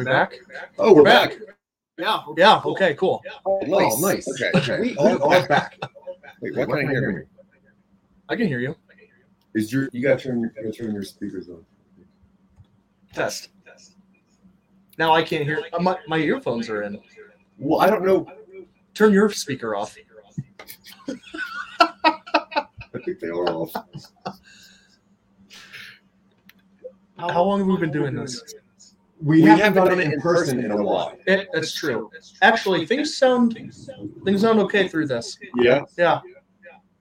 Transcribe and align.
We 0.04 0.10
back? 0.10 0.32
Oh, 0.78 0.92
we're 0.94 1.02
back. 1.04 1.34
Yeah. 1.98 2.22
Yeah. 2.36 2.60
Okay. 2.64 2.94
Cool. 2.94 3.22
Oh, 3.46 3.60
nice. 3.66 4.00
Nice. 4.00 4.28
Okay. 4.28 4.50
Okay. 4.58 4.78
We 4.80 4.88
We 4.90 4.96
are 4.98 5.22
are 5.22 5.46
back. 5.46 5.78
Wait, 6.40 6.56
what 6.56 6.68
can 6.68 6.88
I 6.88 6.90
hear? 6.90 7.12
me? 7.12 7.22
I 8.28 8.36
can 8.36 8.46
hear 8.48 8.60
you. 8.60 8.74
Is 9.54 9.72
your 9.72 9.88
you 9.92 10.02
gotta 10.02 10.20
turn 10.20 10.40
you 10.40 10.50
gotta 10.56 10.72
turn 10.72 10.92
your 10.94 11.04
speakers 11.04 11.48
on. 11.48 11.64
Test. 13.12 13.50
Test. 13.64 13.96
Now 14.98 15.12
I 15.12 15.22
can't 15.22 15.44
hear. 15.44 15.62
uh, 15.72 15.78
My, 15.80 15.96
my 16.08 16.18
earphones 16.18 16.68
are 16.68 16.82
in. 16.82 16.98
Well, 17.58 17.80
I 17.80 17.88
don't 17.90 18.04
know. 18.04 18.26
Turn 18.94 19.12
your 19.12 19.30
speaker 19.30 19.76
off. 19.76 19.96
I 21.80 22.98
think 23.04 23.20
they 23.20 23.28
are 23.28 23.48
off. 23.48 23.72
How 27.18 27.42
long 27.44 27.58
have 27.60 27.68
we 27.68 27.76
been 27.76 27.92
doing 27.92 28.14
this? 28.14 28.42
We, 29.22 29.42
We 29.42 29.48
haven't, 29.48 29.74
done, 29.74 30.00
it 30.00 30.12
in 30.12 30.20
person 30.20 30.64
in 30.64 30.72
a 30.72 30.82
while. 30.82 31.16
It, 31.28 31.48
that's 31.52 31.72
true. 31.72 32.10
Actually, 32.42 32.86
things 32.86 33.16
sound 33.16 33.54
things 34.24 34.40
sound 34.40 34.58
okay 34.60 34.88
through 34.88 35.06
this. 35.06 35.38
Yeah. 35.54 35.82
Yeah. 35.96 36.20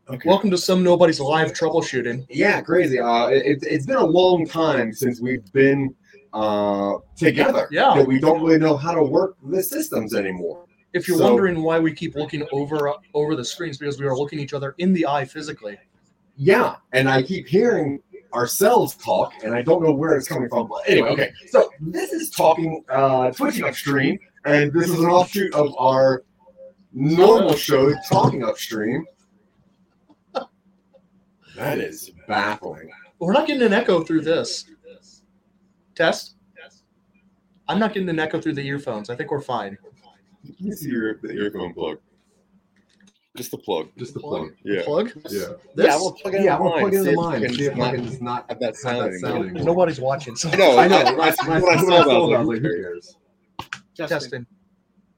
Okay. 0.08 0.30
Welcome 0.30 0.52
to 0.52 0.58
some 0.58 0.84
nobody's 0.84 1.20
live 1.20 1.52
troubleshooting. 1.52 2.28
Yeah, 2.30 2.62
crazy. 2.62 3.00
Uh, 3.00 3.28
it, 3.28 3.64
it's 3.64 3.88
been 3.88 3.98
a 3.98 4.06
long 4.06 4.46
time 4.46 4.94
since 4.94 5.20
we've 5.20 5.52
been 5.52 5.96
uh, 6.32 6.98
together. 7.16 7.68
Yeah. 7.72 7.96
That 7.96 8.08
we 8.08 8.20
don't 8.20 8.44
really 8.44 8.60
know 8.60 8.78
how 8.78 8.94
to 8.94 9.02
work 9.02 9.38
the 9.44 9.64
systems 9.64 10.14
anymore. 10.14 10.66
If 10.94 11.08
you're 11.08 11.18
So- 11.18 11.26
wondering 11.26 11.64
why 11.64 11.80
we 11.80 11.92
keep 11.92 12.14
looking 12.16 12.46
over 12.52 12.94
over 13.16 13.36
the 13.36 13.46
screens, 13.46 13.80
because 13.80 14.00
we 14.00 14.06
are 14.06 14.16
looking 14.16 14.38
each 14.38 14.54
other 14.54 14.76
in 14.78 14.94
the 14.94 15.08
eye 15.08 15.26
physically. 15.26 15.80
Yeah, 16.36 16.76
and 16.94 17.10
I 17.10 17.24
keep 17.24 17.48
hearing 17.48 18.00
ourselves 18.34 18.96
talk, 18.96 19.34
and 19.44 19.54
I 19.54 19.62
don't 19.62 19.84
know 19.84 19.92
where 19.92 20.16
it's 20.16 20.28
coming 20.28 20.50
from. 20.50 20.68
But 20.68 20.82
anyway, 20.88 21.10
okay. 21.10 21.32
So 21.48 21.72
this 21.80 22.12
is 22.12 22.30
talking 22.30 22.84
uh, 22.90 23.32
twitching 23.32 23.64
upstream, 23.66 24.20
and 24.46 24.72
this 24.74 24.90
is 24.90 25.00
an 25.00 25.06
offshoot 25.06 25.54
of 25.54 25.74
our 25.78 26.24
normal 26.94 27.56
show, 27.56 27.94
talking 28.10 28.44
upstream. 28.44 29.06
That 31.56 31.80
is 31.80 32.12
baffling. 32.28 32.90
We're 33.20 33.34
not 33.34 33.46
getting 33.46 33.64
an 33.64 33.74
echo 33.74 34.04
through 34.04 34.22
this. 34.22 34.66
Test. 35.96 36.36
I'm 37.68 37.80
not 37.80 37.94
getting 37.94 38.10
an 38.10 38.20
echo 38.20 38.42
through 38.42 38.54
the 38.54 38.66
earphones. 38.66 39.10
I 39.10 39.16
think 39.16 39.32
we're 39.32 39.42
fine. 39.42 39.78
Let 40.44 40.62
me 40.62 40.72
see 40.72 40.90
your 40.90 41.20
the 41.22 41.32
earphone 41.34 41.74
plug. 41.74 42.00
Just 43.38 43.52
the 43.52 43.58
plug. 43.58 43.88
Just 43.98 44.14
the 44.14 44.20
Plug? 44.20 44.42
plug. 44.42 44.54
Yeah. 44.66 44.82
Plug. 44.84 45.08
Yeah. 45.30 45.40
This. 45.76 45.86
Yeah, 45.86 45.96
we'll 45.96 46.12
plug 46.12 46.36
it 46.36 46.42
Yeah, 46.44 46.58
in 46.58 46.62
I'm 46.64 46.68
gonna 46.68 46.80
plug 46.82 46.94
it 46.94 46.98
into 46.98 47.12
mine. 47.14 47.42
mine 47.42 47.54
see 47.54 47.66
if 47.66 47.74
I 47.74 47.78
not 47.78 47.96
can 47.96 48.04
just 48.06 48.22
not 48.22 48.46
have 48.50 48.60
that 48.60 48.66
have 48.68 48.76
sound 48.76 49.14
that 49.14 49.20
sound 49.20 49.44
anymore. 49.46 49.64
Nobody's 49.66 50.02
watching. 50.02 50.36
So 50.36 50.50
No, 50.52 50.78
I 50.78 50.88
know. 50.90 50.98
I- 50.98 51.00
I, 51.02 51.06
when 51.14 51.18
I, 51.22 51.26
when 51.26 51.30
I 51.30 51.32
saw 51.32 51.48
I 51.48 51.60
that, 51.62 51.82
saw 51.82 51.88
that, 51.88 51.92
I 51.92 51.96
I 51.96 52.18
was 52.18 52.30
was 52.30 52.48
like, 52.48 52.48
like, 52.48 52.62
who 52.62 52.82
cares? 52.84 53.16
testing. 53.96 54.46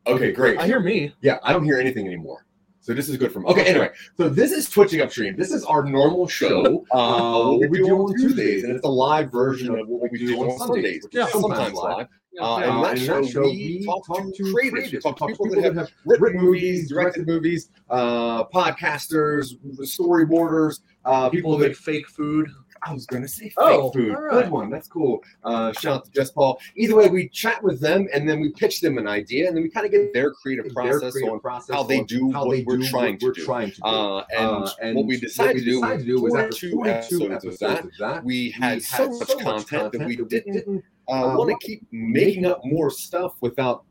Okay, 0.05 0.31
great. 0.31 0.59
I 0.59 0.65
hear 0.67 0.79
me. 0.79 1.13
Yeah, 1.21 1.39
I 1.43 1.53
don't 1.53 1.63
hear 1.63 1.79
anything 1.79 2.05
anymore. 2.05 2.45
So 2.83 2.93
this 2.93 3.07
is 3.07 3.15
good 3.15 3.31
for 3.31 3.39
me. 3.39 3.45
Okay, 3.47 3.63
anyway, 3.65 3.91
so 4.17 4.27
this 4.27 4.51
is 4.51 4.69
Twitching 4.69 4.99
Upstream. 4.99 5.37
This 5.37 5.51
is 5.51 5.63
our 5.63 5.83
normal 5.83 6.27
show. 6.27 6.85
Uh, 6.93 7.55
what 7.55 7.69
we 7.69 7.77
do 7.79 7.95
on 7.97 8.15
Tuesdays, 8.15 8.63
and 8.63 8.73
it's 8.73 8.85
a 8.85 8.89
live 8.89 9.31
version 9.31 9.73
of 9.73 9.87
what 9.87 10.11
we 10.11 10.19
do 10.19 10.37
on 10.37 10.57
Sundays, 10.57 11.03
which 11.03 11.15
Yeah, 11.15 11.25
is 11.25 11.31
sometimes 11.31 11.73
live. 11.73 12.07
Uh, 12.39 12.57
and 12.57 12.65
Yeah, 12.65 12.81
that 12.81 12.97
show, 12.99 13.41
we 13.41 13.85
talk 13.85 14.05
to 14.35 14.43
creatives, 14.43 14.91
we 14.91 14.99
talk 14.99 15.17
to 15.17 15.27
people 15.27 15.49
that 15.49 15.73
have 15.75 15.89
written 16.05 16.41
movies, 16.41 16.89
directed 16.89 17.25
movies, 17.25 17.69
uh, 17.89 18.43
podcasters, 18.45 19.55
storyboarders, 19.81 20.81
uh, 21.05 21.29
People 21.29 21.51
people 21.51 21.57
who 21.57 21.67
make 21.67 21.77
fake 21.77 22.07
food. 22.09 22.49
I 22.85 22.93
was 22.93 23.05
going 23.05 23.21
to 23.21 23.27
say 23.27 23.45
fake 23.45 23.53
Oh, 23.57 23.91
food. 23.91 24.13
right. 24.13 24.43
Good 24.43 24.51
one. 24.51 24.69
That's 24.69 24.87
cool. 24.87 25.23
Uh, 25.43 25.71
shout 25.73 25.95
out 25.97 26.05
to 26.05 26.11
Jess 26.11 26.31
Paul. 26.31 26.59
Either 26.75 26.95
way, 26.95 27.09
we 27.09 27.29
chat 27.29 27.63
with 27.63 27.79
them 27.79 28.07
and 28.13 28.27
then 28.27 28.39
we 28.39 28.49
pitch 28.49 28.81
them 28.81 28.97
an 28.97 29.07
idea 29.07 29.47
and 29.47 29.55
then 29.55 29.63
we 29.63 29.69
kind 29.69 29.85
of 29.85 29.91
get 29.91 30.13
Their 30.13 30.31
creative 30.31 30.65
their 30.65 30.73
process 30.73 31.11
creative 31.13 31.33
on 31.33 31.39
process 31.39 31.75
how 31.75 31.83
they 31.83 32.03
do 32.03 32.31
how 32.31 32.45
what 32.45 32.57
they 32.57 32.63
we're 32.63 32.77
do 32.77 32.87
trying 32.87 33.13
what 33.13 33.19
to 33.21 33.25
we're 33.27 33.33
do. 33.33 33.45
trying 33.45 33.71
to 33.71 33.75
do. 33.75 33.83
Uh, 33.87 34.23
and, 34.31 34.45
Uh, 34.45 34.93
what 34.93 35.05
we 35.05 35.19
decided 35.19 35.59
to 35.59 35.65
do, 35.65 35.79
decided 35.81 35.99
to 35.99 36.05
do 36.05 36.21
was 36.21 36.35
after 36.35 36.69
42 36.69 36.75
42 36.75 37.31
episodes 37.33 37.45
of 37.45 37.59
that, 37.59 37.85
that, 37.99 38.23
we 38.23 38.49
had 38.51 38.81
so 38.81 39.09
much 39.09 39.37
content 39.39 39.91
that 39.93 40.05
we 40.05 40.15
didn't 40.17 40.83
uh, 41.07 41.11
uh, 41.11 41.37
want 41.37 41.49
to 41.49 41.65
keep 41.65 41.85
making 41.91 42.45
up 42.45 42.61
more 42.65 42.89
stuff 42.89 43.33
without 43.41 43.83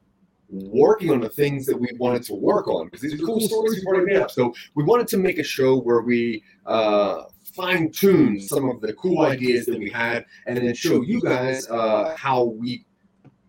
working 0.50 1.10
on 1.10 1.20
the 1.20 1.28
things 1.30 1.64
that 1.64 1.78
we 1.78 1.88
wanted 1.98 2.22
to 2.22 2.34
work 2.34 2.68
on 2.68 2.84
because 2.86 3.00
these 3.00 3.14
are 3.14 3.24
cool 3.24 3.40
stories 3.40 3.76
we've 3.76 3.86
already 3.86 4.04
made 4.04 4.16
up. 4.16 4.30
So 4.30 4.52
we 4.74 4.84
wanted 4.84 5.08
to 5.08 5.16
make 5.16 5.38
a 5.38 5.42
show 5.42 5.78
where 5.80 6.02
we 6.02 6.42
uh, 6.66 7.22
fine 7.52 7.90
tune 7.90 8.40
some 8.40 8.68
of 8.68 8.80
the 8.80 8.92
cool 8.94 9.20
ideas 9.22 9.66
that 9.66 9.78
we 9.78 9.90
had 9.90 10.24
and 10.46 10.56
then 10.56 10.74
show 10.74 11.02
you 11.02 11.20
guys 11.20 11.68
uh, 11.68 12.14
how 12.16 12.44
we 12.44 12.84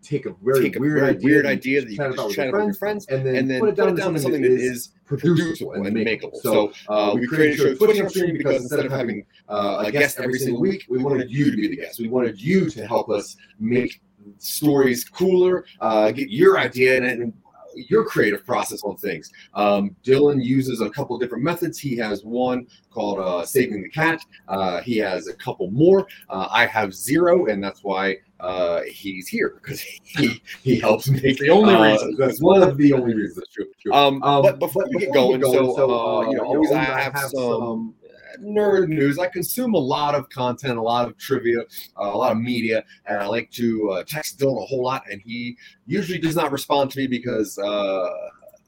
take 0.02 0.26
a 0.26 0.34
very 0.42 0.64
take 0.64 0.76
a 0.76 0.80
weird, 0.80 1.02
idea, 1.02 1.24
weird 1.24 1.46
idea 1.46 1.80
that 1.80 1.90
you 1.90 1.96
chat 1.96 2.10
can 2.10 2.14
about 2.14 2.28
just 2.28 2.38
with 2.38 2.46
your 2.46 2.62
your 2.62 2.74
friends 2.74 3.06
and 3.06 3.26
then, 3.26 3.36
and 3.36 3.50
then 3.50 3.60
put 3.60 3.70
it 3.70 3.76
down 3.76 3.94
to 3.94 4.02
something 4.20 4.42
that 4.42 4.50
is 4.50 4.90
producible 5.06 5.72
and 5.72 5.86
makeable. 5.86 6.36
So 6.36 6.72
uh, 6.88 7.12
uh, 7.12 7.14
we 7.14 7.26
created 7.26 7.54
a 7.54 7.62
show 7.62 7.74
Twitching 7.74 8.04
Upstream 8.04 8.36
because 8.36 8.62
instead 8.62 8.84
of 8.84 8.92
having 8.92 9.24
uh, 9.48 9.84
a 9.86 9.90
guest 9.90 10.20
every 10.20 10.38
single 10.38 10.60
week, 10.60 10.84
we 10.88 11.02
wanted 11.02 11.30
you 11.30 11.50
to 11.50 11.56
be 11.56 11.68
the 11.68 11.76
guest. 11.76 11.98
We 11.98 12.08
wanted 12.08 12.40
you 12.40 12.68
to 12.70 12.86
help 12.86 13.08
us 13.08 13.36
make 13.58 14.00
stories 14.38 15.04
cooler, 15.04 15.64
uh, 15.80 16.10
get 16.10 16.30
your 16.30 16.58
idea 16.58 16.96
and, 16.96 17.06
and 17.06 17.32
your 17.76 18.04
creative 18.04 18.44
process 18.44 18.82
on 18.82 18.96
things. 18.96 19.30
Um, 19.54 19.94
Dylan 20.04 20.42
uses 20.42 20.80
a 20.80 20.90
couple 20.90 21.18
different 21.18 21.44
methods. 21.44 21.78
He 21.78 21.96
has 21.98 22.24
one 22.24 22.66
called 22.90 23.18
uh, 23.18 23.44
Saving 23.44 23.82
the 23.82 23.88
Cat. 23.90 24.24
Uh, 24.48 24.80
he 24.80 24.96
has 24.98 25.28
a 25.28 25.34
couple 25.34 25.70
more. 25.70 26.06
Uh, 26.28 26.48
I 26.50 26.66
have 26.66 26.94
zero, 26.94 27.46
and 27.46 27.62
that's 27.62 27.82
why 27.82 28.16
uh, 28.40 28.82
he's 28.82 29.28
here 29.28 29.60
because 29.62 29.80
he 29.80 30.42
he 30.62 30.78
helps 30.78 31.08
make 31.08 31.38
The 31.38 31.50
only 31.50 31.74
uh, 31.74 31.92
reason. 31.92 32.16
That's 32.18 32.40
one 32.40 32.62
of 32.62 32.76
the 32.76 32.92
only 32.92 33.14
reasons. 33.14 33.36
That's 33.36 33.52
true. 33.52 33.66
true. 33.80 33.92
Um, 33.92 34.22
Um, 34.22 34.42
but 34.42 34.58
before 34.58 34.84
we 34.92 35.00
get 35.00 35.12
going, 35.12 35.42
so, 35.42 35.74
uh, 35.76 36.30
you 36.30 36.36
know, 36.36 36.44
always 36.44 36.70
I 36.72 36.86
always 36.86 37.04
have 37.04 37.30
some 37.30 37.94
nerd 38.40 38.88
news. 38.88 39.18
I 39.18 39.28
consume 39.28 39.74
a 39.74 39.78
lot 39.78 40.14
of 40.14 40.28
content, 40.28 40.78
a 40.78 40.82
lot 40.82 41.08
of 41.08 41.16
trivia, 41.16 41.60
uh, 41.60 42.10
a 42.12 42.16
lot 42.16 42.32
of 42.32 42.38
media, 42.38 42.84
and 43.06 43.18
I 43.18 43.26
like 43.26 43.50
to 43.52 43.90
uh, 43.90 44.04
text 44.06 44.38
Dylan 44.38 44.62
a 44.62 44.66
whole 44.66 44.82
lot, 44.82 45.02
and 45.10 45.20
he 45.20 45.56
usually 45.86 46.18
does 46.18 46.36
not 46.36 46.52
respond 46.52 46.90
to 46.92 46.98
me 46.98 47.06
because. 47.06 47.58
Uh, 47.58 48.10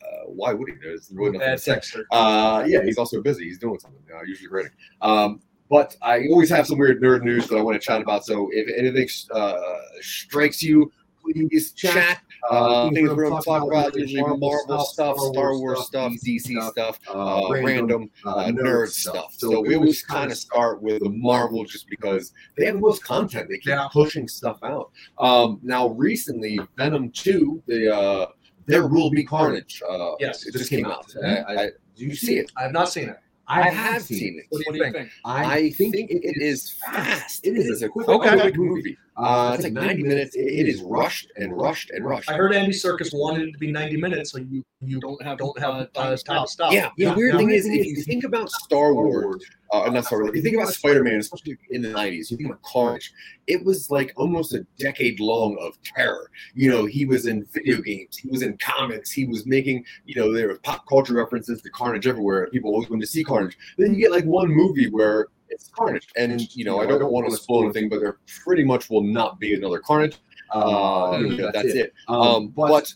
uh, 0.06 0.22
why 0.26 0.53
would 0.53 0.69
he? 0.69 0.75
There's 0.81 1.10
really 1.12 1.32
nothing 1.32 1.49
Bad 1.49 1.82
to 1.82 1.82
say. 1.82 2.00
Uh, 2.12 2.65
yeah, 2.69 2.84
he's 2.84 2.97
also 2.97 3.21
busy. 3.21 3.44
He's 3.44 3.59
doing 3.59 3.81
something. 3.81 4.00
Usually 4.25 4.49
writing. 4.49 4.71
Um, 5.03 5.41
but 5.69 5.96
I 6.00 6.26
always 6.29 6.49
have 6.50 6.67
some 6.67 6.79
weird 6.79 7.02
nerd 7.02 7.23
news 7.23 7.49
that 7.49 7.56
I 7.56 7.61
want 7.61 7.81
to 7.81 7.85
chat 7.85 8.00
about. 8.00 8.25
So 8.25 8.49
if 8.52 8.69
anything 8.76 9.08
uh, 9.32 9.56
strikes 10.00 10.62
you, 10.62 10.93
please 11.32 11.73
chat. 11.73 12.20
Uh, 12.50 12.90
things 12.90 13.08
we're 13.08 13.28
going 13.28 13.40
to 13.40 13.44
talk 13.44 13.62
about 13.67 13.96
usually 13.96 14.23
Marvel 14.23 14.84
stuff, 14.84 15.17
Star 15.19 15.56
Wars 15.58 15.84
stuff, 15.87 16.12
DC 16.25 16.61
stuff, 16.70 16.99
uh, 17.12 17.43
random 17.50 18.11
uh, 18.25 18.44
nerd 18.46 18.88
stuff. 18.88 19.34
So 19.37 19.61
we 19.61 19.75
always 19.75 20.02
kind 20.02 20.31
of 20.31 20.38
start 20.38 20.82
with 20.82 21.02
the 21.02 21.11
Marvel 21.11 21.64
just 21.64 21.88
because 21.88 22.32
they 22.56 22.67
have 22.67 22.76
the 22.76 22.81
most 22.81 23.02
content. 23.05 23.49
They 23.49 23.56
keep 23.56 23.67
Yeah. 23.69 23.88
pushing 23.93 24.28
stuff 24.28 24.58
out. 24.62 24.90
Um, 25.19 25.58
now, 25.62 25.88
recently, 25.88 26.61
Venom 26.76 27.11
2, 27.11 27.62
the 27.67 27.94
uh, 27.94 28.26
There 28.67 28.87
Will 28.87 29.11
Be 29.11 29.25
Carnage. 29.25 29.82
Uh, 29.88 30.12
Yes. 30.20 30.46
it 30.46 30.52
just 30.52 30.70
came 30.70 30.87
out. 30.87 31.12
I, 31.25 31.38
I, 31.43 31.56
did 31.96 32.08
you 32.11 32.14
see 32.17 32.38
it? 32.38 32.50
I 32.56 32.62
have 32.64 32.73
not 32.73 32.90
seen 32.90 33.08
it. 33.08 33.17
I 33.49 33.70
have 33.70 34.02
seen 34.02 34.40
it. 34.40 34.46
What 34.50 34.64
do 34.73 34.78
you 34.78 34.93
think? 34.93 35.08
I 35.25 35.70
think 35.70 35.94
it 35.94 36.43
is 36.43 36.70
fast. 36.84 37.46
It 37.46 37.56
is 37.56 37.82
a 37.82 37.87
a 37.87 37.88
quick- 37.88 38.06
quick, 38.06 38.20
Okay. 38.20 38.40
quick 38.40 38.56
movie. 38.56 38.96
Uh, 39.16 39.52
it's 39.54 39.64
like 39.64 39.72
90 39.72 40.02
minutes. 40.02 40.36
It, 40.36 40.40
it 40.40 40.68
is 40.68 40.82
rushed 40.82 41.32
and 41.36 41.56
rushed 41.56 41.90
and 41.90 42.04
rushed. 42.04 42.30
I 42.30 42.34
heard 42.34 42.54
Andy 42.54 42.72
Serkis 42.72 43.10
wanted 43.14 43.48
it 43.48 43.52
to 43.52 43.58
be 43.58 43.72
90 43.72 43.96
minutes, 43.96 44.32
so 44.32 44.38
you 44.38 44.62
you 44.80 45.00
don't 45.00 45.20
have 45.22 45.38
don't 45.38 45.58
have 45.58 45.88
uh, 45.96 46.16
time 46.16 46.44
to 46.44 46.46
stop. 46.46 46.72
Yeah, 46.72 46.90
the 46.98 47.14
weird 47.14 47.32
Now, 47.32 47.38
thing 47.38 47.50
is, 47.50 47.66
if 47.66 47.86
you 47.86 48.02
think 48.02 48.24
about 48.24 48.50
Star 48.50 48.92
Wars, 48.92 49.42
uh, 49.72 49.88
not 49.88 50.04
Star 50.04 50.18
Wars, 50.18 50.30
if 50.30 50.36
you 50.36 50.42
think 50.42 50.56
about 50.56 50.68
Spider 50.68 51.02
Man, 51.02 51.18
especially 51.18 51.56
in 51.70 51.80
the 51.80 51.88
90s, 51.88 52.30
you 52.30 52.36
think 52.36 52.50
about 52.50 52.62
Carnage, 52.62 53.10
it 53.46 53.64
was 53.64 53.90
like 53.90 54.12
almost 54.16 54.52
a 54.52 54.66
decade 54.78 55.18
long 55.18 55.56
of 55.62 55.78
terror. 55.82 56.30
You 56.54 56.70
know, 56.70 56.84
he 56.84 57.06
was 57.06 57.26
in 57.26 57.46
video 57.52 57.80
games, 57.80 58.18
he 58.18 58.28
was 58.28 58.42
in 58.42 58.58
comics, 58.58 59.10
he 59.10 59.24
was 59.24 59.46
making, 59.46 59.84
you 60.04 60.20
know, 60.20 60.30
there 60.32 60.48
were 60.48 60.58
pop 60.58 60.86
culture 60.86 61.14
references 61.14 61.62
to 61.62 61.70
Carnage 61.70 62.06
everywhere. 62.06 62.48
People 62.50 62.70
always 62.70 62.90
wanted 62.90 63.06
to 63.06 63.10
see 63.10 63.24
Carnage. 63.24 63.56
Then 63.78 63.94
you 63.94 64.00
get 64.00 64.10
like 64.10 64.24
one 64.24 64.48
movie 64.48 64.90
where 64.90 65.28
it's 65.48 65.69
Carnage. 65.69 66.08
And, 66.16 66.54
you 66.56 66.64
know, 66.64 66.81
I 66.81 66.87
don't 66.87 67.10
want 67.10 67.28
to 67.31 67.37
spoil 67.37 67.64
anything, 67.64 67.88
but 67.88 68.00
there 68.00 68.19
pretty 68.44 68.64
much 68.64 68.90
will 68.90 69.02
not 69.02 69.38
be 69.38 69.54
another 69.54 69.78
Carnage. 69.78 70.16
Uh, 70.52 71.12
Mhm. 71.12 71.52
that's 71.52 71.75
it. 71.75 71.93
Um, 72.08 72.20
Um, 72.20 72.48
but 72.48 72.93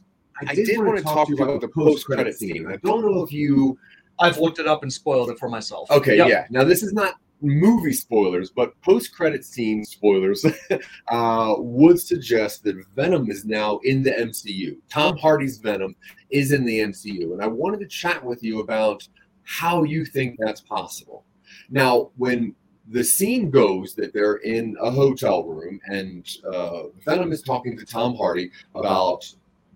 I 0.46 0.54
did 0.54 0.78
want 0.78 0.96
to 0.98 1.02
talk 1.02 1.28
to 1.28 1.34
you 1.36 1.42
about 1.42 1.60
the 1.60 1.68
post-credit 1.68 2.34
scene. 2.38 2.66
I 2.66 2.76
don't 2.76 3.02
know 3.02 3.22
if 3.22 3.32
you 3.32 3.78
I've 4.22 4.36
looked 4.38 4.58
it 4.58 4.66
up 4.66 4.82
and 4.82 4.92
spoiled 4.92 5.30
it 5.30 5.38
for 5.38 5.48
myself. 5.48 5.90
Okay, 5.90 6.18
Yep. 6.18 6.28
yeah. 6.28 6.46
Now 6.50 6.62
this 6.62 6.82
is 6.82 6.92
not 6.92 7.14
movie 7.40 7.92
spoilers, 7.94 8.50
but 8.50 8.78
post-credit 8.82 9.46
scene 9.46 9.82
spoilers 9.82 10.44
uh, 11.08 11.54
would 11.56 11.98
suggest 11.98 12.62
that 12.64 12.76
Venom 12.94 13.30
is 13.30 13.46
now 13.46 13.78
in 13.84 14.02
the 14.02 14.10
MCU. 14.10 14.76
Tom 14.90 15.16
Hardy's 15.16 15.56
Venom 15.56 15.96
is 16.28 16.52
in 16.52 16.66
the 16.66 16.80
MCU, 16.80 17.32
and 17.32 17.42
I 17.42 17.46
wanted 17.46 17.80
to 17.80 17.86
chat 17.86 18.22
with 18.22 18.42
you 18.42 18.60
about 18.60 19.08
how 19.44 19.84
you 19.84 20.04
think 20.04 20.36
that's 20.38 20.60
possible. 20.60 21.24
Now, 21.68 22.10
when 22.16 22.54
the 22.90 23.04
scene 23.04 23.50
goes 23.50 23.94
that 23.94 24.12
they're 24.12 24.36
in 24.36 24.76
a 24.80 24.90
hotel 24.90 25.44
room 25.44 25.80
and 25.86 26.28
uh, 26.52 26.84
Venom 27.04 27.32
is 27.32 27.42
talking 27.42 27.78
to 27.78 27.86
Tom 27.86 28.16
Hardy 28.16 28.50
about 28.74 29.24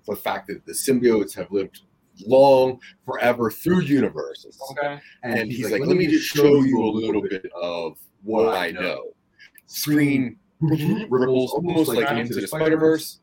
the 0.07 0.17
fact 0.17 0.49
that 0.49 0.67
the 0.67 0.73
symbiotes 0.73 1.35
have 1.35 1.51
lived 1.51 1.83
long, 2.27 2.81
forever 3.05 3.51
through 3.51 3.83
universes. 3.83 4.61
Okay. 4.73 5.01
And 5.23 5.51
he's 5.51 5.71
like, 5.71 5.87
let 5.87 5.97
me 5.97 6.07
just 6.07 6.27
show 6.27 6.63
you 6.63 6.83
a 6.83 6.91
little 6.91 7.23
bit 7.23 7.47
of 7.61 7.97
what 8.23 8.55
I 8.55 8.71
know. 8.71 9.13
Screen 9.67 10.39
ripples 10.61 11.53
almost 11.53 11.93
like 11.93 12.11
into 12.11 12.35
the 12.35 12.47
Spider 12.47 12.77
Verse. 12.77 13.21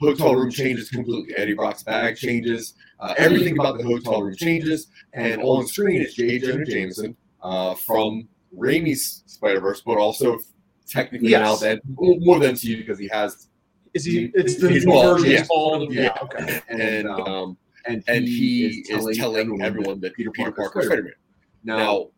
Hotel 0.00 0.34
room 0.34 0.50
changes 0.50 0.88
completely. 0.88 1.36
Eddie 1.36 1.52
Brock's 1.52 1.82
bag 1.82 2.16
changes. 2.16 2.74
Uh, 3.00 3.14
everything 3.18 3.58
about 3.58 3.76
the 3.76 3.84
hotel 3.84 4.22
room 4.22 4.34
changes. 4.34 4.88
And 5.12 5.42
all 5.42 5.58
on 5.58 5.66
screen 5.66 6.00
is 6.00 6.14
J. 6.14 6.38
Jonah 6.38 6.64
Jameson 6.64 7.16
uh, 7.42 7.74
from 7.74 8.28
Raimi's 8.56 9.22
Spider 9.26 9.60
Verse, 9.60 9.80
but 9.84 9.96
also 9.98 10.38
technically 10.88 11.30
now 11.30 11.50
Yes. 11.50 11.60
then 11.60 11.80
more 11.96 12.38
than 12.40 12.52
MCU 12.54 12.78
because 12.78 12.98
he 12.98 13.08
has 13.08 13.48
Is 13.94 14.04
he? 14.04 14.30
It's 14.34 14.56
the 14.56 14.70
He's 14.70 14.84
new 14.86 14.92
bald, 14.92 15.18
version. 15.18 15.30
yeah. 15.32 15.38
He's 15.38 15.48
bald. 15.48 15.92
Yeah. 15.92 16.02
Yeah. 16.02 16.16
Okay. 16.22 16.60
and 16.68 17.08
um, 17.08 17.56
and 17.86 18.04
and 18.08 18.24
he 18.26 18.66
is 18.88 19.16
telling 19.16 19.62
everyone 19.62 20.00
that 20.00 20.14
Peter 20.14 20.30
Parker 20.32 20.80
is 20.80 20.86
Spider-Man. 20.86 21.12
Now, 21.64 22.08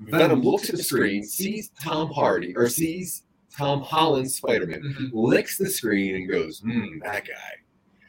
Venom 0.00 0.40
looks 0.42 0.68
at 0.70 0.76
the 0.76 0.82
screen, 0.82 1.22
sees 1.22 1.70
Tom 1.82 2.10
Hardy 2.10 2.54
or 2.56 2.68
sees 2.68 3.24
Tom 3.56 3.82
Holland's 3.82 4.34
Spider-Man, 4.36 4.80
Mhm. 4.82 5.10
licks 5.12 5.58
the 5.58 5.68
screen 5.68 6.14
and 6.16 6.28
goes, 6.30 6.60
"Hmm, 6.60 6.98
that 7.04 7.26
guy," 7.26 7.52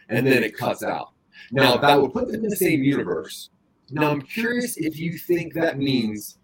and 0.09 0.25
then 0.25 0.43
it 0.43 0.55
cuts 0.57 0.83
out. 0.83 1.09
Now 1.51 1.75
that 1.77 2.01
would 2.01 2.13
put 2.13 2.27
them 2.27 2.43
in 2.43 2.49
the 2.49 2.55
same 2.55 2.83
universe. 2.83 3.49
Now 3.91 4.09
I'm 4.11 4.21
curious 4.21 4.77
if 4.77 4.97
you 4.97 5.17
think 5.17 5.53
that 5.53 5.77
means 5.77 6.37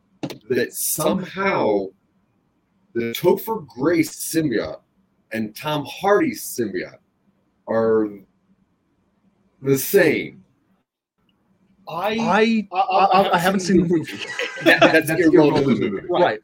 that 0.49 0.73
somehow 0.73 1.85
the 2.93 3.11
Topher 3.13 3.65
Grace 3.67 4.11
symbiote 4.33 4.81
and 5.31 5.55
Tom 5.55 5.85
Hardy's 5.85 6.43
symbiote 6.43 6.97
are 7.67 8.09
the 9.61 9.77
same. 9.77 10.43
I, 11.89 12.67
I, 12.71 12.77
I, 12.77 13.29
I 13.33 13.37
haven't 13.37 13.61
seen 13.61 13.81
the 13.81 13.87
movie. 13.87 14.13
That- 14.63 15.05
that's 15.05 15.09
irrelevant 15.09 15.67
to 15.67 15.75
the 15.75 15.89
movie. 15.91 16.07
Right. 16.09 16.39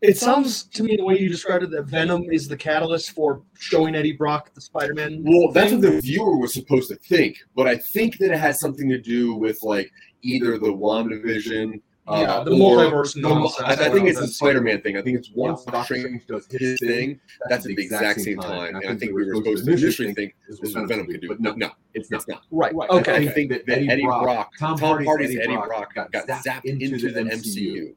It 0.00 0.18
sounds 0.18 0.64
to 0.64 0.82
me 0.82 0.96
the 0.96 1.04
way 1.04 1.18
you 1.18 1.28
described 1.28 1.64
it 1.64 1.70
that 1.70 1.84
Venom 1.84 2.24
is 2.30 2.46
the 2.46 2.56
catalyst 2.56 3.12
for 3.12 3.42
showing 3.58 3.94
Eddie 3.94 4.12
Brock 4.12 4.52
the 4.54 4.60
Spider-Man. 4.60 5.22
Well, 5.24 5.50
that's 5.50 5.70
thing. 5.70 5.80
what 5.80 5.92
the 5.92 6.00
viewer 6.00 6.36
was 6.36 6.52
supposed 6.52 6.90
to 6.90 6.96
think, 6.96 7.38
but 7.56 7.66
I 7.66 7.78
think 7.78 8.18
that 8.18 8.30
it 8.30 8.38
has 8.38 8.60
something 8.60 8.88
to 8.90 8.98
do 8.98 9.34
with 9.34 9.62
like 9.62 9.90
either 10.22 10.58
the 10.58 10.66
WandaVision. 10.66 11.80
Uh, 12.06 12.16
Yeah, 12.20 12.44
the 12.44 12.50
multiverse 12.50 13.14
the- 13.14 13.64
I, 13.64 13.72
I 13.72 13.88
think 13.90 14.06
it's 14.06 14.20
the 14.20 14.28
Spider-Man 14.28 14.82
thing. 14.82 14.98
I 14.98 15.02
think 15.02 15.16
it's 15.18 15.30
Once 15.34 15.60
once 15.60 15.64
Doctor 15.64 15.94
Strange 15.94 16.22
Strange 16.24 16.26
does 16.26 16.60
his 16.60 16.78
thing, 16.78 17.18
that's 17.48 17.64
at 17.64 17.74
the 17.74 17.82
exact 17.82 18.20
same 18.20 18.38
time. 18.40 18.76
And 18.76 18.86
I 18.86 18.96
think 18.96 19.14
we 19.14 19.24
were 19.24 19.36
supposed 19.36 19.64
to 19.64 19.72
initially 19.72 20.12
think 20.12 20.34
this 20.46 20.60
was 20.60 20.74
what 20.74 20.86
Venom 20.86 21.06
could 21.06 21.22
do, 21.22 21.28
but 21.28 21.40
but 21.42 21.56
no, 21.56 21.68
no, 21.68 21.72
it's 21.94 22.10
it's 22.12 22.28
not. 22.28 22.28
not. 22.28 22.42
Right. 22.50 22.74
Right. 22.74 22.90
Okay. 22.90 23.26
I 23.26 23.28
think 23.28 23.50
that, 23.52 23.64
that 23.64 23.78
Eddie 23.78 23.88
Eddie, 23.88 24.02
Brock- 24.04 24.22
Brock, 24.22 24.52
Tom 24.58 24.76
Tom, 24.76 24.88
Hardy's 24.90 25.06
Hardy's, 25.06 25.30
Eddie 25.30 25.38
Eddie 25.44 25.54
Brock 25.56 25.66
Brock, 25.68 25.94
got 25.94 26.12
got, 26.12 26.26
zapped 26.26 26.44
zapped 26.44 26.64
into 26.66 26.84
into, 26.96 27.10
the 27.10 27.24
the 27.24 27.30
MCU. 27.30 27.36
MCU. 27.40 27.94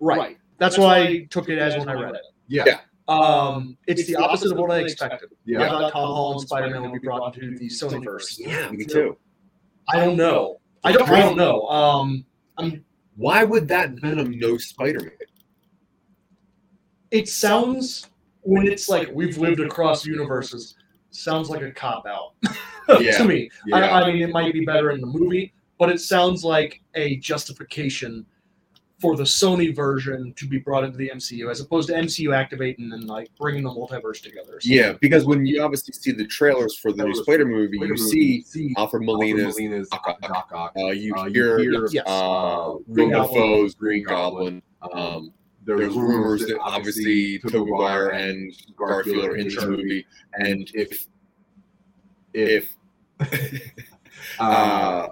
Right. 0.00 0.36
That's 0.58 0.78
why 0.78 0.98
I 0.98 1.26
took 1.30 1.48
it 1.48 1.58
as 1.58 1.76
when 1.76 1.88
I 1.88 1.94
read 1.94 2.14
it. 2.14 2.22
Yeah. 2.48 2.64
Yeah. 2.66 2.78
Um, 3.08 3.76
it's, 3.86 4.06
the 4.06 4.16
opposite 4.16 4.50
of 4.52 4.58
what 4.58 4.70
I 4.70 4.80
expected. 4.80 5.30
Yeah. 5.44 5.62
I 5.62 5.68
thought 5.68 5.92
Tom 5.92 6.08
Holland 6.08 6.40
Spider-Man 6.40 6.82
would 6.82 6.92
be 6.92 6.98
brought 7.06 7.36
into 7.36 7.56
the 7.56 7.68
Sonyverse. 7.68 8.38
Yeah, 8.38 8.68
me 8.70 8.84
too. 8.84 9.16
I 9.88 9.96
don't 10.04 10.16
know. 10.16 10.60
I 10.82 10.92
don't. 10.92 11.08
I 11.08 11.20
don't 11.20 11.36
know. 11.36 11.62
Um, 11.68 12.24
I'm. 12.58 12.84
Why 13.16 13.44
would 13.44 13.68
that 13.68 13.90
Venom 13.92 14.38
know 14.38 14.58
Spider-Man? 14.58 15.12
It 17.12 17.28
sounds 17.28 18.08
when 18.42 18.66
it's 18.66 18.88
like 18.88 19.08
we've 19.12 19.38
lived 19.38 19.60
across 19.60 20.04
universes. 20.04 20.74
Sounds 21.10 21.48
like 21.48 21.62
a 21.62 21.70
cop 21.70 22.06
out 22.06 22.34
Yeah. 23.00 23.16
to 23.18 23.24
me. 23.24 23.48
Yeah. 23.66 23.76
I, 23.76 24.02
I 24.02 24.12
mean, 24.12 24.22
it 24.22 24.30
might 24.30 24.52
be 24.52 24.64
better 24.64 24.90
in 24.90 25.00
the 25.00 25.06
movie, 25.06 25.54
but 25.78 25.88
it 25.88 26.00
sounds 26.00 26.44
like 26.44 26.82
a 26.94 27.16
justification 27.16 28.26
for 28.98 29.14
the 29.14 29.24
Sony 29.24 29.76
version 29.76 30.32
to 30.36 30.46
be 30.48 30.58
brought 30.58 30.82
into 30.82 30.96
the 30.96 31.10
MCU, 31.14 31.50
as 31.50 31.60
opposed 31.60 31.88
to 31.88 31.94
MCU 31.94 32.34
activating 32.34 32.90
and 32.92 33.04
like 33.04 33.28
bringing 33.38 33.62
the 33.62 33.68
multiverse 33.70 34.22
together. 34.22 34.54
or. 34.54 34.60
Yeah, 34.62 34.94
because 35.00 35.26
when 35.26 35.44
you 35.44 35.62
obviously 35.62 35.92
see 35.92 36.12
the 36.12 36.26
trailers 36.26 36.78
for 36.78 36.92
the 36.92 37.04
new 37.04 37.14
Spider 37.14 37.44
movie, 37.44 37.76
you 37.78 37.96
see 37.98 38.72
Alfred 38.78 39.02
Molina's. 39.02 39.54
Molina's 39.56 39.88
Doc 39.90 40.02
Ock. 40.08 40.20
Doc 40.22 40.50
Ock. 40.54 40.72
Uh, 40.78 40.86
you 40.86 41.14
Uh, 41.14 41.26
you 41.26 41.32
hear 41.34 41.58
hear, 41.58 41.86
Yes. 41.90 42.04
uh, 42.06 42.72
Green 42.90 43.10
Goblin. 43.10 43.34
Dafoe's 43.42 43.74
Green 43.74 44.02
Goblin. 44.04 44.62
Um, 44.92 45.30
there's 45.66 45.94
rumors 45.94 46.46
that 46.46 46.58
obviously 46.60 47.38
Tobey 47.40 47.70
Maguire 47.70 48.10
and 48.10 48.50
Garfield 48.76 49.24
are 49.26 49.36
in 49.36 49.48
the 49.48 49.66
movie, 49.68 50.06
and 50.34 50.70
if 50.74 51.06
if 52.32 52.74
uh, 54.38 55.08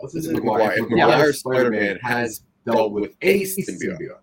what's 0.00 0.14
his 0.14 0.26
if 0.26 0.34
name? 0.34 0.44
Maguire, 0.44 0.72
if 0.78 0.90
Yeah. 0.90 1.30
Spider-Man 1.32 1.98
has 2.02 2.42
dealt 2.72 2.92
with 2.92 3.12
a 3.22 3.42
symbiote, 3.44 4.18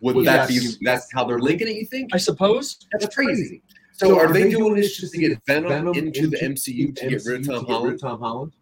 would 0.00 0.26
that 0.26 0.48
be 0.48 0.60
that's 0.82 1.12
how 1.12 1.24
they're 1.24 1.40
linking 1.40 1.68
it? 1.68 1.76
You 1.76 1.86
think? 1.86 2.10
I 2.14 2.18
suppose. 2.18 2.86
That's 2.92 3.14
crazy. 3.14 3.62
So, 3.92 4.18
are 4.18 4.30
they 4.30 4.50
doing 4.50 4.74
this 4.74 4.96
just 4.96 5.14
to 5.14 5.18
get 5.18 5.38
Venom, 5.46 5.88
into, 5.94 6.28
the 6.28 6.36
MCU 6.36 6.94
to 6.96 7.08
get 7.08 7.24
rid 7.24 7.40
of 7.40 7.46
Tom 7.46 7.66
Holland? 7.66 7.98
Tom 8.00 8.20
Holland. 8.20 8.52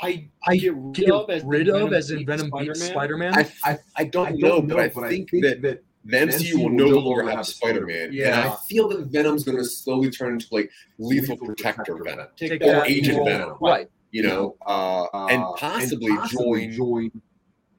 I 0.00 0.28
I 0.46 0.56
get 0.56 0.74
rid 0.76 1.68
of 1.68 1.92
as, 1.92 2.10
in 2.10 2.26
Venom 2.26 2.50
beats 2.56 2.84
Spider-Man. 2.84 3.34
I, 3.34 3.50
I, 3.64 3.78
I 3.96 4.04
don't 4.04 4.38
know, 4.38 4.60
but 4.60 4.78
I 4.78 4.88
think 4.88 5.30
that 5.30 5.62
the 5.62 6.16
MCU 6.16 6.62
will 6.62 6.70
no 6.70 6.86
longer 6.98 7.30
have 7.30 7.46
Spider-Man. 7.46 8.16
And 8.16 8.34
I 8.34 8.56
feel 8.68 8.88
that 8.88 9.06
Venom's 9.06 9.44
going 9.44 9.58
to 9.58 9.64
slowly 9.64 10.10
turn 10.10 10.34
into 10.34 10.46
like 10.52 10.70
lethal 10.98 11.36
protector 11.36 11.96
Venom, 12.02 12.28
Take 12.36 12.52
or 12.62 12.66
that 12.66 12.88
Agent. 12.88 13.24
Venom. 13.24 13.56
Right. 13.60 13.88
you 14.10 14.22
know, 14.22 14.56
uh, 14.66 15.06
and 15.26 15.42
possibly 15.56 16.16
join 16.28 16.70
join 16.72 17.10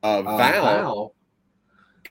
uh, 0.06 0.20
uh, 0.20 0.38
Val 0.38 1.16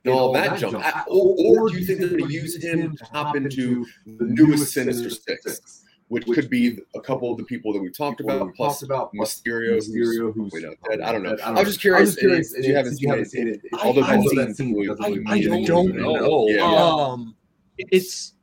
and 0.04 0.12
all 0.14 0.32
that 0.32 0.58
junk. 0.58 0.76
I- 0.76 1.04
or, 1.08 1.34
or 1.38 1.68
do 1.70 1.78
you 1.78 1.84
think 1.86 2.00
they're 2.00 2.08
going 2.10 2.26
to 2.26 2.32
use 2.32 2.62
him 2.62 2.96
to 2.96 3.04
hop 3.06 3.36
into 3.36 3.86
the 4.06 4.24
newest 4.26 4.72
Sinister 4.72 5.08
Six, 5.10 5.82
which 6.08 6.26
could 6.26 6.50
be 6.50 6.78
a 6.94 7.00
couple 7.00 7.32
of 7.32 7.38
the 7.38 7.44
people 7.44 7.72
that 7.72 7.80
we 7.80 7.90
talked 7.90 8.20
about, 8.20 8.44
we 8.46 8.52
plus 8.52 8.80
talked 8.80 8.82
about 8.90 9.12
Mysterio, 9.14 9.74
who's 9.76 9.88
Mysterio, 9.88 10.34
who's 10.34 10.52
we 10.52 10.60
know, 10.62 10.74
dead. 10.90 11.00
I 11.00 11.12
don't 11.12 11.22
know. 11.22 11.36
I 11.42 11.48
I 11.48 11.52
was 11.52 11.64
just 11.68 11.80
curious. 11.80 12.18
I 12.22 12.26
was 12.26 12.52
if 12.54 12.66
you 12.66 12.74
haven't 12.76 12.92
if 12.92 12.98
seen 12.98 13.14
it. 13.14 13.30
seen 13.30 13.48
it. 13.48 13.60
Although 13.82 14.02
I- 14.02 14.16
that 14.16 14.54
scene 14.56 14.76
I, 15.00 15.32
I 15.34 15.42
don't 15.64 15.90
anything. 15.90 15.96
know. 16.02 16.48
Yeah. 16.48 16.62
Um, 16.62 17.34
it's. 17.78 18.33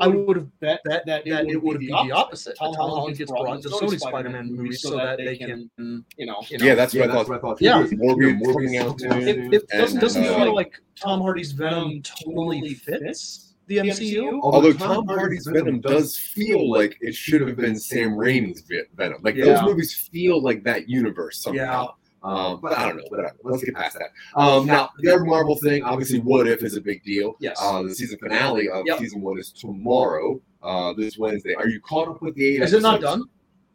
I 0.00 0.06
would 0.06 0.36
have 0.36 0.60
bet 0.60 0.80
that 0.84 1.04
that, 1.06 1.24
that 1.24 1.46
it 1.46 1.62
would 1.62 1.78
be 1.80 1.86
the 1.88 2.12
opposite. 2.12 2.56
Tom 2.56 2.74
Holland 2.74 3.16
gets 3.16 3.30
brought 3.30 3.56
into 3.56 3.68
Sony 3.68 3.98
Spider-Man 3.98 4.54
movies 4.54 4.82
so 4.82 4.96
that 4.96 5.18
they 5.18 5.36
can, 5.36 5.70
you 5.78 6.26
know, 6.26 6.42
you 6.48 6.58
know. 6.58 6.64
Yeah, 6.64 6.74
that's 6.74 6.94
Yeah, 6.94 7.02
what 7.02 7.10
I 7.10 7.14
that's 7.14 7.28
thought. 7.28 7.28
what 7.28 7.38
I 7.38 7.40
thought. 7.40 7.60
Yeah. 7.60 7.86
too. 7.86 7.96
Morbius 7.96 8.40
Morbius 8.40 8.54
coming 8.54 8.76
out 8.78 8.98
coming 8.98 9.26
soon. 9.26 9.28
It, 9.28 9.54
it 9.54 9.64
And, 9.72 9.80
doesn't, 9.80 10.00
doesn't 10.00 10.24
uh, 10.24 10.36
feel 10.36 10.54
like 10.54 10.80
Tom 10.96 11.20
Hardy's 11.20 11.52
Venom 11.52 12.02
totally 12.02 12.74
fits 12.74 13.54
the 13.66 13.78
MCU. 13.78 14.40
Although 14.42 14.72
Tom 14.72 15.06
Hardy's 15.06 15.46
Venom 15.46 15.80
does 15.80 16.16
feel 16.16 16.70
like 16.70 16.96
it 17.00 17.14
should 17.14 17.40
have 17.40 17.56
been 17.56 17.78
Sam 17.78 18.10
Raimi's 18.10 18.62
Venom. 18.94 19.20
Like 19.22 19.36
those 19.36 19.62
movies 19.62 19.94
feel 19.94 20.42
like 20.42 20.64
that 20.64 20.88
universe 20.88 21.42
somehow. 21.42 21.94
Um, 22.22 22.60
but 22.60 22.76
I 22.76 22.86
don't 22.86 22.96
know. 22.98 23.04
Whatever. 23.08 23.34
Let's 23.42 23.64
get 23.64 23.74
past 23.74 23.98
that. 23.98 24.10
Um, 24.38 24.66
now, 24.66 24.90
the 24.98 25.12
other 25.14 25.24
Marvel 25.24 25.56
thing, 25.56 25.82
obviously, 25.84 26.20
What 26.20 26.46
If 26.46 26.62
is 26.62 26.76
a 26.76 26.80
big 26.80 27.02
deal. 27.02 27.34
Yes. 27.40 27.58
Uh, 27.60 27.82
the 27.82 27.94
season 27.94 28.18
finale 28.18 28.68
of 28.68 28.84
Yep. 28.86 28.98
season 28.98 29.22
one 29.22 29.38
is 29.38 29.50
tomorrow, 29.52 30.40
uh, 30.62 30.92
this 30.92 31.16
Wednesday. 31.16 31.54
Are 31.54 31.66
you 31.68 31.80
caught 31.80 32.08
up 32.08 32.20
with 32.22 32.34
the 32.34 32.44
eight 32.56 32.62
Is 32.62 32.72
it 32.74 32.82
not 32.82 33.00
done? 33.00 33.24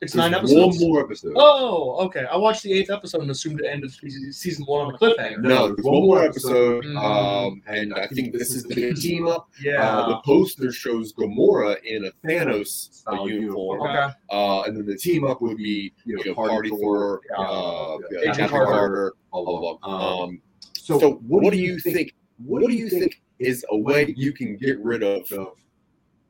It's 0.01 0.11
There's 0.13 0.15
nine 0.29 0.33
episodes. 0.33 0.77
One 0.81 0.89
more 0.89 1.03
episode. 1.05 1.33
Oh, 1.37 1.95
okay. 2.05 2.25
I 2.29 2.35
watched 2.35 2.63
the 2.63 2.73
eighth 2.73 2.89
episode 2.89 3.21
and 3.21 3.31
assumed 3.31 3.61
it 3.61 3.65
ended 3.67 3.91
season 3.91 4.33
season 4.33 4.65
one 4.65 4.87
on 4.87 4.93
a 4.93 4.97
cliffhanger. 4.97 5.39
No, 5.41 5.67
there's 5.67 5.85
one 5.85 6.03
more 6.03 6.21
episode, 6.23 6.83
Mhm. 6.83 6.97
um, 7.01 7.61
and 7.65 7.93
I 7.93 8.05
think 8.07 8.33
this 8.33 8.53
is 8.53 8.63
the 8.63 8.75
big 8.75 8.97
team 8.97 9.25
up. 9.25 9.49
Yeah. 9.63 9.97
Uh, 9.99 10.09
the 10.09 10.17
poster 10.17 10.73
shows 10.73 11.13
Gamora 11.13 11.81
in 11.85 12.05
a 12.05 12.11
Thanos 12.27 13.03
uh, 13.07 13.23
uniform, 13.23 13.83
okay. 13.83 14.09
uh, 14.31 14.63
and 14.63 14.75
then 14.75 14.85
the 14.85 14.97
team 14.97 15.23
up 15.23 15.41
would 15.41 15.57
be 15.57 15.93
you 16.05 16.21
know, 16.25 16.33
Party 16.35 16.69
Thor, 16.69 17.21
uh, 17.37 17.97
Agent 18.19 18.35
Captain 18.35 18.49
Carter. 18.49 18.71
Carter, 18.71 19.13
blah 19.31 19.43
blah 19.45 19.77
blah. 19.77 20.23
Um, 20.23 20.41
So, 20.73 20.99
so, 20.99 21.11
what, 21.25 21.51
do 21.53 21.57
you 21.57 21.79
think? 21.79 22.13
What 22.45 22.67
do 22.67 22.73
you 22.73 22.89
think 22.89 23.21
is 23.39 23.65
a 23.71 23.77
way 23.77 24.13
you 24.17 24.33
can 24.33 24.57
get 24.57 24.77
rid 24.83 25.03
of? 25.03 25.25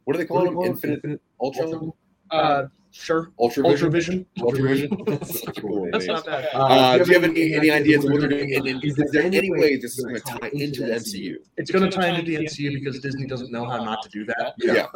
What 0.04 0.14
do 0.14 0.20
they 0.20 0.26
call 0.26 0.38
What 0.38 0.44
do 0.46 0.50
them? 0.52 0.62
they 0.62 0.70
Infinite, 0.70 0.94
Infinite 0.98 1.22
Ultra, 1.42 1.90
Uh, 2.32 2.68
sure. 2.96 3.32
Ultra 3.40 3.68
Ultra 3.68 3.90
Vision, 3.90 4.26
Vision. 4.36 4.48
Ultra 4.48 4.64
Vision. 4.64 5.04
That's 5.06 5.42
cool 5.60 5.90
That's 5.92 6.08
not 6.08 6.26
bad. 6.26 6.48
Uh, 6.54 6.98
do 6.98 7.06
you 7.08 7.14
have 7.14 7.24
any, 7.24 7.54
any 7.54 7.72
ideas 7.72 8.06
of 8.06 8.12
what 8.12 8.22
they're 8.22 8.30
doing? 8.30 8.56
And, 8.56 8.68
and 8.68 8.84
is 8.84 8.96
there 9.12 9.24
any 9.24 9.52
way 9.52 9.76
this 9.78 9.98
is 9.98 10.06
going 10.06 10.16
to 10.16 10.22
tie 10.22 10.50
into 10.54 10.82
the 10.86 10.94
MCU? 10.94 11.36
It's 11.58 11.72
going 11.72 11.90
to 11.90 11.96
tie 11.96 12.08
into 12.08 12.24
the 12.24 12.46
MCU 12.46 12.74
because 12.74 13.00
Disney 13.00 13.28
doesn't 13.28 13.52
know 13.52 13.66
how 13.66 13.84
not 13.84 14.02
to 14.04 14.10
do 14.10 14.26
that. 14.26 14.54
Yeah. 14.58 14.88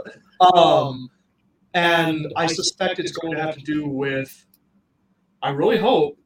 Um, 0.54 1.10
and 1.74 2.32
I 2.36 2.48
suspect 2.48 3.00
it's 3.00 3.12
going 3.12 3.36
to 3.36 3.42
have 3.42 3.56
to 3.56 3.62
do 3.62 3.88
with. 3.88 4.46
I 5.42 5.52
really 5.52 5.78
hope 5.78 6.18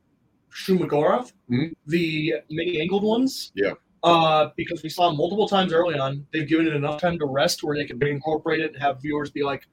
Shumagorath, 0.51 1.33
Mhm. 1.51 1.73
the 1.87 2.35
many 2.49 2.79
angled 2.79 3.03
ones. 3.03 3.51
Yeah. 3.55 3.73
Uh, 4.03 4.49
because 4.57 4.83
we 4.83 4.89
saw 4.89 5.11
multiple 5.13 5.47
times 5.47 5.71
early 5.71 5.97
on, 5.97 6.25
they've 6.33 6.47
given 6.47 6.67
it 6.67 6.73
enough 6.73 6.99
time 6.99 7.17
to 7.19 7.25
rest 7.25 7.63
where 7.63 7.75
they 7.75 7.85
can 7.85 7.99
reincorporate 7.99 8.59
it 8.59 8.73
and 8.73 8.81
have 8.81 9.01
viewers 9.01 9.31
be 9.31 9.43
like, 9.43 9.65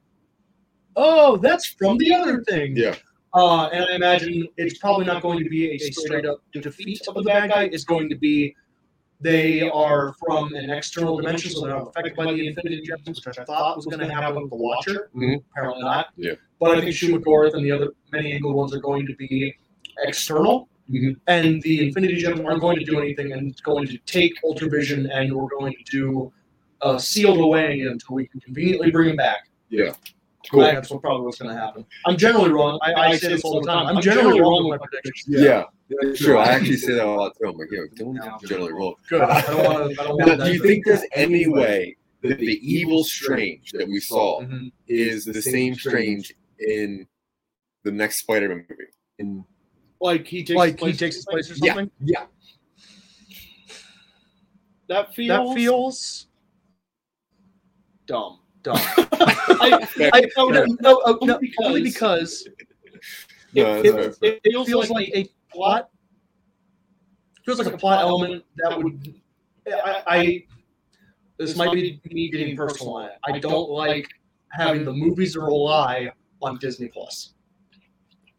"Oh, 0.97 1.37
that's 1.37 1.66
from 1.66 1.99
the 1.99 2.12
other 2.14 2.42
thing." 2.44 2.76
Yeah. 2.76 2.97
Uh, 3.32 3.66
and 3.66 3.85
I 3.90 3.94
imagine 3.94 4.49
it's 4.56 4.78
probably 4.78 5.06
not 5.06 5.23
going 5.23 5.42
to 5.44 5.49
be 5.49 5.70
a 5.70 5.78
straight 5.78 6.26
up 6.26 6.42
defeat 6.52 7.00
of 7.06 7.14
the 7.14 7.23
bad 7.23 7.50
guy. 7.50 7.64
It's 7.73 7.85
going 7.85 8.09
to 8.09 8.16
be 8.16 8.54
they 9.20 9.68
are 9.68 10.14
from 10.14 10.54
an 10.54 10.70
external 10.70 11.16
dimension, 11.16 11.50
so 11.50 11.61
they're 11.61 11.76
not 11.76 11.88
affected 11.88 12.16
by 12.16 12.32
the 12.32 12.49
Infinity 12.49 12.82
Gems, 12.82 13.25
which 13.25 13.38
I 13.38 13.44
thought 13.44 13.76
was 13.76 13.85
going 13.87 14.00
to 14.00 14.12
happen 14.12 14.40
with 14.42 14.50
the 14.50 14.56
Watcher. 14.56 15.11
Mhm. 15.14 15.42
Apparently 15.50 15.82
not. 15.82 16.06
Yeah. 16.16 16.32
But 16.59 16.78
I 16.78 16.80
think 16.80 16.94
Shumagorath 16.97 17.54
and 17.54 17.64
the 17.64 17.70
other 17.70 17.90
many 18.12 18.32
angled 18.32 18.54
ones 18.54 18.75
are 18.75 18.80
going 18.80 19.06
to 19.06 19.14
be 19.16 19.54
external. 20.04 20.68
Mhm. 20.90 21.16
And 21.26 21.62
the 21.62 21.87
Infinity 21.87 22.16
Gems 22.16 22.40
aren't 22.40 22.61
going 22.62 22.78
to 22.78 22.85
do 22.85 22.99
anything, 22.99 23.32
and 23.32 23.50
it's 23.50 23.61
going 23.61 23.87
to 23.88 23.99
take 24.06 24.32
Ultravision, 24.42 25.09
and 25.12 25.32
we're 25.35 25.49
going 25.49 25.75
to 25.75 25.85
do 25.90 26.32
uh, 26.82 26.97
sealed 26.97 27.38
away 27.38 27.80
until 27.82 28.14
we 28.16 28.26
can 28.26 28.40
conveniently 28.40 28.90
bring 28.90 29.11
him 29.11 29.16
back. 29.16 29.50
Yeah. 29.68 29.92
I 30.42 30.49
Cool. 30.49 30.61
that's 30.62 30.90
what 30.90 31.02
probably 31.02 31.26
what's 31.26 31.38
going 31.38 31.54
to 31.54 31.61
happen. 31.61 31.85
I'm 32.06 32.16
generally 32.16 32.50
wrong. 32.50 32.78
I, 32.82 32.94
I 32.94 33.16
say 33.16 33.28
this 33.28 33.44
all 33.44 33.61
the 33.61 33.66
time. 33.66 33.87
I'm 33.87 34.02
generally 34.02 34.40
wrong 34.40 34.68
with 34.68 34.80
my 34.80 34.87
predictions. 34.87 35.40
Yeah. 35.40 35.64
Sure. 36.14 36.38
I 36.38 36.47
actually 36.49 36.78
say 36.78 36.94
that 36.94 37.04
a 37.04 37.11
lot 37.11 37.35
too. 37.37 37.49
I'm 37.49 37.59
like, 37.59 37.68
yeah, 37.70 37.80
don't 37.97 38.18
generally 38.47 38.73
wrong. 38.73 38.94
Good. 39.09 39.20
I 39.23 39.40
don't 39.42 39.64
want 39.64 39.94
to. 39.94 40.00
I 40.00 40.06
don't 40.06 40.18
Now, 40.18 40.26
want 40.26 40.44
do 40.44 40.52
you 40.52 40.62
think 40.62 40.87
there's 40.87 41.04
any 41.12 41.47
way 41.47 41.97
that 42.23 42.38
the 42.38 42.59
evil 42.62 43.04
Strange 43.04 43.73
that 43.73 43.87
we 43.87 44.00
saw 44.00 44.42
hmm 44.42 44.68
is 44.88 45.25
the 45.25 45.42
same 45.42 45.75
Strange 45.75 46.32
in 46.59 47.06
the 47.85 47.90
next 47.92 48.20
Spider-Man 48.20 48.64
movie? 48.68 48.82
in 49.18 49.44
Like 50.00 50.26
he 50.26 50.42
takes 50.44 50.56
like 50.56 50.80
he 50.80 50.92
takes 50.92 51.16
his 51.16 51.26
place 51.26 51.50
or 51.50 51.54
Yeah. 51.54 51.75
something. 51.75 51.90
Yeah. 52.04 52.26
That 54.88 55.14
feels 55.14 55.49
that 55.49 55.54
feels 55.54 56.26
dumb. 58.06 58.39
Dumb. 58.62 58.76
I, 59.12 59.86
Fair. 59.86 60.10
I, 60.12 60.28
no, 60.36 60.48
no, 60.48 60.64
no, 60.80 60.98
uh, 61.06 61.16
no, 61.22 61.34
Only 61.34 61.52
only 61.62 61.82
because- 61.82 62.44
because 62.44 62.48
No, 63.54 63.76
it, 63.82 64.16
it, 64.22 64.40
it 64.44 64.66
feels, 64.66 64.90
like 64.90 65.10
a 65.14 65.28
plot. 65.52 65.90
Feels 67.44 67.58
like 67.58 67.72
a 67.72 67.76
plot 67.76 68.00
element 68.02 68.44
that 68.56 68.80
would. 68.80 69.14
I, 69.66 70.02
I 70.06 70.44
this 71.38 71.56
might 71.56 71.72
be 71.72 72.00
me 72.10 72.30
getting 72.30 72.56
personal. 72.56 72.96
on 72.96 73.06
it. 73.06 73.12
I 73.24 73.38
don't 73.38 73.70
like 73.70 74.08
having 74.52 74.84
the 74.84 74.92
movies 74.92 75.36
rely 75.36 76.10
on 76.42 76.58
Disney 76.58 76.88
Plus 76.88 77.34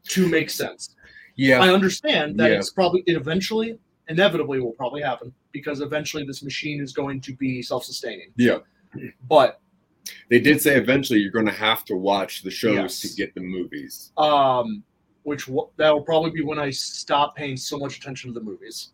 to 0.10 0.28
make 0.28 0.50
sense. 0.50 0.96
yeah. 1.36 1.60
I 1.62 1.70
understand 1.70 2.38
that 2.40 2.52
Yeah. 2.52 2.58
it's 2.58 2.72
probably 2.72 3.04
it 3.08 3.16
eventually, 3.16 3.78
inevitably, 4.08 4.60
will 4.60 4.74
probably 4.74 5.02
happen 5.02 5.34
because 5.52 5.82
eventually 5.82 6.24
this 6.26 6.44
machine 6.44 6.82
is 6.82 6.94
going 6.94 7.22
to 7.22 7.36
be 7.36 7.62
self-sustaining. 7.62 8.32
Yeah. 8.38 8.60
But 9.28 9.60
They 10.30 10.40
did 10.40 10.62
say 10.62 10.76
eventually 10.78 11.20
you're 11.20 11.32
going 11.32 11.46
to 11.46 11.52
have 11.52 11.84
to 11.86 11.96
watch 11.96 12.42
the 12.44 12.52
shows 12.52 12.76
Yes. 12.76 13.00
to 13.02 13.08
get 13.16 13.34
the 13.36 13.42
movies. 13.42 14.12
um, 14.18 14.84
which 15.24 15.46
w- 15.46 15.70
that 15.78 15.94
will 15.94 16.02
probably 16.02 16.32
be 16.32 16.42
when 16.42 16.58
I 16.58 16.72
stop 16.72 17.36
paying 17.36 17.56
so 17.56 17.78
much 17.78 17.98
attention 18.00 18.34
to 18.34 18.40
the 18.40 18.44
movies. 18.44 18.90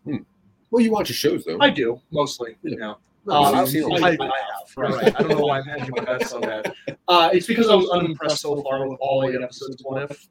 Well, 0.70 0.82
you 0.84 0.90
watch 0.92 1.08
the 1.08 1.14
shows 1.14 1.44
though. 1.44 1.56
I 1.60 1.70
do 1.70 1.98
mostly. 2.10 2.56
You 2.62 2.76
know. 2.76 2.98
No, 3.24 3.34
Um, 3.34 3.54
I've 3.54 3.74
I, 3.74 4.06
I, 4.06 4.10
have. 4.10 4.76
Right. 4.76 5.06
I 5.16 5.22
don't 5.22 5.28
know 5.30 5.46
why 5.46 5.58
I'm 5.60 5.64
hedging 5.64 5.94
my 5.96 6.04
bets 6.04 6.32
on 6.34 6.42
that. 6.42 6.74
Uh, 7.08 7.30
it's 7.32 7.46
because 7.46 7.68
I 7.70 7.74
was 7.74 7.88
unimpressed 7.90 8.40
so 8.40 8.62
far 8.62 8.86
with 8.88 8.98
all 9.00 9.26
eight 9.28 9.34
episodes. 9.42 9.80
of 9.80 9.86
What 9.86 10.10
if? 10.10 10.28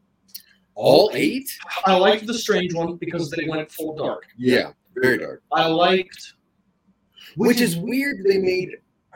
All 0.76 1.10
eight? 1.16 1.50
I 1.86 1.96
liked 1.98 2.28
the 2.28 2.34
strange 2.36 2.76
one 2.76 2.96
because 2.98 3.32
they 3.32 3.48
went 3.50 3.72
full 3.72 3.96
dark. 3.96 4.24
Yeah, 4.38 4.74
very 4.96 5.18
dark. 5.18 5.42
I 5.52 5.66
liked 5.68 6.34
Which 7.36 7.60
is 7.62 7.76
weird. 7.78 8.24
They 8.24 8.38
made 8.38 8.70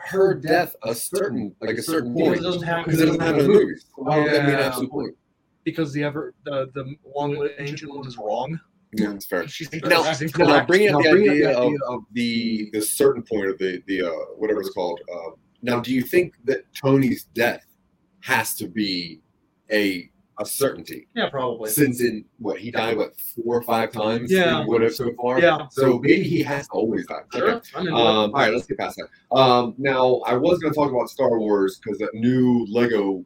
her 0.04 0.34
death 0.34 0.74
a 0.82 0.94
certain, 0.94 1.54
like 1.60 1.76
a 1.76 1.82
certain 1.82 2.12
because 2.14 2.28
point, 2.28 2.40
it 2.40 2.42
doesn't 2.42 2.62
happen 2.62 2.84
because 2.84 3.00
it 3.00 3.06
doesn't 3.06 3.20
happen 3.20 3.40
in 3.40 3.46
the 3.46 3.52
movies. 3.52 3.86
Why 3.96 4.18
would 4.18 4.32
that 4.32 4.46
be 4.46 4.52
an 4.52 4.58
Yeah. 4.58 4.66
absolute 4.66 4.90
point? 4.90 5.16
because 5.64 5.92
the 5.92 6.02
ever 6.02 6.34
the 6.44 6.68
the 6.74 6.96
long 7.14 7.48
ancient 7.58 7.94
one 7.94 8.06
is 8.06 8.18
wrong. 8.18 8.58
Yeah, 8.94 9.12
that's 9.12 9.26
fair. 9.26 9.46
She's 9.48 9.72
Now, 9.72 10.02
she's 10.12 10.20
now 10.36 10.44
incorrect. 10.44 10.68
bringing 10.68 10.94
up 10.94 11.02
the 11.02 11.10
bringing 11.10 11.30
idea 11.30 11.48
the 11.48 11.58
of 11.58 11.64
idea 11.66 11.78
of 11.88 12.00
the 12.12 12.70
the 12.72 12.82
certain 12.82 13.22
point 13.22 13.46
of 13.46 13.58
the 13.58 13.82
the 13.86 14.02
uh, 14.02 14.10
whatever 14.36 14.60
it's 14.60 14.70
called. 14.70 15.00
Uh, 15.12 15.30
now, 15.62 15.80
do 15.80 15.94
you 15.94 16.02
think 16.02 16.34
that 16.44 16.64
Tony's 16.74 17.24
death 17.32 17.64
has 18.20 18.54
to 18.56 18.66
be 18.68 19.20
a 19.70 20.10
a 20.40 20.46
certainty? 20.46 21.08
yeah, 21.14 21.28
probably. 21.28 21.70
Since 21.70 22.00
in 22.00 22.24
what 22.38 22.58
he 22.58 22.70
died 22.70 22.96
what 22.96 23.14
four 23.20 23.56
or 23.58 23.62
five 23.62 23.92
times? 23.92 24.30
Yeah. 24.32 24.62
in 24.62 24.66
what 24.66 24.90
so 24.94 25.10
far? 25.20 25.40
Yeah, 25.40 25.66
So 25.70 25.98
maybe 25.98 26.22
he 26.22 26.42
has 26.42 26.68
always 26.70 27.06
die. 27.06 27.20
sure. 27.34 27.50
Okay. 27.74 27.88
Um, 27.88 27.94
all 27.96 28.30
right, 28.32 28.52
let's 28.52 28.66
get 28.66 28.78
past 28.78 28.96
that. 28.98 29.36
Um, 29.36 29.74
now, 29.78 30.20
I 30.26 30.34
was 30.34 30.58
going 30.58 30.72
to 30.72 30.78
talk 30.78 30.90
about 30.90 31.08
Star 31.10 31.38
Wars 31.38 31.78
because 31.82 31.98
that 31.98 32.14
new 32.14 32.66
Lego 32.70 33.24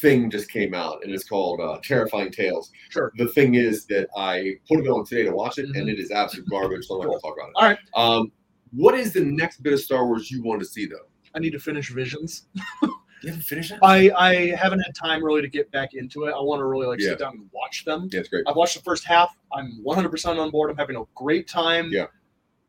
thing 0.00 0.30
just 0.30 0.50
came 0.50 0.74
out, 0.74 0.98
and 1.04 1.12
it's 1.12 1.24
called 1.28 1.60
uh, 1.60 1.78
Terrifying 1.82 2.32
Tales. 2.32 2.72
Sure. 2.90 3.12
The 3.18 3.28
thing 3.28 3.54
is 3.54 3.84
that 3.86 4.08
I 4.16 4.54
put 4.68 4.80
it 4.80 4.88
on 4.88 5.04
today 5.04 5.24
to 5.24 5.30
watch 5.32 5.58
it, 5.58 5.66
and 5.76 5.88
it 5.88 6.00
is 6.00 6.10
absolute 6.10 6.48
garbage. 6.48 6.86
So 6.86 6.94
I'm 6.96 7.00
not 7.02 7.06
going 7.08 7.18
to 7.18 7.22
talk 7.22 7.36
about 7.36 7.48
it. 7.48 7.52
All 7.54 7.64
right. 7.68 7.78
Um, 8.18 8.32
what 8.72 8.94
is 8.94 9.12
the 9.12 9.20
next 9.20 9.62
bit 9.62 9.72
of 9.72 9.80
Star 9.80 10.06
Wars 10.06 10.30
you 10.30 10.42
want 10.42 10.60
to 10.60 10.66
see, 10.66 10.86
though? 10.86 11.06
I 11.34 11.38
need 11.38 11.50
to 11.50 11.58
finish 11.60 11.90
Visions. 11.92 12.46
You 13.22 13.30
haven't 13.30 13.44
finished 13.44 13.72
it? 13.72 13.78
I 13.82 14.10
I 14.16 14.34
haven't 14.56 14.80
had 14.80 14.94
time 14.94 15.24
really 15.24 15.42
to 15.42 15.48
get 15.48 15.70
back 15.70 15.94
into 15.94 16.24
it. 16.24 16.32
I 16.32 16.40
want 16.40 16.60
to 16.60 16.64
really 16.66 16.86
like 16.86 17.00
Yeah. 17.00 17.10
sit 17.10 17.18
down 17.18 17.32
and 17.34 17.50
watch 17.52 17.84
them. 17.84 18.08
Yeah, 18.12 18.20
it's 18.20 18.28
great. 18.28 18.44
I've 18.46 18.56
watched 18.56 18.76
the 18.76 18.82
first 18.82 19.04
half. 19.04 19.34
I'm 19.52 19.80
100% 19.84 20.38
on 20.38 20.50
board. 20.50 20.70
I'm 20.70 20.76
having 20.76 20.96
a 20.96 21.04
great 21.14 21.48
time. 21.48 21.88
Yeah. 21.90 22.06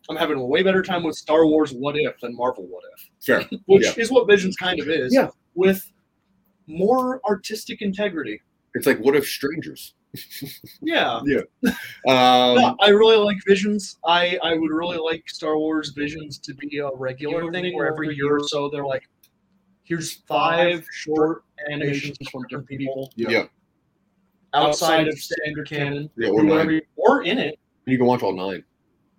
I'm 0.09 0.15
having 0.15 0.37
a 0.37 0.45
way 0.45 0.63
better 0.63 0.81
time 0.81 1.03
with 1.03 1.17
Star 1.17 1.45
Wars 1.45 1.73
What 1.73 1.97
If 1.97 2.19
than 2.21 2.33
Marvel 2.35 2.65
What 2.65 2.83
If, 2.95 3.09
Fair. 3.25 3.59
which 3.65 3.83
Yeah. 3.85 3.93
is 4.01 4.09
what 4.09 4.25
Visions 4.27 4.55
kind 4.55 4.79
of 4.79 4.87
is. 4.87 5.13
Yeah. 5.13 5.27
With 5.53 5.91
more 6.67 7.19
artistic 7.27 7.81
integrity. 7.81 8.41
It's 8.73 8.85
like, 8.87 8.99
what 8.99 9.15
if 9.15 9.27
strangers? 9.27 9.95
Yeah. 10.81 11.19
Um, 12.07 12.55
No, 12.55 12.75
I 12.79 12.89
really 12.89 13.17
like 13.17 13.37
Visions. 13.45 13.97
I, 14.05 14.39
I 14.43 14.53
would 14.57 14.71
really 14.71 14.97
like 14.97 15.27
Star 15.29 15.57
Wars 15.57 15.89
Visions 15.89 16.37
to 16.39 16.53
be 16.55 16.77
a 16.79 16.89
regular 16.95 17.51
thing 17.51 17.75
where 17.75 17.91
every 17.91 18.15
year 18.15 18.37
or 18.37 18.47
so 18.47 18.69
they're 18.69 18.85
like, 18.85 19.03
here's 19.87 20.13
five 20.27 20.85
short 20.91 21.43
animations 21.71 22.17
from 22.29 22.43
different 22.43 22.67
people 22.67 23.11
yeah. 23.15 23.45
outside 24.53 25.07
of 25.07 25.17
standard 25.17 25.67
canon. 25.67 26.09
Yeah, 26.17 26.27
do 26.27 26.33
or 26.33 26.45
whatever 26.45 26.71
nine. 26.73 26.81
or 26.95 27.23
in 27.23 27.37
it. 27.39 27.57
You 27.85 27.97
can 27.97 28.05
watch 28.05 28.21
all 28.21 28.33
nine. 28.33 28.63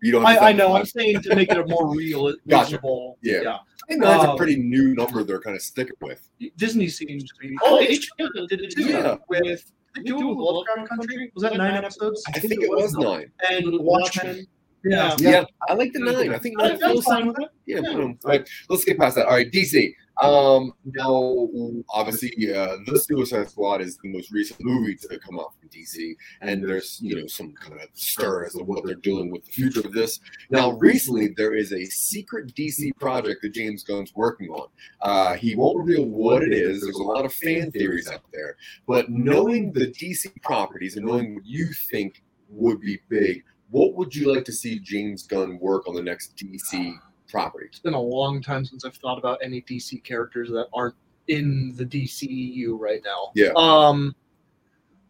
You 0.03 0.13
don't. 0.13 0.25
Have 0.25 0.43
I, 0.43 0.51
I 0.51 0.53
know. 0.53 0.75
at 0.75 0.81
I'm 0.81 0.87
saying 0.87 1.23
to 1.23 1.35
make 1.35 1.51
it 1.51 1.59
a 1.59 1.67
more 1.67 1.95
real, 1.95 2.35
Gotcha. 2.49 2.65
reasonable. 2.65 3.19
Yeah. 3.23 3.41
yeah. 3.43 3.55
I 3.57 3.93
think 3.93 4.03
that's 4.03 4.25
a 4.25 4.31
um, 4.33 4.37
pretty 4.37 4.57
new 4.57 4.95
number 4.95 5.25
they're 5.25 5.41
kind 5.41 5.57
of 5.57 5.63
sticking 5.63 5.97
with. 6.03 6.29
Disney 6.57 6.89
seems 6.89 7.25
to 7.25 7.35
be. 7.41 7.57
Oh, 7.63 7.85
HBO 7.85 8.49
did 8.49 8.61
it 8.61 8.71
too. 8.77 8.85
Yeah. 8.85 9.17
With 9.29 9.73
did 9.95 10.05
they 10.05 10.11
do 10.11 10.31
it 10.31 10.35
with 10.35 10.39
Lovecraft 10.39 10.89
Country? 10.89 11.33
Was 11.35 11.43
that 11.43 11.57
nine 11.57 11.75
episodes? 11.75 12.23
I 12.29 12.39
think 12.39 12.63
it 12.63 12.69
was 12.69 12.95
nine. 12.95 13.31
And 13.51 13.81
Watchmen. 13.81 14.47
Yeah. 14.85 15.17
Yeah, 15.19 15.45
I 15.69 15.75
like 15.75 15.93
the 15.93 16.01
nine. 16.01 16.33
I 16.33 16.39
think 16.39 16.61
I, 16.61 16.69
nine 16.69 16.73
I'm 16.75 16.79
feels 16.79 17.05
fine 17.05 17.27
with 17.27 17.41
it. 17.41 17.49
Yeah, 17.67 17.81
Yeah. 17.83 17.93
boom. 17.95 18.19
All 18.25 18.31
right, 18.31 18.49
let's 18.69 18.85
get 18.85 18.99
past 18.99 19.17
that. 19.17 19.27
All 19.27 19.33
right, 19.33 19.51
DC. 19.51 19.93
Um, 20.21 20.73
now, 20.85 21.49
obviously, 21.91 22.31
uh, 22.53 22.77
the 22.87 22.99
Suicide 22.99 23.49
Squad 23.51 23.81
is 23.81 23.99
the 23.99 24.09
most 24.09 24.33
recent 24.33 24.59
movie 24.63 24.97
to 24.97 25.19
come 25.19 25.39
out 25.39 25.55
from 25.59 25.69
DC, 25.69 26.15
and 26.41 26.63
there's 26.69 27.01
you 27.01 27.15
know 27.15 27.27
some 27.27 27.53
kind 27.53 27.75
of 27.75 27.81
stir 27.95 28.47
as 28.47 28.55
to 28.55 28.65
what 28.65 28.85
they're 28.85 28.97
doing 28.97 29.31
with 29.31 29.45
the 29.45 29.53
future 29.53 29.81
of 29.81 29.93
this. 29.93 30.19
Now, 30.51 30.73
recently, 30.73 31.29
there 31.37 31.55
is 31.55 31.73
a 31.73 31.85
secret 31.85 32.55
DC 32.55 32.97
project 32.99 33.43
that 33.43 33.55
James 33.55 33.85
Gunn's 33.85 34.13
working 34.17 34.49
on. 34.49 34.69
Uh, 35.03 35.35
he 35.35 35.55
won't 35.55 35.79
reveal 35.79 36.05
what 36.05 36.43
it 36.43 36.53
is. 36.53 36.83
There's 36.83 36.97
a 36.97 37.03
lot 37.03 37.25
of 37.25 37.33
fan 37.33 37.71
theories 37.71 38.09
out 38.09 38.23
there, 38.33 38.57
but 38.87 39.11
knowing 39.11 39.73
the 39.73 39.87
DC 39.87 40.43
properties 40.43 40.97
and 40.97 41.07
knowing 41.07 41.37
what 41.37 41.47
you 41.47 41.69
think 41.91 42.23
would 42.49 42.81
be 42.81 42.99
big, 43.09 43.45
what 43.71 43.95
would 43.95 44.15
you 44.15 44.33
like 44.35 44.45
to 44.47 44.53
see 44.53 44.79
James 44.81 45.27
Gunn 45.27 45.59
work 45.61 45.87
on 45.87 45.95
the 45.95 46.03
next 46.03 46.37
DC 46.37 46.99
property? 47.29 47.67
It's 47.69 47.79
been 47.79 47.95
a 47.95 48.01
long 48.01 48.41
time 48.43 48.65
since 48.65 48.85
I've 48.85 48.97
thought 48.97 49.19
about 49.19 49.39
any 49.43 49.63
DC 49.63 50.03
characters 50.05 50.51
that 50.51 50.69
aren't 50.73 50.95
in 51.29 51.75
the 51.77 51.85
DCEU 51.85 52.79
right 52.79 53.01
now. 53.05 53.31
Yeah. 53.35 53.51
Um, 53.57 54.15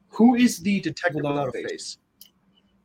who 0.08 0.34
is 0.34 0.58
the 0.58 0.80
detective 0.80 1.22
without 1.22 1.48
a 1.48 1.52
face? 1.52 1.98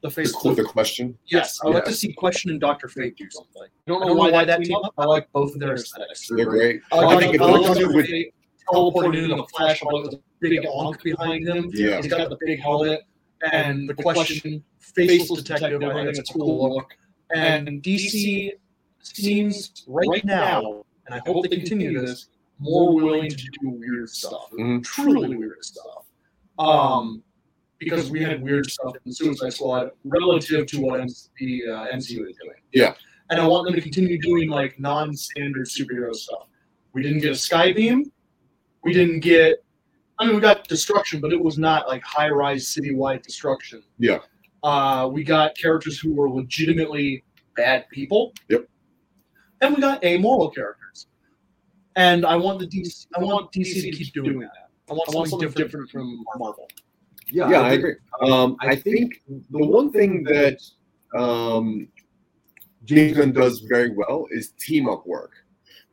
The 0.01 0.11
face. 0.11 0.33
With 0.43 0.57
the 0.57 0.63
question. 0.63 1.17
Yes, 1.27 1.59
I 1.63 1.67
would 1.67 1.75
like 1.75 1.85
to 1.85 1.93
see 1.93 2.11
Question 2.11 2.51
and 2.51 2.59
Doctor 2.59 2.89
Fate 2.89 3.15
do 3.15 3.25
something. 3.29 3.63
I 3.63 3.67
don't 3.87 4.05
know 4.05 4.13
why, 4.13 4.43
that 4.43 4.61
team 4.61 4.75
up. 4.75 4.93
I 4.97 5.05
like 5.05 5.31
both 5.31 5.53
of 5.53 5.61
their 5.61 5.75
aesthetics. 5.75 6.27
They're 6.29 6.45
great. 6.45 6.81
I 6.91 6.97
I 6.97 7.05
like, 7.05 7.19
think 7.19 7.35
if 7.35 7.41
it 7.41 7.45
like 7.45 7.65
comes 7.65 7.79
with 7.79 8.05
Fate 8.05 8.33
teleporting 8.71 9.23
in 9.23 9.37
the 9.37 9.43
flash 9.55 9.81
with 9.83 10.13
a 10.13 10.19
big 10.39 10.65
ankh 10.65 11.01
behind 11.03 11.47
him. 11.47 11.69
yeah, 11.73 11.97
He's 11.97 12.07
got 12.07 12.29
the 12.29 12.37
big 12.45 12.59
helmet 12.59 13.01
and 13.51 13.89
the 13.89 13.93
question 13.93 14.63
faceless 14.79 15.41
detective. 15.41 15.81
I 15.83 15.93
think 15.93 16.09
it's 16.09 16.29
a 16.29 16.33
cool 16.33 16.75
look. 16.75 16.91
And 17.33 17.81
DC 17.81 18.51
seems 19.03 19.83
right 19.87 20.23
now, 20.25 20.85
and 21.05 21.15
I 21.15 21.21
hope 21.25 21.47
they 21.49 21.55
continue 21.55 21.99
this, 21.99 22.27
more 22.59 22.95
willing 22.95 23.29
to 23.29 23.35
do 23.61 23.69
weird 23.69 24.09
stuff, 24.09 24.49
Mhm. 24.51 24.83
truly 24.83 25.35
weird 25.35 25.63
stuff. 25.63 26.05
Um, 26.59 27.23
because 27.79 28.09
we 28.09 28.21
had 28.23 28.41
weird 28.41 28.69
stuff 28.69 28.95
in 29.05 29.11
Suicide 29.11 29.53
Squad 29.53 29.91
relative 30.05 30.65
to 30.67 30.79
what 30.79 31.09
the 31.37 31.63
uh, 31.67 31.87
MCU 31.91 32.29
is 32.29 32.37
doing. 32.37 32.55
Yeah. 32.71 32.95
And 33.29 33.39
I 33.41 33.47
want 33.47 33.65
them 33.65 33.75
to 33.75 33.81
continue 33.81 34.19
doing 34.21 34.49
like 34.49 34.79
non-standard 34.79 35.67
superhero 35.67 36.13
stuff. 36.13 36.47
We 36.93 37.01
didn't 37.01 37.19
get 37.19 37.31
a 37.31 37.33
Skybeam. 37.33 38.03
We 38.83 38.93
didn't 38.93 39.21
get. 39.21 39.63
I 40.19 40.25
mean, 40.25 40.35
we 40.35 40.41
got 40.41 40.67
destruction, 40.67 41.19
but 41.19 41.33
it 41.33 41.41
was 41.41 41.57
not 41.57 41.87
like 41.87 42.03
high-rise 42.03 42.65
citywide 42.73 43.23
destruction. 43.23 43.83
Yeah. 43.97 44.19
Uh, 44.61 45.09
we 45.11 45.23
got 45.23 45.57
characters 45.57 45.99
who 45.99 46.13
were 46.13 46.29
legitimately 46.29 47.23
bad 47.57 47.89
people. 47.89 48.33
Yep. 48.49 48.67
And 49.63 49.75
we 49.75 49.81
got 49.81 50.03
amoral 50.03 50.49
characters. 50.49 51.07
And 51.95 52.25
I 52.25 52.35
want 52.35 52.59
the 52.59 52.67
DC. 52.67 53.07
I 53.15 53.23
want 53.23 53.51
DC 53.51 53.81
to 53.81 53.91
keep 53.91 54.13
doing 54.13 54.39
that. 54.39 54.51
I 54.89 54.93
want, 54.93 55.29
something, 55.29 55.49
different, 55.51 55.89
from 55.89 56.23
Marvel. 56.37 56.67
Yeah, 57.31 57.49
yeah, 57.49 57.61
I 57.61 57.71
agree. 57.73 57.95
Um, 58.21 58.57
I 58.59 58.75
think 58.75 59.21
the 59.27 59.65
one 59.65 59.91
thing 59.91 60.23
that 60.25 60.59
um, 61.17 61.87
James 62.83 63.17
Gunn 63.17 63.31
does 63.31 63.59
very 63.69 63.91
well 63.91 64.27
is 64.31 64.51
team 64.59 64.89
up 64.89 65.07
work. 65.07 65.31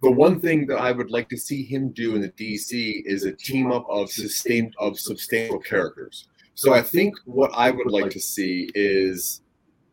The 0.03 0.11
one 0.11 0.41
thing 0.41 0.67
that 0.67 0.79
I 0.79 0.91
would 0.91 1.11
like 1.11 1.29
to 1.29 1.37
see 1.37 1.63
him 1.63 1.91
do 1.91 2.17
in 2.17 2.23
the 2.23 2.31
DC 2.31 3.03
is 3.05 3.25
a 3.25 3.33
team 3.33 3.71
up 3.71 3.87
of 3.89 4.11
sustained 4.11 4.75
of 4.79 4.99
substantial 4.99 5.61
characters. 5.61 6.29
So 6.55 6.75
I 6.75 6.83
think 6.83 7.15
what 7.27 7.53
I 7.55 7.71
would 7.71 7.91
like 7.91 8.11
to 8.11 8.21
see 8.21 8.69
is 8.75 9.43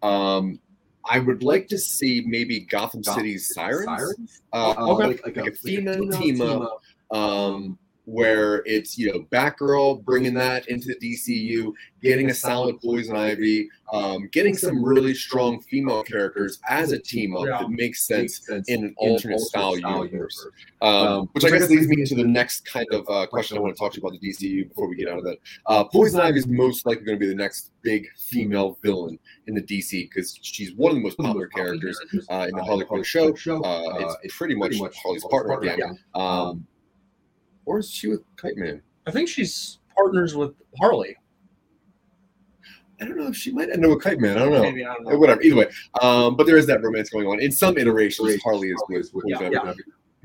um, 0.02 0.60
I 1.10 1.20
would 1.20 1.44
like 1.44 1.68
to 1.70 1.78
see 1.78 2.24
maybe 2.26 2.62
Gotham 2.62 3.04
City's 3.04 3.54
Sirens, 3.54 4.42
uh, 4.54 4.74
Uh, 4.78 4.94
like, 4.96 5.24
like, 5.26 5.38
like 5.38 5.48
a 5.48 5.52
female 5.56 6.10
team 6.12 6.42
up. 6.42 6.82
um, 7.12 7.78
where 8.08 8.64
it's 8.66 8.98
you 8.98 9.12
know 9.12 9.20
Batgirl 9.32 10.04
bringing 10.06 10.34
that 10.36 10.70
into 10.70 10.88
the 10.88 10.96
DCU, 10.96 11.74
getting 12.02 12.30
a 12.30 12.34
solid 12.34 12.80
Poison 12.82 13.18
Ivy, 13.18 13.70
um, 13.92 14.30
getting 14.32 14.56
some 14.56 14.82
really 14.82 15.14
strong 15.14 15.60
female 15.62 16.04
characters 16.04 16.60
as 16.70 16.94
a 16.94 17.00
team 17.00 17.36
up 17.36 17.46
Yeah. 17.46 17.58
that 17.60 17.70
makes 17.70 18.08
sense 18.08 18.46
sense 18.46 18.70
in 18.70 18.86
an 18.86 18.96
alternate 18.98 19.42
style 19.42 19.76
universe. 19.78 20.12
universe. 20.12 20.48
Um, 20.82 21.08
Um, 21.08 21.30
which 21.34 21.44
I 21.44 21.50
guess 21.50 21.70
leads 21.70 21.88
me 21.90 22.00
into 22.02 22.16
the 22.16 22.24
next 22.24 22.66
kind 22.66 22.88
of 22.94 23.06
uh, 23.10 23.28
question 23.28 23.58
I 23.58 23.60
want 23.62 23.76
to 23.76 23.80
talk 23.80 23.92
to 23.92 24.00
you 24.00 24.08
about 24.08 24.18
the 24.20 24.30
DCU 24.30 24.70
before 24.70 24.88
we 24.88 24.96
get 24.96 25.10
out 25.10 25.18
of 25.18 25.26
that. 25.26 25.38
Uh, 25.66 25.84
Poison 25.84 26.22
Ivy 26.22 26.40
is 26.40 26.48
most 26.48 26.86
likely 26.86 27.04
going 27.04 27.18
to 27.18 27.20
be 27.20 27.28
the 27.28 27.36
next 27.36 27.72
big 27.82 28.08
female 28.18 28.78
villain 28.82 29.20
in 29.48 29.54
the 29.54 29.62
DC 29.62 30.10
because 30.10 30.40
she's 30.42 30.74
one 30.76 30.92
of 30.92 30.96
the 30.96 31.02
most 31.02 31.18
popular 31.18 31.48
characters 31.48 32.00
uh, 32.30 32.46
in 32.50 32.56
the 32.56 32.64
Harley 32.64 32.86
Quinn 32.86 33.04
show. 33.04 33.34
Uh, 33.64 34.16
it's 34.24 34.38
pretty 34.38 34.56
much 34.56 34.78
Harley's 35.04 35.26
partner 35.26 35.60
again. 35.60 36.00
Um, 36.16 36.66
or 37.68 37.80
is 37.80 37.92
she 37.92 38.08
with 38.08 38.22
Kite 38.38 38.56
Man? 38.58 38.82
I 39.06 39.12
think 39.12 39.28
she's 39.30 39.80
partners 39.96 40.36
with 40.36 40.54
Harley. 40.80 41.16
I 43.00 43.06
don't 43.06 43.18
know 43.18 43.28
if 43.28 43.36
she 43.36 43.52
might 43.52 43.70
end 43.70 43.84
up 43.86 43.92
with 43.92 44.02
Kite 44.02 44.20
Man. 44.20 44.38
I 44.38 44.40
don't 44.40 44.54
know. 44.54 44.62
Maybe 44.64 44.84
I 44.86 44.94
don't 44.96 45.04
know. 45.06 45.18
Whatever. 45.20 45.42
Either 45.44 45.56
way, 45.58 45.68
um, 46.02 46.36
but 46.36 46.48
there 46.48 46.58
is 46.58 46.66
that 46.68 46.82
romance 46.82 47.10
going 47.10 47.28
on. 47.28 47.40
In 47.40 47.52
some 47.52 47.78
iterations, 47.78 48.42
Harley 48.42 48.70
is 48.70 48.82
with 48.90 49.12
Poison 49.12 49.30
Yeah, 49.30 49.38
Ivy. 49.40 49.52
yeah. 49.54 49.74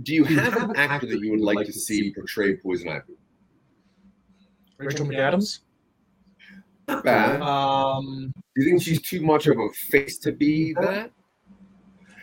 Do 0.02 0.14
you 0.14 0.24
have 0.24 0.70
an 0.70 0.76
actor 0.76 1.06
that 1.06 1.20
you 1.20 1.32
would 1.32 1.40
like 1.40 1.66
to 1.66 1.72
see 1.72 2.12
portray 2.14 2.56
Poison 2.56 2.88
Ivy? 2.88 3.12
Rachel 4.78 5.06
McAdams. 5.06 5.60
Not 6.88 7.04
bad. 7.04 7.40
Um, 7.42 8.32
Do 8.56 8.62
you 8.62 8.70
think 8.70 8.82
she's 8.82 9.02
too 9.02 9.20
much 9.22 9.46
of 9.46 9.58
a 9.58 9.68
face 9.90 10.18
to 10.18 10.32
be 10.32 10.72
that? 10.80 11.10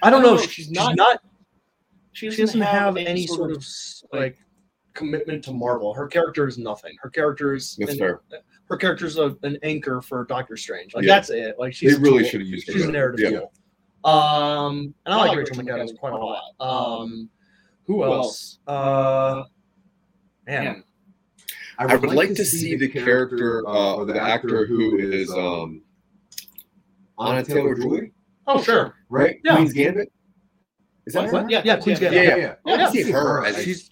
I 0.02 0.10
don't 0.10 0.24
know. 0.24 0.38
She's 0.38 0.52
She's 0.52 0.72
not- 0.72 0.96
not. 0.96 1.22
She 2.14 2.32
She 2.32 2.42
doesn't 2.42 2.60
have 2.62 2.98
any 2.98 3.28
sort 3.28 3.52
of 3.52 3.64
like 4.12 4.38
commitment 4.94 5.44
to 5.46 5.52
Marvel. 5.54 5.94
Her 5.94 6.08
character 6.08 6.48
is 6.48 6.58
nothing. 6.58 6.96
Her 7.02 7.10
character 7.10 7.54
is 7.54 7.76
That's 7.80 7.94
an, 7.94 8.00
fair. 8.00 8.22
her 8.70 8.78
character's 8.78 9.18
a, 9.18 9.36
an 9.44 9.58
anchor 9.64 10.02
for 10.02 10.26
Doctor 10.26 10.58
Strange. 10.58 10.94
Like 10.96 11.06
Yeah. 11.06 11.16
that's 11.16 11.30
it. 11.30 11.56
Like 11.60 11.74
she's 11.74 11.96
They 11.98 12.02
really 12.02 12.28
should 12.28 12.42
have 12.42 12.50
used 12.50 12.68
her. 12.68 12.74
She's 12.74 12.86
a 12.86 12.92
narrative 12.92 13.32
Yeah. 13.32 13.40
tool. 13.40 13.54
Um, 14.12 14.94
and 15.06 15.14
I 15.14 15.18
like 15.18 15.38
Rachel 15.38 15.58
McAdams 15.58 15.98
quite 15.98 16.14
a 16.14 16.18
lot. 16.18 16.42
Um, 16.60 17.30
who 17.86 18.04
else? 18.04 18.60
Uh, 18.68 19.44
man, 20.48 20.84
I 21.78 21.96
would 21.96 22.14
like 22.14 22.34
to 22.36 22.46
see 22.46 22.76
the 22.78 22.88
character, 22.88 23.68
uh, 23.68 23.96
or 23.96 24.06
the 24.06 24.22
actor 24.22 24.66
who 24.66 24.98
is 25.00 25.30
um, 25.32 25.82
Anya 27.18 27.44
Taylor 27.44 27.76
Joy, 27.76 28.12
oh 28.48 28.62
sure, 28.62 28.96
right? 29.10 29.40
Yeah. 29.44 29.56
Queen's 29.56 29.74
Gambit. 29.74 30.12
Is 31.06 31.14
that 31.14 31.32
What? 31.34 31.44
her? 31.44 31.50
Yeah, 31.50 31.62
yeah, 31.66 31.78
Queen's 31.78 32.00
Yeah, 32.00 32.12
Gambit. 32.12 32.38
yeah, 32.38 32.38
yeah. 32.38 32.56
I 32.74 32.78
want 32.78 32.94
to 32.96 33.04
see 33.04 33.12
her. 33.12 33.46
as- 33.46 33.64
she's 33.64 33.90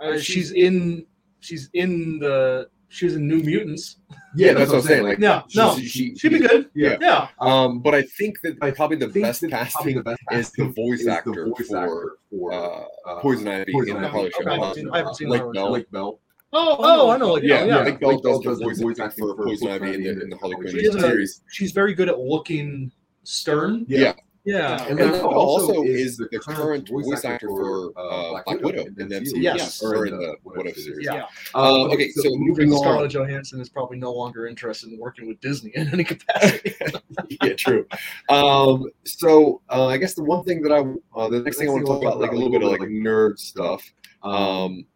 uh, 0.00 0.18
she's 0.18 0.52
in 0.52 1.06
she's 1.40 1.68
in 1.74 2.18
the 2.18 2.68
she 2.88 3.04
was 3.04 3.16
in 3.16 3.26
New 3.26 3.42
Mutants. 3.42 3.96
yeah, 4.36 4.52
that's 4.54 4.70
what 4.70 4.78
I'm 4.78 4.82
saying. 4.82 5.02
Like, 5.04 5.18
Yeah, 5.18 5.42
no, 5.56 5.76
she, 5.76 6.14
she'd 6.14 6.28
be 6.30 6.38
good. 6.38 6.70
Yeah. 6.74 6.96
Yeah, 7.00 7.28
Um, 7.40 7.80
but 7.80 7.94
I 7.94 8.02
think 8.02 8.40
that 8.42 8.58
probably 8.76 8.96
the 8.96 9.08
best 9.08 9.44
casting 9.50 9.96
the 9.96 10.02
best 10.04 10.20
is 10.32 10.52
the 10.52 10.66
voice 10.66 11.00
is 11.00 11.06
the 11.06 11.12
actor 11.12 11.46
voice 11.46 11.66
for 11.68 11.76
actor 11.78 12.16
for 12.30 12.52
uh, 12.52 12.84
uh, 13.10 13.20
Poison 13.20 13.48
Ivy 13.48 13.72
Poison 13.72 13.96
in 13.96 14.02
the 14.02 14.08
Ivy. 14.08 14.12
Harley. 14.16 14.32
Okay, 14.40 14.50
I 14.50 14.54
haven't 14.54 14.68
Uh, 14.70 14.74
seen, 14.74 14.90
I 14.90 14.98
haven't 14.98 15.14
seen 15.16 15.28
Lake 15.28 15.40
her. 15.42 15.52
Bell. 15.52 15.72
Lake 15.72 15.90
Bell. 15.90 16.20
Oh, 16.52 16.76
oh, 16.78 17.10
I 17.10 17.16
know. 17.18 17.32
Like, 17.34 17.42
Yeah, 17.42 17.64
yeah, 17.64 17.78
yeah. 17.78 17.86
yeah. 17.88 17.96
Bell 17.96 18.18
does 18.20 18.38
the 18.38 18.44
does 18.44 18.58
the 18.60 18.64
voice 18.66 18.80
voice 18.80 19.00
acting 19.00 19.26
for 19.26 19.34
Poison 19.44 19.68
Ivy 19.68 19.94
in 19.94 20.02
the, 20.04 20.10
Ivy 20.10 20.22
in 20.22 20.30
the 20.30 20.36
Harley 20.36 20.54
Quinn 20.56 20.66
the 20.72 20.78
She 20.78 20.86
doesn't- 20.86 21.00
series. 21.00 21.42
She's 21.50 21.72
very 21.72 21.92
good 21.92 22.08
at 22.08 22.18
looking 22.20 22.92
stern. 23.24 23.84
Yeah. 23.88 24.14
Yeah. 24.46 24.86
And 24.86 24.96
then 24.96 25.10
then 25.12 25.20
also 25.22 25.74
also 25.74 25.82
is 25.82 26.12
is 26.12 26.16
the 26.18 26.38
current 26.38 26.88
voice 26.88 27.24
actor 27.24 27.48
for 27.48 27.92
uh, 27.96 28.42
Black 28.44 28.60
Widow 28.60 28.84
in 28.84 28.94
the 28.94 29.04
MCU, 29.04 29.42
Yes. 29.42 29.82
or 29.82 30.06
in 30.06 30.16
the 30.16 30.36
What 30.44 30.66
If 30.66 30.76
series. 30.76 31.04
Yeah. 31.04 31.26
Um, 31.54 31.90
okay, 31.90 32.10
so 32.10 32.30
moving 32.36 32.72
on. 32.72 32.78
Scarlett 32.78 33.10
Johansson 33.10 33.60
is 33.60 33.68
probably 33.68 33.98
no 33.98 34.12
longer 34.12 34.46
interested 34.46 34.92
in 34.92 34.98
working 34.98 35.26
with 35.26 35.40
Disney 35.40 35.72
in 35.74 35.88
any 35.92 36.04
capacity. 36.04 36.74
yeah, 37.42 37.54
true. 37.54 37.86
Um, 38.28 38.84
so 39.04 39.62
uh, 39.68 39.86
I 39.86 39.96
guess 39.96 40.14
the 40.14 40.22
one 40.22 40.44
thing 40.44 40.62
that 40.62 40.72
I, 40.72 40.78
uh, 41.18 41.28
the 41.28 41.40
next 41.40 41.58
thing 41.58 41.68
I 41.68 41.72
want 41.72 41.84
to 41.84 41.92
talk 41.92 42.02
about, 42.02 42.20
like 42.20 42.30
a 42.30 42.34
little 42.34 42.50
bit 42.50 42.62
of 42.62 42.70
like 42.70 42.80
nerd 42.80 43.38
stuff. 43.38 43.82
Um, 44.22 44.86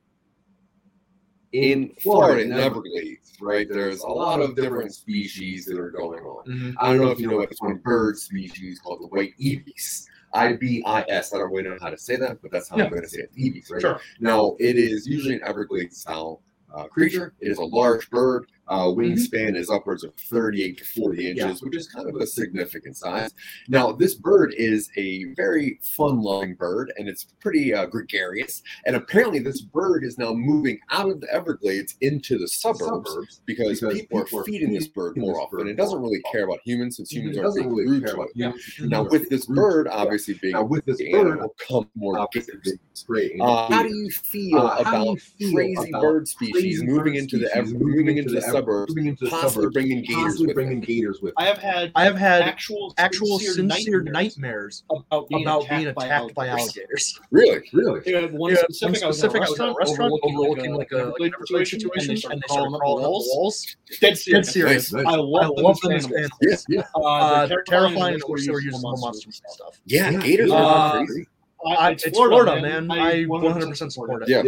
in 1.52 1.92
Florida, 2.00 2.42
in 2.42 2.52
Everglades, 2.52 3.32
right? 3.40 3.68
There's 3.68 4.00
a 4.00 4.08
lot 4.08 4.40
of 4.40 4.54
different 4.54 4.94
species 4.94 5.64
that 5.66 5.78
are 5.78 5.90
going 5.90 6.20
on. 6.22 6.44
Mhm. 6.46 6.74
I 6.78 6.88
don't 6.92 7.04
know 7.04 7.10
if 7.10 7.18
you 7.18 7.26
know 7.26 7.36
about 7.38 7.50
this 7.50 7.60
one 7.60 7.76
bird 7.78 8.18
species 8.18 8.78
called 8.78 9.00
the 9.02 9.08
white 9.08 9.34
ibis. 9.40 10.06
I 10.32 10.52
B 10.52 10.82
I 10.86 11.04
S. 11.08 11.34
I 11.34 11.38
don't 11.38 11.50
really 11.50 11.64
know 11.68 11.76
how 11.80 11.90
to 11.90 11.98
say 11.98 12.14
that, 12.16 12.40
but 12.40 12.52
that's 12.52 12.68
how 12.68 12.76
Yeah. 12.76 12.84
I'm 12.84 12.90
going 12.90 13.02
to 13.02 13.08
say 13.08 13.22
it. 13.22 13.32
Ibis, 13.36 13.68
right? 13.70 13.80
Sure. 13.80 14.00
Now, 14.20 14.54
it 14.60 14.76
is 14.76 15.06
usually 15.06 15.34
an 15.34 15.42
Everglades 15.44 15.96
style 15.98 16.40
uh, 16.72 16.84
creature. 16.84 17.34
It 17.40 17.50
is 17.50 17.58
a 17.58 17.64
large 17.64 18.08
bird. 18.10 18.46
Uh, 18.70 18.86
wingspan 18.86 19.56
is 19.56 19.68
upwards 19.68 20.04
of 20.04 20.14
38 20.14 20.78
to 20.78 20.84
40 20.84 21.30
inches, 21.30 21.44
Yeah. 21.44 21.54
which 21.60 21.76
is 21.76 21.88
kind 21.88 22.08
of 22.08 22.14
a 22.16 22.26
significant 22.26 22.96
size. 22.96 23.34
Now, 23.68 23.90
this 23.92 24.14
bird 24.14 24.54
is 24.56 24.88
a 24.96 25.24
very 25.36 25.78
fun-loving 25.96 26.54
bird, 26.54 26.92
and 26.96 27.08
it's 27.08 27.24
pretty 27.40 27.74
uh, 27.74 27.86
gregarious. 27.86 28.62
And 28.86 28.94
apparently, 28.94 29.40
this 29.40 29.60
bird 29.60 30.04
is 30.04 30.18
now 30.18 30.32
moving 30.32 30.78
out 30.90 31.10
of 31.10 31.20
the 31.20 31.28
Everglades 31.34 31.96
into 32.00 32.38
the 32.38 32.46
suburbs 32.46 33.40
because, 33.44 33.80
because 33.80 33.94
people, 34.00 34.20
people 34.24 34.38
are 34.40 34.44
feeding 34.44 34.72
this 34.72 34.86
bird 34.86 35.16
more 35.16 35.34
this 35.34 35.42
often. 35.42 35.58
bird 35.58 35.66
It 35.68 35.76
doesn't 35.76 36.00
really 36.00 36.22
care 36.30 36.44
about 36.44 36.60
humans 36.64 36.96
since 36.98 37.10
humans 37.10 37.38
are 37.38 37.42
doesn't 37.42 37.62
being 37.64 37.74
really 37.74 37.90
rude 37.90 38.06
to 38.06 38.20
it. 38.22 38.28
humans. 38.36 38.62
Now, 38.82 39.02
with 39.02 39.28
this 39.28 39.46
bird 39.46 39.88
obviously 39.88 40.34
being 40.34 40.52
now 40.52 40.62
with 40.62 40.84
this 40.84 41.02
bird, 41.10 41.40
will 41.40 41.54
come 41.68 41.90
more 41.96 42.18
obviously 42.20 42.54
gators. 42.62 42.78
it's 42.92 43.02
great. 43.02 43.32
Uh, 43.40 43.68
how 43.68 43.82
do 43.82 43.88
you 43.92 44.10
feel 44.10 44.58
Uh, 44.58 44.84
how 44.84 45.02
you 45.04 45.10
about 45.10 45.20
feel 45.20 45.52
crazy 45.54 45.88
about 45.88 46.02
bird 46.02 46.28
species 46.28 46.82
moving 46.84 47.16
into 47.16 47.36
the 47.38 47.50
moving 47.72 48.18
into 48.18 48.30
the 48.30 48.46
ev- 48.46 48.59
suburbs, 48.60 48.94
moving 48.94 49.08
into 49.10 49.24
the 49.24 49.30
possibly 49.30 49.50
suburbs, 49.54 49.74
bringing 49.74 50.02
gators 50.02 50.22
possibly 50.24 50.46
with 50.46 50.54
bringing 50.54 50.80
them? 50.80 50.86
gators 50.86 51.20
with 51.22 51.34
I 51.36 51.44
have 51.46 51.58
had 51.58 51.88
Uh, 51.88 51.92
I 51.96 52.04
have 52.04 52.16
had 52.16 52.42
actual 52.42 52.94
actual 52.98 53.38
sincere 53.38 54.00
nightmares 54.02 54.12
nightmares 54.12 54.84
about 54.90 55.28
being 55.28 55.42
about 55.42 55.64
attacked, 55.64 55.78
being 55.78 55.88
attacked 55.88 56.34
by 56.34 56.48
alligators. 56.48 57.20
Really? 57.30 57.62
Really? 57.72 58.00
Yeah, 58.06 58.26
one 58.26 58.52
Yeah, 58.52 58.58
specific, 58.58 59.02
one 59.02 59.12
specific, 59.12 59.42
I 59.42 59.48
was 59.50 59.58
in 59.60 59.68
a 59.68 59.74
restaurant, 59.74 60.20
overlooking 60.22 60.74
like 60.74 60.92
a, 60.92 60.96
like 61.18 61.32
a 61.32 61.34
Everglade 61.34 61.66
situation, 61.66 61.80
situation, 61.80 62.32
and 62.32 62.42
they 62.42 62.46
started 62.48 62.78
crawling 62.78 63.04
up 63.04 63.10
the 63.10 63.10
walls. 63.10 63.76
Dead 64.00 64.08
Dead 64.10 64.18
serious. 64.18 64.52
serious. 64.52 64.92
Nice. 64.92 65.06
I 65.06 65.10
I 65.10 65.16
love, 65.16 65.50
love 65.56 65.80
them 65.80 65.90
them 65.90 65.96
as 65.98 66.04
as 66.06 66.12
animals. 66.12 66.40
animals. 66.42 66.66
Yeah. 66.68 66.82
Uh, 66.94 67.00
Uh, 67.00 67.46
they're 67.46 67.62
terrifying 67.64 68.14
and 68.14 68.14
and 68.14 68.22
we're 68.24 68.28
we're 68.30 68.38
using 68.38 68.54
using 68.54 68.82
monsters 68.82 69.02
monsters 69.04 69.24
and 69.24 69.44
and 69.46 69.54
stuff. 69.54 69.80
Yeah, 69.86 70.10
Yeah, 70.10 70.20
gators 70.20 70.50
uh, 70.50 70.56
are 70.56 71.06
crazy. 71.06 71.26
Uh, 71.66 71.90
it's 71.92 72.08
Florida, 72.08 72.60
man. 72.62 72.90
I 72.90 73.24
100% 73.24 73.92
support 73.92 74.22
it. 74.22 74.28
Yeah. 74.28 74.42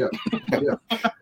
Yeah. 0.53 0.75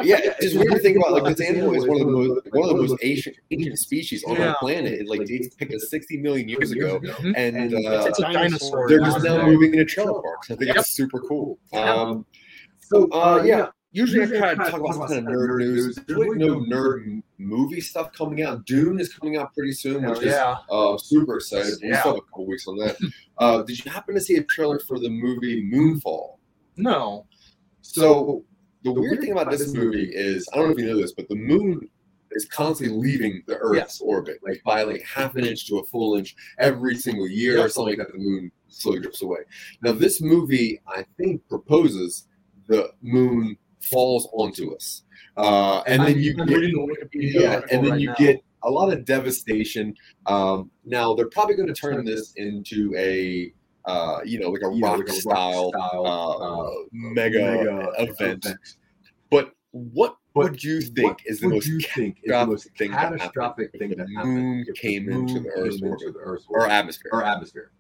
Yeah, 0.03 0.18
it's 0.38 0.55
weird 0.55 0.70
to 0.72 0.79
think 0.79 0.96
about. 0.96 1.12
Like 1.12 1.22
Uh, 1.24 1.29
this 1.31 1.40
animal 1.48 1.74
is 1.74 1.87
one 1.87 2.00
of 2.00 2.07
the 2.07 2.12
most 2.12 2.40
one 2.53 2.62
of 2.70 2.76
the 2.76 2.83
most 2.83 2.96
ancient 3.03 3.37
ancient 3.50 3.79
species 3.79 4.22
on 4.24 4.37
Yeah. 4.37 4.48
our 4.50 4.57
planet. 4.59 4.92
It 4.92 5.07
like 5.09 5.24
dates 5.26 5.55
back 5.57 5.68
to 5.70 5.81
60 5.81 6.16
million 6.18 6.48
years 6.48 6.70
ago, 6.70 7.00
Mhm. 7.00 7.35
and 7.37 7.57
And, 7.57 7.74
uh, 7.87 8.05
It's 8.09 8.18
a 8.18 8.22
dinosaur. 8.33 8.88
they're 8.88 9.00
just 9.00 9.22
now 9.24 9.44
moving 9.44 9.72
into 9.72 9.85
trailer 9.85 10.20
parks. 10.22 10.50
I 10.50 10.55
think 10.57 10.68
Yep. 10.68 10.76
it's 10.76 10.92
super 10.92 11.20
cool. 11.20 11.59
Um, 11.72 12.24
So, 12.81 13.09
uh, 13.12 13.42
yeah. 13.44 13.68
Usually, 13.92 14.20
Usually 14.20 14.38
I 14.38 14.55
kind 14.55 14.61
of 14.61 14.70
talk 14.70 14.81
about 14.81 14.92
some 14.94 15.07
kind 15.09 15.18
of 15.29 15.35
nerd 15.35 15.59
news. 15.59 15.96
There's 15.96 16.09
really 16.18 16.38
no 16.38 16.61
nerd 16.61 17.22
movie 17.38 17.81
stuff 17.81 18.12
coming 18.12 18.42
out. 18.42 18.64
Dune 18.64 19.00
is 19.00 19.12
coming 19.12 19.37
out 19.37 19.53
pretty 19.53 19.72
soon, 19.72 20.05
which 20.09 20.20
is 20.20 20.26
Yeah. 20.26 20.57
uh, 20.70 20.96
super 20.96 21.37
excited. 21.37 21.74
We 21.83 21.88
Yeah. 21.88 22.00
still 22.00 22.12
have 22.14 22.18
a 22.22 22.26
couple 22.26 22.46
weeks 22.46 22.68
on 22.68 22.76
that. 22.79 22.96
Uh, 23.38 23.62
did 23.62 23.85
you 23.85 23.90
happen 23.90 24.14
to 24.14 24.20
see 24.20 24.37
a 24.37 24.44
trailer 24.44 24.79
for 24.79 24.98
the 25.00 25.09
movie 25.09 25.62
Moonfall? 25.68 26.37
No. 26.76 27.26
So 27.83 28.44
the 28.85 28.92
weird 28.92 29.20
thing 29.20 29.33
about 29.33 29.50
this 29.50 29.72
movie 29.74 30.11
is 30.14 30.48
I 30.53 30.57
don't 30.59 30.66
know 30.66 30.72
if 30.74 30.79
you 30.79 30.87
know 30.87 31.00
this, 31.00 31.12
but 31.12 31.29
the 31.29 31.35
moon 31.35 31.88
is 32.31 32.44
constantly 32.44 32.96
leaving 32.96 33.42
the 33.48 33.57
Earth's 33.57 34.00
orbit, 34.00 34.38
like 34.46 34.62
by 34.64 34.85
like 34.85 35.03
half 35.03 35.35
an 35.35 35.44
inch 35.44 35.66
to 35.66 35.79
a 35.79 35.85
full 35.85 36.14
inch 36.16 36.37
every 36.59 36.94
single 36.94 37.26
year 37.26 37.59
or 37.59 37.68
something 37.68 37.98
like 37.98 38.07
that. 38.07 38.12
The 38.12 38.18
moon 38.22 38.53
slowly 38.68 39.00
drifts 39.00 39.22
away. 39.22 39.40
Now 39.83 39.90
this 39.92 40.20
movie, 40.20 40.81
I 40.87 41.05
think, 41.16 41.42
proposes 41.48 42.29
the 42.68 42.92
moon 43.03 43.57
falls 43.83 44.29
onto 44.33 44.75
us, 44.75 45.03
uh, 45.37 45.83
and 45.87 46.03
then 46.03 46.19
you 46.19 46.35
get 46.35 46.47
the 46.47 47.09
yeah, 47.14 47.61
and 47.71 47.85
then 47.85 47.93
right 47.93 48.01
you 48.01 48.09
now. 48.09 48.14
get 48.16 48.45
a 48.62 48.71
lot 48.71 48.93
of 48.93 49.05
devastation. 49.05 49.95
Um, 50.27 50.71
now 50.85 51.14
they're 51.14 51.29
probably 51.31 51.55
going 51.57 51.69
to 51.69 51.75
turn 51.75 52.05
this 52.05 52.33
into 52.37 52.93
a 52.97 53.53
uh, 53.87 54.21
you 54.25 54.38
know 54.38 54.51
like 54.51 54.62
a 54.62 54.73
You 54.73 54.81
know, 54.81 54.88
rock 54.88 54.99
like 54.99 55.09
a 55.09 55.12
rock 55.12 55.21
style, 55.21 55.71
style, 55.71 56.07
uh, 56.07 56.64
uh, 56.66 56.71
mega, 56.93 57.88
event. 57.99 58.47
But 59.31 59.53
what 59.71 60.16
But 60.35 60.51
would 60.53 60.64
you 60.64 60.81
think 60.81 61.19
is 61.27 61.40
the 61.40 61.49
most 61.49 61.64
do 61.66 61.73
you 61.73 61.81
think 61.81 62.19
is 62.23 62.31
the 62.31 62.47
most 62.47 62.69
catastrophic 62.75 62.79
thing 62.79 62.90
that 62.90 62.99
happened 62.99 63.21
catastrophic 63.21 63.71
if 63.73 63.79
thing 63.81 63.90
the 63.90 63.97
that 63.97 64.09
moon 64.09 64.59
happened 64.59 64.77
came 64.77 65.07
the 65.07 65.12
into 65.12 65.40
the 65.40 65.49
Earth's 65.51 65.83
orbit? 65.83 66.07
into 66.07 66.12
the 66.12 66.19
Earth's 66.25 66.47
or 66.49 66.66
atmosphere? 66.69 67.11
or 67.12 67.25
atmosphere? 67.25 67.71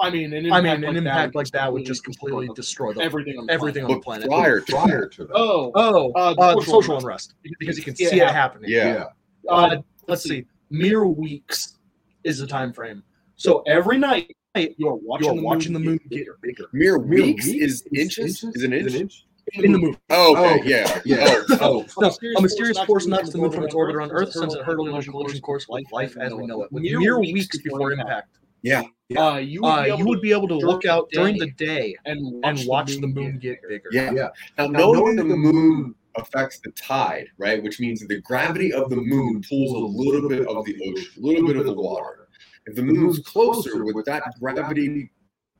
I 0.00 0.10
mean, 0.10 0.32
an 0.32 0.50
I 0.52 0.58
impact 0.58 0.62
mean, 0.64 0.72
an 0.74 0.80
like 0.82 0.96
impact 0.96 1.32
that 1.32 1.38
like 1.38 1.50
that 1.52 1.72
would 1.72 1.84
just 1.84 2.04
completely 2.04 2.48
destroy 2.54 2.92
the, 2.92 3.02
everything 3.02 3.38
on 3.38 3.46
the 3.46 3.52
everything 3.52 3.84
on 3.84 3.88
But 3.90 3.94
the 3.96 4.00
planet. 4.00 4.28
prior 4.28 4.60
to 4.60 4.72
Prior. 4.72 5.06
to 5.06 5.24
that, 5.26 5.34
Oh, 5.34 5.70
Oh, 5.74 6.12
Uh, 6.14 6.18
uh, 6.18 6.34
the 6.34 6.60
the 6.60 6.64
social 6.64 6.82
social 6.82 6.98
unrest. 6.98 7.34
because 7.58 7.76
you 7.78 7.84
can 7.84 7.94
see 7.96 8.04
it 8.06 8.28
happening. 8.30 8.70
yeah, 8.70 9.04
Uh, 9.48 9.76
let's 10.08 10.22
see, 10.22 10.44
mere 10.70 11.06
weeks 11.06 11.78
is 12.24 12.38
the 12.38 12.46
time 12.46 12.72
frame. 12.72 13.02
So 13.36 13.62
every 13.66 13.98
night 13.98 14.34
you're 14.76 14.94
watching, 14.94 15.26
you're 15.26 15.34
the, 15.36 15.42
watching 15.42 15.72
moon 15.72 15.82
the 15.82 15.88
moon 15.90 16.00
get 16.10 16.26
bigger. 16.42 16.64
Mere 16.72 16.98
Mere 16.98 17.22
weeks 17.22 17.46
is 17.46 17.84
inches? 17.94 18.42
is 18.44 18.62
an 18.64 18.72
inch. 18.72 19.24
in 19.54 19.72
the 19.72 19.78
moon. 19.78 19.96
Oh, 20.10 20.34
Oh, 20.36 20.54
okay, 20.56 20.68
yeah, 20.68 21.00
yeah. 21.04 21.42
Oh, 21.60 21.84
No, 21.98 22.12
a 22.36 22.40
mysterious 22.42 22.78
force 22.80 23.06
knocks 23.06 23.30
the 23.30 23.38
moon 23.38 23.50
from 23.50 23.64
its 23.64 23.74
orbit 23.74 23.96
around 23.96 24.10
Earth, 24.12 24.32
sends 24.32 24.54
it 24.54 24.62
hurtling 24.64 24.92
on 24.92 25.00
a 25.00 25.04
collision 25.04 25.40
course 25.40 25.66
with 25.68 25.90
life 25.92 26.16
as 26.18 26.32
we 26.34 26.46
know 26.46 26.62
it. 26.62 26.70
With 26.72 26.82
mere 26.82 27.18
weeks 27.18 27.56
before 27.58 27.92
impact, 27.92 28.36
yeah. 28.62 28.82
Uh, 29.16 29.38
you 29.38 29.60
would, 29.60 29.68
uh, 29.68 29.82
be, 29.82 29.88
able 29.88 29.98
you 29.98 30.06
would 30.06 30.20
be 30.20 30.32
able 30.32 30.48
to 30.48 30.56
look 30.56 30.84
out 30.84 31.10
during 31.10 31.36
the 31.36 31.50
day 31.50 31.96
and 32.04 32.44
and 32.44 32.60
watch 32.66 32.96
the 32.96 33.06
moon 33.06 33.38
get 33.38 33.60
bigger. 33.68 33.88
Yeah. 33.92 34.12
Yeah. 34.12 34.28
Now, 34.56 34.68
Now, 34.68 34.92
knowing 34.92 35.16
the 35.16 35.24
moon 35.24 35.94
affects 36.16 36.60
the 36.60 36.70
tide, 36.72 37.26
right? 37.38 37.62
Which 37.62 37.80
means 37.80 38.00
that 38.00 38.08
the 38.08 38.20
gravity 38.20 38.72
of 38.72 38.90
the 38.90 38.96
moon 38.96 39.42
pulls 39.48 39.72
a 39.72 39.78
little 39.78 40.28
bit 40.28 40.46
of 40.46 40.64
the 40.64 40.76
ocean, 40.82 41.22
a 41.22 41.26
little 41.26 41.46
bit 41.46 41.56
of 41.56 41.66
the 41.66 41.72
water. 41.72 42.28
If 42.66 42.76
the 42.76 42.82
moon's 42.82 43.18
closer, 43.20 43.84
with 43.84 44.04
that 44.06 44.22
gravity 44.38 45.10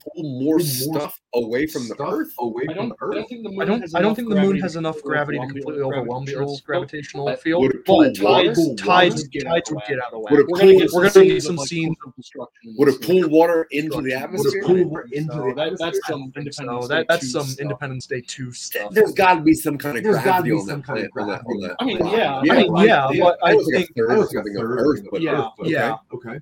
pull 0.01 0.23
more 0.41 0.59
stuff 0.61 1.21
away 1.35 1.67
from 1.67 1.83
the 1.89 1.95
Stuff 1.95 2.09
Earth? 2.13 2.33
away 2.39 2.65
from 2.67 2.75
don't, 2.75 2.89
the 2.91 2.95
I 3.01 3.05
Earth. 3.07 3.15
don't 3.15 3.29
think 3.29 3.43
the 3.45 3.51
moon 3.51 3.61
I 3.61 3.65
don't. 3.67 3.81
has 3.83 3.95
I 3.95 4.01
don't 4.03 4.15
think 4.15 4.29
the 4.31 4.37
moon 4.41 4.59
has 4.61 4.77
enough 4.77 5.03
gravity 5.03 5.39
to 5.39 5.47
completely 5.47 5.83
overwhelm 5.83 6.25
the 6.25 6.37
Earth's 6.37 6.61
gravitational 6.61 7.27
but 7.27 7.41
field. 7.43 7.63
Would 7.63 7.75
it 7.75 7.85
pull 7.85 7.99
But 8.03 8.19
water? 8.21 8.45
tides, 8.55 8.75
tides, 8.81 9.15
water? 9.17 9.29
Get 9.31 9.47
out 9.47 9.51
tides 9.53 9.71
would 9.71 9.83
get 9.89 9.99
out 10.03 10.13
of 10.15 10.21
whack. 10.23 10.31
Would 10.31 10.41
it 10.41 10.47
We're 10.49 10.59
gonna 10.59 10.71
pull- 10.73 10.81
get 10.81 10.91
we're 10.93 11.09
some 11.09 11.23
gonna 11.23 11.27
get 11.27 11.43
scenes 11.43 11.45
of, 11.47 11.57
some 11.59 11.67
scenes 11.67 11.97
coastal 12.01 12.13
destruction. 12.17 12.75
Would 12.79 12.89
it 12.89 13.03
pull 13.03 13.29
water 13.29 13.67
into 13.71 14.01
the 14.03 14.13
atmosphere? 14.15 14.45
Would 14.45 14.55
it 14.55 14.59
atmosphere? 14.59 14.85
pull 14.85 14.91
water 14.91 15.09
into 15.13 15.33
the 15.35 15.55
that, 15.55 15.55
that's 15.57 15.83
atmosphere? 15.83 16.01
some 16.09 16.23
Independence 16.37 16.89
Day 16.89 17.05
that's 17.09 17.31
some 17.33 17.47
stuff. 17.47 17.61
Independence 17.61 18.07
Day 18.07 18.21
two 18.27 18.53
stuff. 18.53 18.91
There's 18.93 19.13
got 19.13 19.35
to 19.35 19.41
be 19.43 19.55
some 19.55 19.79
kind 19.79 19.97
of 19.99 20.05
gravity 20.05 20.53
on 20.53 20.67
that 20.67 20.85
planet. 20.85 21.11
On 21.17 21.27
that, 21.29 21.43
on 21.43 21.47
gravity. 21.47 21.67
that 21.69 21.77
I 21.81 21.85
mean, 21.85 21.99
yeah, 22.17 22.37
I 22.39 22.85
yeah, 22.85 23.11
yeah. 23.13 23.23
but 23.25 23.39
I 23.43 23.53
think 23.55 23.91
a 23.91 23.93
third 23.95 24.11
I 24.11 24.15
or 24.15 24.19
was 24.19 24.35
like 24.35 24.45
a 24.45 24.49
something 24.49 24.57
of 24.57 24.63
Earth, 24.71 25.03
but 25.11 25.21
Yeah. 25.21 25.33
Earth, 25.41 25.47
okay, 25.61 25.71
Yeah. 25.71 25.97
Okay. 26.15 26.39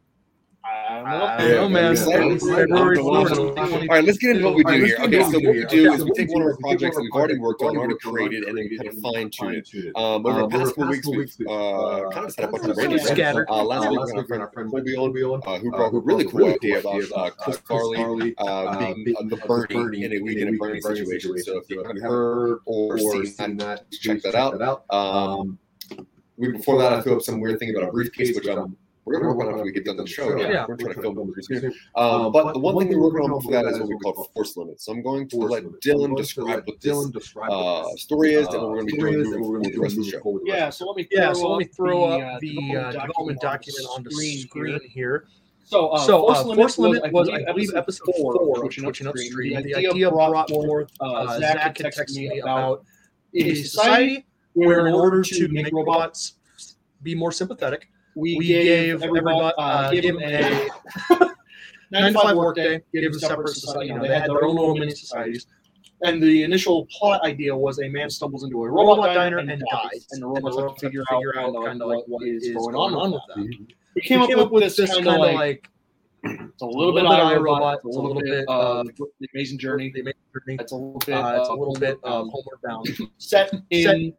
I 0.69 0.95
don't 0.95 1.05
know. 1.05 1.25
I 1.25 1.39
don't 1.39 1.51
know, 1.51 1.69
man. 1.69 1.97
February 1.97 2.33
yeah. 2.33 2.57
February 2.57 2.97
Yeah. 2.97 3.03
fourth. 3.03 3.39
All 3.39 3.87
right, 3.89 4.05
let's 4.05 4.19
get 4.19 4.31
into 4.37 4.45
what 4.45 4.55
we 4.55 4.65
do 4.65 4.69
Alright, 4.71 4.87
here. 4.87 4.97
Okay, 5.01 5.23
so 5.23 5.39
what 5.41 5.55
we 5.55 5.65
do 5.67 5.93
is 5.93 6.05
we 6.05 6.11
take 6.13 6.29
one 6.33 6.43
of 6.43 6.47
our 6.49 6.53
is 6.53 6.59
we 6.59 6.77
take 6.77 6.93
projects 6.93 6.97
one 6.97 7.05
that 7.05 7.11
we've 7.11 7.13
our 7.13 7.19
already 7.19 7.39
projects 7.39 7.41
worked 7.41 7.63
on, 7.63 7.69
we've 7.71 7.79
already 7.79 7.95
already 8.05 8.29
created, 8.29 8.49
and 8.49 8.59
then 8.59 8.69
we 8.69 8.77
kind 8.77 8.89
of 8.89 8.99
fine 9.01 9.31
tune 9.31 9.55
it. 9.55 9.93
Um, 9.97 10.27
over 10.27 10.31
Um, 10.31 10.43
the 10.43 10.49
past 10.49 10.61
over 10.61 10.71
couple 10.71 10.87
weeks, 10.91 11.07
we've 11.09 11.35
we've, 11.39 11.49
uh, 11.49 12.11
kind 12.11 12.27
of 12.27 12.33
set 12.33 12.45
up 12.45 12.55
a 12.55 12.59
kind 12.59 12.71
of 12.73 12.77
radio 12.77 12.99
show. 12.99 13.05
scattered. 13.05 13.47
Uh, 13.49 13.65
last 13.65 13.87
Uh, 13.87 13.91
week, 13.91 14.01
last 14.01 14.11
our 14.11 14.17
week, 14.17 14.19
our 14.19 14.27
friend 14.29 14.53
friend 14.53 14.71
Colby 14.71 14.95
Colby 14.95 15.23
on, 15.25 15.41
on, 15.41 15.43
uh, 15.47 15.59
who 15.59 15.73
uh, 15.73 15.77
brought 15.77 15.87
a 15.89 15.91
who 15.91 16.01
really 16.01 16.25
cool 16.27 16.45
idea 16.47 16.79
about 16.81 17.03
uh, 17.17 17.31
Chris 17.31 17.57
Farley 17.59 18.35
uh, 18.39 18.45
uh, 18.45 18.79
being 18.79 19.05
being 19.05 19.17
uh, 19.17 19.23
the 19.23 19.37
the 19.37 19.47
Bernie 19.47 19.75
Bernie 19.75 20.05
in 20.05 20.13
a 20.13 20.21
week 20.21 20.39
in 20.39 20.49
a 20.49 20.53
Bernie 20.59 20.81
situation. 20.81 21.39
So 21.39 21.59
if 21.59 21.71
you 21.71 21.83
haven't 21.83 22.03
heard 22.03 22.09
heard 22.11 22.59
or 22.67 22.95
or 22.95 22.99
seen 22.99 23.27
seen 23.27 23.57
that, 23.59 23.91
that, 23.91 23.93
check 23.93 24.23
that 24.23 24.35
out. 24.35 24.85
Um, 24.91 25.59
we, 26.37 26.53
before 26.53 26.79
that, 26.79 26.93
I 26.93 27.01
threw 27.01 27.17
up 27.17 27.23
some 27.23 27.41
weird 27.41 27.59
thing 27.59 27.75
about 27.75 27.89
a 27.89 27.93
briefcase, 27.93 28.35
which 28.35 28.47
I'm 28.49 28.77
we're 29.09 29.21
gonna 29.21 29.33
work 29.35 29.47
on 29.47 29.53
after 29.55 29.65
we 29.65 29.73
get 29.73 29.85
done 29.85 29.97
the 29.97 30.07
show. 30.07 30.37
Yeah, 30.39 30.49
Yeah. 30.51 30.67
we're 30.69 30.77
trying 30.77 30.95
to 30.95 31.01
film 31.03 31.19
it 31.19 31.33
pretty 31.33 31.47
soon. 31.47 31.61
soon. 31.61 31.75
Um, 31.97 32.33
but 32.33 32.53
the 32.53 32.59
one 32.59 32.77
thing 32.79 32.99
we're 32.99 33.13
working 33.13 33.31
on 33.31 33.41
for 33.41 33.53
that 33.53 33.65
is 33.67 33.79
what 33.81 33.89
we 33.89 33.97
call 33.99 34.31
force 34.35 34.57
limits. 34.57 34.85
So 34.85 34.93
I'm 34.93 35.03
going 35.03 35.29
to 35.31 35.37
let 35.39 35.65
Dylan 35.81 36.17
describe 36.17 36.67
what 36.67 36.81
this 36.81 36.93
Dylan 36.95 37.13
describe 37.13 37.51
uh, 37.51 37.89
story 37.97 38.35
is, 38.35 38.47
and 38.49 38.57
uh, 38.57 38.61
what 38.61 38.69
we're 38.71 38.75
going 38.77 38.87
to 38.89 38.93
be 38.95 38.99
doing 39.01 39.21
is, 39.21 39.33
and 39.33 39.45
we're 39.45 39.59
gonna 39.61 39.71
the 39.75 39.81
rest 39.81 39.97
of 39.99 40.05
the 40.05 40.11
show. 40.11 40.17
moving 40.17 40.23
forward 40.23 40.43
the 40.45 40.51
Yeah, 40.53 40.71
so 40.71 40.87
let 40.87 40.97
me 40.97 41.09
Yeah, 41.11 41.33
throw 41.33 41.35
so 41.35 41.49
let 41.51 41.59
me 41.59 41.65
up 41.65 41.71
throw 41.75 42.01
the, 42.01 42.07
up 42.07 42.35
uh, 42.35 42.39
the 42.41 42.49
development 42.55 42.77
uh, 42.79 42.91
development 43.07 43.41
document 43.41 43.87
on 43.97 44.03
the 44.05 44.11
screen 44.11 44.39
screen 44.39 44.73
here. 44.73 44.81
here. 44.91 45.25
So, 45.65 45.89
uh, 45.89 45.99
So, 45.99 46.21
Force 46.23 46.39
uh, 46.39 46.43
Limit 46.45 46.57
Force 46.63 46.79
Limit 46.79 47.13
was, 47.13 47.29
I 47.29 47.35
I 47.47 47.53
believe, 47.53 47.75
episode 47.75 48.15
four 48.17 48.65
of 48.65 48.75
Twitching 48.75 49.07
Upstream. 49.07 49.63
The 49.63 49.75
idea 49.77 50.11
brought 50.11 50.49
forth 50.49 50.91
uh, 51.01 51.05
uh, 51.13 51.39
Zach 51.39 51.41
Zach 51.41 51.77
had 51.77 51.85
had 51.87 51.95
texted 51.95 52.17
me 52.17 52.29
me 52.31 52.39
about 52.41 52.59
about 52.59 52.85
a 53.35 53.51
a 53.51 53.55
society 53.55 53.65
society 53.65 54.27
where, 54.55 54.87
in 54.87 54.95
order 54.95 55.23
to 55.23 55.49
make 55.49 55.71
robots 55.73 56.35
be 57.03 57.15
more 57.15 57.31
sympathetic, 57.33 57.91
we, 58.19 58.37
we 58.37 58.47
gave 58.47 58.65
gave 58.65 59.03
everybody 59.03 59.39
uh, 59.39 59.53
uh, 59.59 59.91
gave 59.91 60.03
them 60.03 60.19
them 60.19 60.19
a 60.19 60.69
a 61.15 61.35
nine 61.91 62.13
to 62.13 62.19
five 62.19 62.37
workday, 62.37 62.83
gave 62.93 63.11
them 63.11 63.21
separate 63.21 63.51
society. 63.51 63.89
You 63.89 63.95
know, 63.95 64.03
they 64.03 64.09
had 64.09 64.29
their 64.29 64.45
own 64.45 64.57
little 64.57 64.77
mini 64.77 64.93
societies. 64.93 65.47
And 66.03 66.23
the 66.23 66.45
initial 66.45 66.87
plot 66.87 67.25
idea 67.25 67.57
was 67.57 67.81
a 67.81 67.89
man 67.89 68.09
stumbles 68.09 68.45
into 68.45 68.63
a 68.63 68.71
Robot 68.71 68.99
robot 68.99 69.15
diner 69.15 69.39
and 69.39 69.51
and 69.51 69.63
dies, 69.71 70.07
and 70.13 70.23
the 70.23 70.27
robots 70.27 70.57
have 70.57 70.75
to 70.77 70.87
figure 70.87 71.03
out 71.11 71.25
out 71.37 71.55
kind 71.65 71.83
of 71.83 71.89
like 71.89 72.05
what 72.07 72.27
is 72.27 72.49
going 72.51 72.75
going 72.75 72.95
on 72.95 73.13
with 73.13 73.23
that. 73.35 73.67
We 73.95 74.03
Came 74.03 74.25
came 74.27 74.39
up 74.39 74.53
with 74.53 74.77
this 74.77 74.95
kind 74.95 75.09
of 75.09 75.19
like 75.19 75.35
like 75.35 75.71
it's 76.23 76.63
a 76.63 76.65
a 76.65 76.67
little 76.67 76.93
bit 76.93 77.05
of 77.05 77.11
iRobot, 77.11 77.79
it's 77.85 77.97
a 77.97 78.01
little 78.01 78.21
bit 78.21 78.45
of 78.49 78.87
the 78.87 79.29
Amazing 79.35 79.59
Journey, 79.59 79.91
the 79.93 80.01
Amazing 80.01 80.21
Journey. 80.33 80.59
it's 80.61 80.73
a 80.73 80.77
little 80.77 81.01
bit 81.05 81.15
Uh, 81.15 81.39
it's 81.39 81.49
a 81.49 81.53
of 81.53 81.59
little 81.59 81.75
bit 81.75 81.99
of 82.03 82.13
um, 82.13 82.31
Homeward 82.31 82.61
Bound. 82.63 82.89
set 83.19 83.53
in 83.71 84.13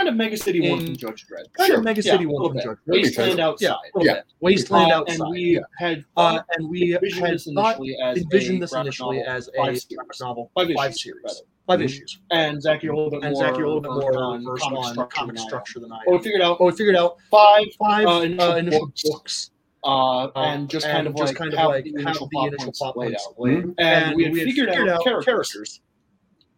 Kind 0.00 0.08
of 0.08 0.16
Mega 0.16 0.36
City 0.38 0.64
in, 0.64 0.70
One 0.70 0.86
from 0.86 0.96
Judge 0.96 1.26
Dredd. 1.26 1.52
Kind 1.52 1.66
sure. 1.66 1.76
of 1.76 1.84
Mega 1.84 2.00
yeah, 2.00 2.16
One 2.24 2.52
from. 2.52 2.58
Judge 2.58 2.64
Dredd. 2.64 2.78
Wasteland 2.86 3.38
yeah. 3.38 3.46
outside. 3.46 3.76
Yeah. 4.00 4.20
Wasteland 4.40 4.92
uh, 4.92 4.96
outside. 4.96 5.20
And 5.20 5.30
we 5.30 5.40
yeah. 5.40 5.60
had 5.76 6.04
uh, 6.16 6.20
uh 6.20 6.42
and 6.56 6.70
we 6.70 6.94
envisioned 6.94 7.26
had 7.26 7.34
this 7.34 7.46
initially 7.46 7.98
as 8.02 8.16
envisioned 8.16 8.62
this 8.62 8.72
initially 8.72 9.20
as 9.20 9.50
a 9.58 9.76
novel, 10.18 10.50
five, 10.54 10.68
five 10.74 10.94
series. 10.94 11.22
Rather. 11.22 11.40
5 11.66 11.82
issues. 11.82 12.18
And 12.30 12.62
Zach, 12.62 12.82
you're 12.82 12.94
a 12.94 12.96
little 12.96 13.10
bit 13.10 13.22
and 13.22 13.34
more. 13.34 13.44
Zach, 13.44 13.58
you're 13.58 13.66
a 13.66 13.72
little 13.74 13.82
bit 13.82 13.92
more 13.92 14.16
on, 14.16 14.44
on 14.44 14.58
comic, 14.58 14.86
structure, 14.86 15.16
comic 15.16 15.38
structure 15.38 15.80
than 15.80 15.92
I. 15.92 16.00
Oh, 16.08 16.14
Or 16.14 16.22
figured 16.22 16.40
out. 16.40 16.56
Or 16.60 16.72
figured 16.72 16.96
out 16.96 17.18
five 17.30 17.66
five 17.78 18.06
uh, 18.06 18.16
uh 18.16 18.20
initial, 18.22 18.52
uh, 18.52 18.56
initial 18.56 18.86
books. 18.86 19.02
books. 19.04 19.50
Uh, 19.84 20.24
uh, 20.24 20.30
and 20.36 20.70
just 20.70 20.86
and 20.86 20.94
kind 20.94 21.06
of 21.08 21.14
just 21.14 21.28
like 21.28 21.36
kind 21.36 21.52
of 21.52 21.58
how 21.58 21.68
like 21.68 21.84
the 21.84 21.90
initial, 21.90 22.28
how 22.34 22.40
the 22.40 22.48
initial 22.48 22.72
plot 22.72 22.94
points 22.94 23.28
laid 23.38 23.54
out, 23.54 23.60
mm-hmm. 23.60 23.70
and, 23.78 24.04
and, 24.04 24.16
we 24.16 24.24
had, 24.24 24.32
we 24.32 24.38
had 24.40 24.48
figured, 24.48 24.68
figured, 24.70 24.88
out, 24.88 25.04
characters. 25.04 25.80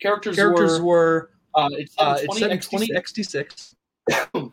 Characters, 0.00 0.36
characters 0.36 0.80
were, 0.80 0.86
were 0.86 1.30
uh, 1.54 1.68
uh, 1.98 2.18
it's, 2.20 2.68
20 2.68 2.88
XT6. 2.88 3.74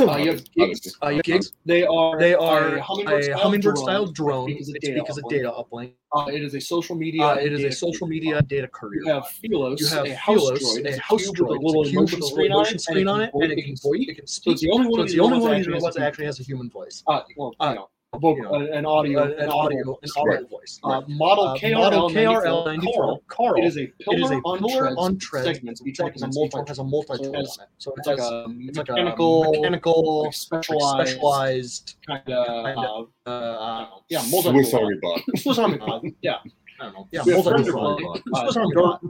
Uh, 0.00 0.16
you 0.16 0.30
have 0.32 0.44
gigs. 0.52 0.96
Uh, 1.02 1.08
you 1.08 1.16
have 1.16 1.24
gigs. 1.24 1.52
They 1.64 1.84
are 1.84 2.18
they 2.18 2.34
are 2.34 2.76
a 2.76 2.82
hummingbird 2.82 3.78
style 3.78 4.06
drone. 4.06 4.46
Because 4.46 4.68
it's 4.68 4.88
because 4.88 5.18
of 5.18 5.28
data 5.28 5.50
uplink. 5.50 5.92
Uh, 6.14 6.26
it 6.26 6.42
is 6.42 6.54
a 6.54 6.60
social 6.60 6.96
media. 6.96 7.22
Uh, 7.22 7.34
it 7.36 7.52
is 7.52 7.64
a 7.64 7.72
social 7.72 8.06
media 8.06 8.42
data 8.42 8.68
courier. 8.68 9.02
You 9.04 9.12
have 9.12 9.28
Philos. 9.28 9.80
You 9.80 9.86
have 9.88 10.06
a 10.06 10.14
house 10.14 10.36
Philos, 10.36 10.78
droid. 10.78 10.86
A 10.86 11.00
house 11.00 11.30
droid. 11.30 11.62
With 11.62 11.74
a 11.74 11.78
little 11.78 12.00
motion 12.00 12.22
screen, 12.22 12.78
screen 12.78 13.08
on 13.08 13.22
it, 13.22 13.30
and 13.32 13.52
it 13.52 13.62
can, 13.62 13.76
voice. 13.76 14.04
It 14.08 14.14
can 14.16 14.26
speak. 14.26 14.44
So 14.44 14.50
it's 14.52 14.62
the 14.62 14.70
only 14.70 14.88
one. 14.88 14.98
So 14.98 15.02
it's 15.04 15.14
the 15.14 15.20
only 15.20 15.40
one 15.40 15.92
that 15.94 16.02
actually 16.02 16.26
has 16.26 16.40
a 16.40 16.42
human 16.42 16.68
voice. 16.68 17.02
Uh, 17.06 17.22
well, 17.36 17.54
uh, 17.60 17.76
vocal, 18.18 18.36
you 18.36 18.42
know, 18.42 18.72
an 18.72 18.86
audio, 18.86 19.22
an, 19.22 19.32
an 19.38 19.48
audio, 19.48 19.98
an 20.02 20.10
audio 20.16 20.22
uh, 20.22 20.24
right, 20.24 20.50
voice. 20.50 20.80
Right. 20.84 20.96
Uh, 20.96 21.02
model 21.08 21.48
uh, 21.48 21.56
KRL, 21.56 21.74
model 21.74 22.10
KRL 22.10 22.66
94, 22.66 22.92
Carl, 22.94 23.22
Carl. 23.28 23.54
It 23.56 23.66
is 23.66 23.78
a 23.78 23.86
pillar, 23.86 24.16
it 24.16 24.20
is 24.20 24.30
a 24.30 24.40
pillar 24.40 24.88
on, 24.88 24.98
on 24.98 25.18
treads. 25.18 25.46
Segments. 25.46 25.82
Each 25.86 25.98
one 26.00 26.12
has 26.12 26.22
a 26.22 26.28
multi 26.28 26.58
has 26.66 26.78
a 26.78 26.84
multi. 26.84 27.24
So 27.24 27.32
it's, 27.34 27.58
it's 27.78 28.06
like 28.06 28.18
a 28.18 28.46
it's 28.48 28.78
like 28.78 28.88
mechanical, 28.88 29.44
a 29.44 29.56
mechanical, 29.56 30.24
like 30.24 30.34
specialized, 30.34 31.10
specialized 31.10 31.96
kind 32.06 32.28
of, 32.28 32.64
kind 32.64 32.78
of 32.78 33.08
uh, 33.26 33.30
uh, 33.30 33.88
yeah, 34.08 34.22
multi. 34.30 34.50
Swiss 34.50 34.74
Army 34.74 34.96
bot. 35.00 35.22
Swiss 35.36 35.58
Army 35.58 35.78
bot. 35.78 36.02
Yeah, 36.20 36.36
I 36.80 36.84
don't 36.84 36.94
know. 36.94 37.08
Yeah, 37.12 37.22
multi. 37.26 37.64
Swiss 37.64 38.56
Army 38.56 38.74
bot. 38.74 39.00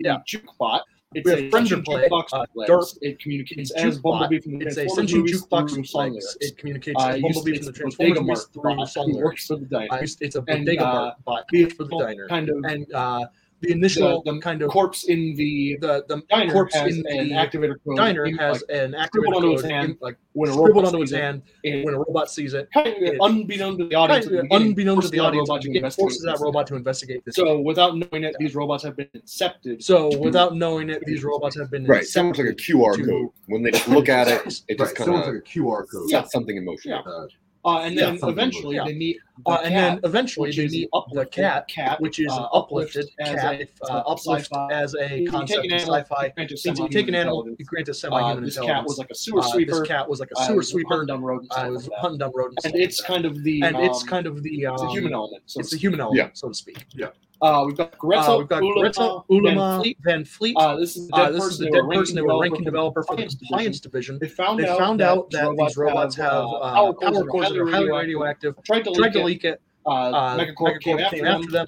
Yeah, 0.00 0.18
jukebot. 0.26 0.80
It's 1.14 1.24
we 1.24 1.42
have 1.42 1.50
friends 1.50 1.72
of 1.72 1.84
jukebox 1.84 2.28
uh, 2.32 2.44
DARP. 2.66 2.84
It 3.00 3.18
communicates 3.18 3.70
it's 3.70 3.80
as 3.80 3.98
Bumblebee 3.98 4.40
from 4.40 4.58
the 4.58 4.66
it's 4.66 4.74
Transformers 4.74 5.14
movies 5.14 5.42
jukebox 5.42 5.74
from 5.74 5.84
song 5.84 6.10
lyrics. 6.10 6.36
It 6.40 6.58
communicates 6.58 7.02
uh, 7.02 7.08
as 7.08 7.22
Bumblebee 7.22 7.56
from 7.56 7.66
the 7.66 7.72
Transformers 7.72 8.20
movies 8.20 8.44
through 8.52 8.86
song 8.86 9.12
lyrics. 9.12 9.46
for 9.46 9.56
the 9.56 9.64
diner. 9.64 9.88
Uh, 9.90 10.06
it's 10.20 10.36
a 10.36 10.42
bodega 10.42 10.84
uh, 10.84 11.14
bot 11.24 11.44
for 11.50 11.84
the 11.84 11.98
diner. 11.98 12.28
Kind 12.28 12.50
of. 12.50 12.62
And, 12.64 12.92
uh, 12.92 13.26
the 13.60 13.72
initial 13.72 14.22
the, 14.22 14.32
the 14.32 14.40
kind 14.40 14.62
of 14.62 14.70
corpse 14.70 15.04
in 15.04 15.34
the 15.34 15.76
the, 15.80 16.04
the 16.08 16.22
diner 16.30 16.52
corpse 16.52 16.74
in 16.76 17.02
the 17.02 17.30
activator 17.32 17.74
code 17.84 17.96
diner 17.96 18.26
in, 18.26 18.36
has 18.36 18.62
like, 18.68 18.78
an 18.78 18.92
activator 18.92 19.40
code 19.40 19.52
his 19.52 19.62
hand, 19.62 19.90
in, 19.90 19.98
like 20.00 20.16
when 20.32 20.50
a 20.50 20.52
robot 20.54 20.84
onto 20.84 21.14
hand 21.14 21.42
when 21.64 21.94
a 21.94 21.98
robot 21.98 22.30
sees 22.30 22.54
it, 22.54 22.68
kind 22.72 22.88
of 22.88 22.94
it 23.02 23.18
unbeknown 23.20 23.76
to 23.78 23.88
the 23.88 23.94
audience, 23.94 24.26
kind 24.26 24.38
of 24.38 24.46
unbeknown 24.52 25.00
to 25.00 25.08
the 25.08 25.18
audience, 25.18 25.48
robot 25.48 25.64
it 25.64 25.92
forces 25.94 26.22
that 26.22 26.38
robot 26.40 26.66
to 26.66 26.76
investigate 26.76 27.24
this. 27.24 27.34
So 27.34 27.60
without 27.60 27.96
knowing 27.96 28.24
it, 28.24 28.36
these 28.38 28.54
robots 28.54 28.84
have 28.84 28.96
been 28.96 29.08
incepted. 29.16 29.82
So 29.82 30.16
without 30.18 30.54
knowing 30.54 30.90
it, 30.90 31.02
these 31.04 31.24
robots 31.24 31.58
have 31.58 31.70
been 31.70 31.86
right. 31.86 32.06
Sounds 32.06 32.38
like 32.38 32.48
a 32.48 32.54
QR 32.54 32.94
code 33.04 33.30
when 33.46 33.62
they 33.62 33.72
look 33.88 34.08
at 34.08 34.28
it. 34.28 34.62
It 34.68 34.78
just 34.78 34.98
right. 34.98 35.06
kind 35.06 35.10
of 35.10 35.26
like 35.26 35.34
a 35.34 35.40
QR 35.40 35.84
code. 35.90 36.08
Yeah. 36.08 36.24
something 36.24 36.56
in 36.56 36.64
motion. 36.64 36.92
Yeah. 36.92 37.00
Uh, 37.00 37.26
uh, 37.64 37.80
and 37.80 37.98
then 37.98 38.14
yeah, 38.14 38.28
eventually 38.28 38.76
yeah. 38.76 38.84
they 38.84 38.94
meet, 38.94 39.18
the 39.44 39.50
uh, 39.50 39.56
cat, 39.56 39.66
and 39.66 39.76
then 39.76 40.00
eventually 40.04 40.52
they 40.52 40.68
meet 40.68 40.88
the 41.12 41.26
cat, 41.26 41.68
cat, 41.68 42.00
which 42.00 42.18
is 42.18 42.30
uh, 42.30 42.42
uh 42.42 42.58
uplifted 42.58 43.10
as 43.18 43.42
a 43.42 43.68
uh, 43.90 43.98
uplift 44.06 44.50
as 44.70 44.94
a 44.94 45.26
concept 45.26 45.66
sci-fi. 45.70 46.32
You 46.38 46.88
take 46.88 47.08
an 47.08 47.14
animal, 47.14 47.48
you 47.58 47.64
grant 47.64 47.88
a 47.88 47.94
semi-human 47.94 48.44
uh, 48.44 48.46
this. 48.46 48.56
This 48.56 48.64
cat 48.64 48.84
was 48.84 48.98
like 48.98 49.10
a 49.10 49.14
sewer 49.14 49.42
sweeper. 49.42 49.80
this 49.80 49.88
cat 49.88 50.08
was 50.08 50.20
like 50.20 50.30
a 50.36 50.44
sewer 50.44 50.62
sweeper. 50.62 50.88
Hunting 50.90 51.06
down 51.08 51.22
rodents. 51.22 51.56
Was 51.56 51.88
hunting 51.98 52.18
down 52.18 52.32
rodents. 52.34 52.64
And 52.64 52.74
it's 52.76 53.00
kind 53.02 53.24
of 53.24 53.42
the 53.42 53.62
and 53.62 53.76
it's 53.76 54.02
kind 54.02 54.26
of 54.26 54.42
the, 54.42 54.66
um, 54.66 54.74
it's 54.74 54.92
human 54.92 55.12
element. 55.12 55.42
So 55.46 55.60
it's 55.60 55.70
the 55.70 55.78
human 55.78 56.00
element, 56.00 56.38
so 56.38 56.48
to 56.48 56.54
speak. 56.54 56.84
Yeah. 56.94 57.08
Uh, 57.40 57.64
we've 57.66 57.76
got 57.76 57.96
Greta, 57.98 58.22
uh, 58.22 58.38
we've 58.38 58.48
got 58.48 58.60
Greta 58.60 59.20
Ulama, 59.30 59.70
Van 59.70 59.80
Fleet. 59.80 59.98
Van 60.00 60.24
Fleet. 60.24 60.56
Uh, 60.56 60.76
this 60.76 60.96
is 60.96 61.06
the 61.06 61.16
dead, 61.16 61.28
uh, 61.28 61.30
this 61.30 61.40
person, 61.40 61.52
is 61.52 61.58
the 61.58 61.70
dead 61.70 61.88
person. 61.88 62.16
They 62.16 62.22
were 62.22 62.40
ranking 62.40 62.64
developer 62.64 63.04
for 63.04 63.16
the 63.16 63.26
compliance 63.26 63.80
division. 63.80 64.18
They 64.18 64.28
found, 64.28 64.58
they 64.58 64.66
found 64.66 65.00
out, 65.00 65.30
that, 65.30 65.54
these 65.56 65.76
robots 65.76 66.16
have, 66.16 66.32
uh, 66.32 66.50
uh, 66.56 66.92
power 66.94 67.24
cores 67.26 67.48
that 67.50 67.58
are 67.58 67.68
highly 67.68 67.90
radioactive. 67.90 68.56
Tried 68.64 68.84
to, 68.84 68.92
tried 68.92 69.14
leak 69.14 69.44
it. 69.44 69.60
Megacorp, 69.86 70.80
came 70.80 70.98
after 70.98 71.50
them. 71.50 71.66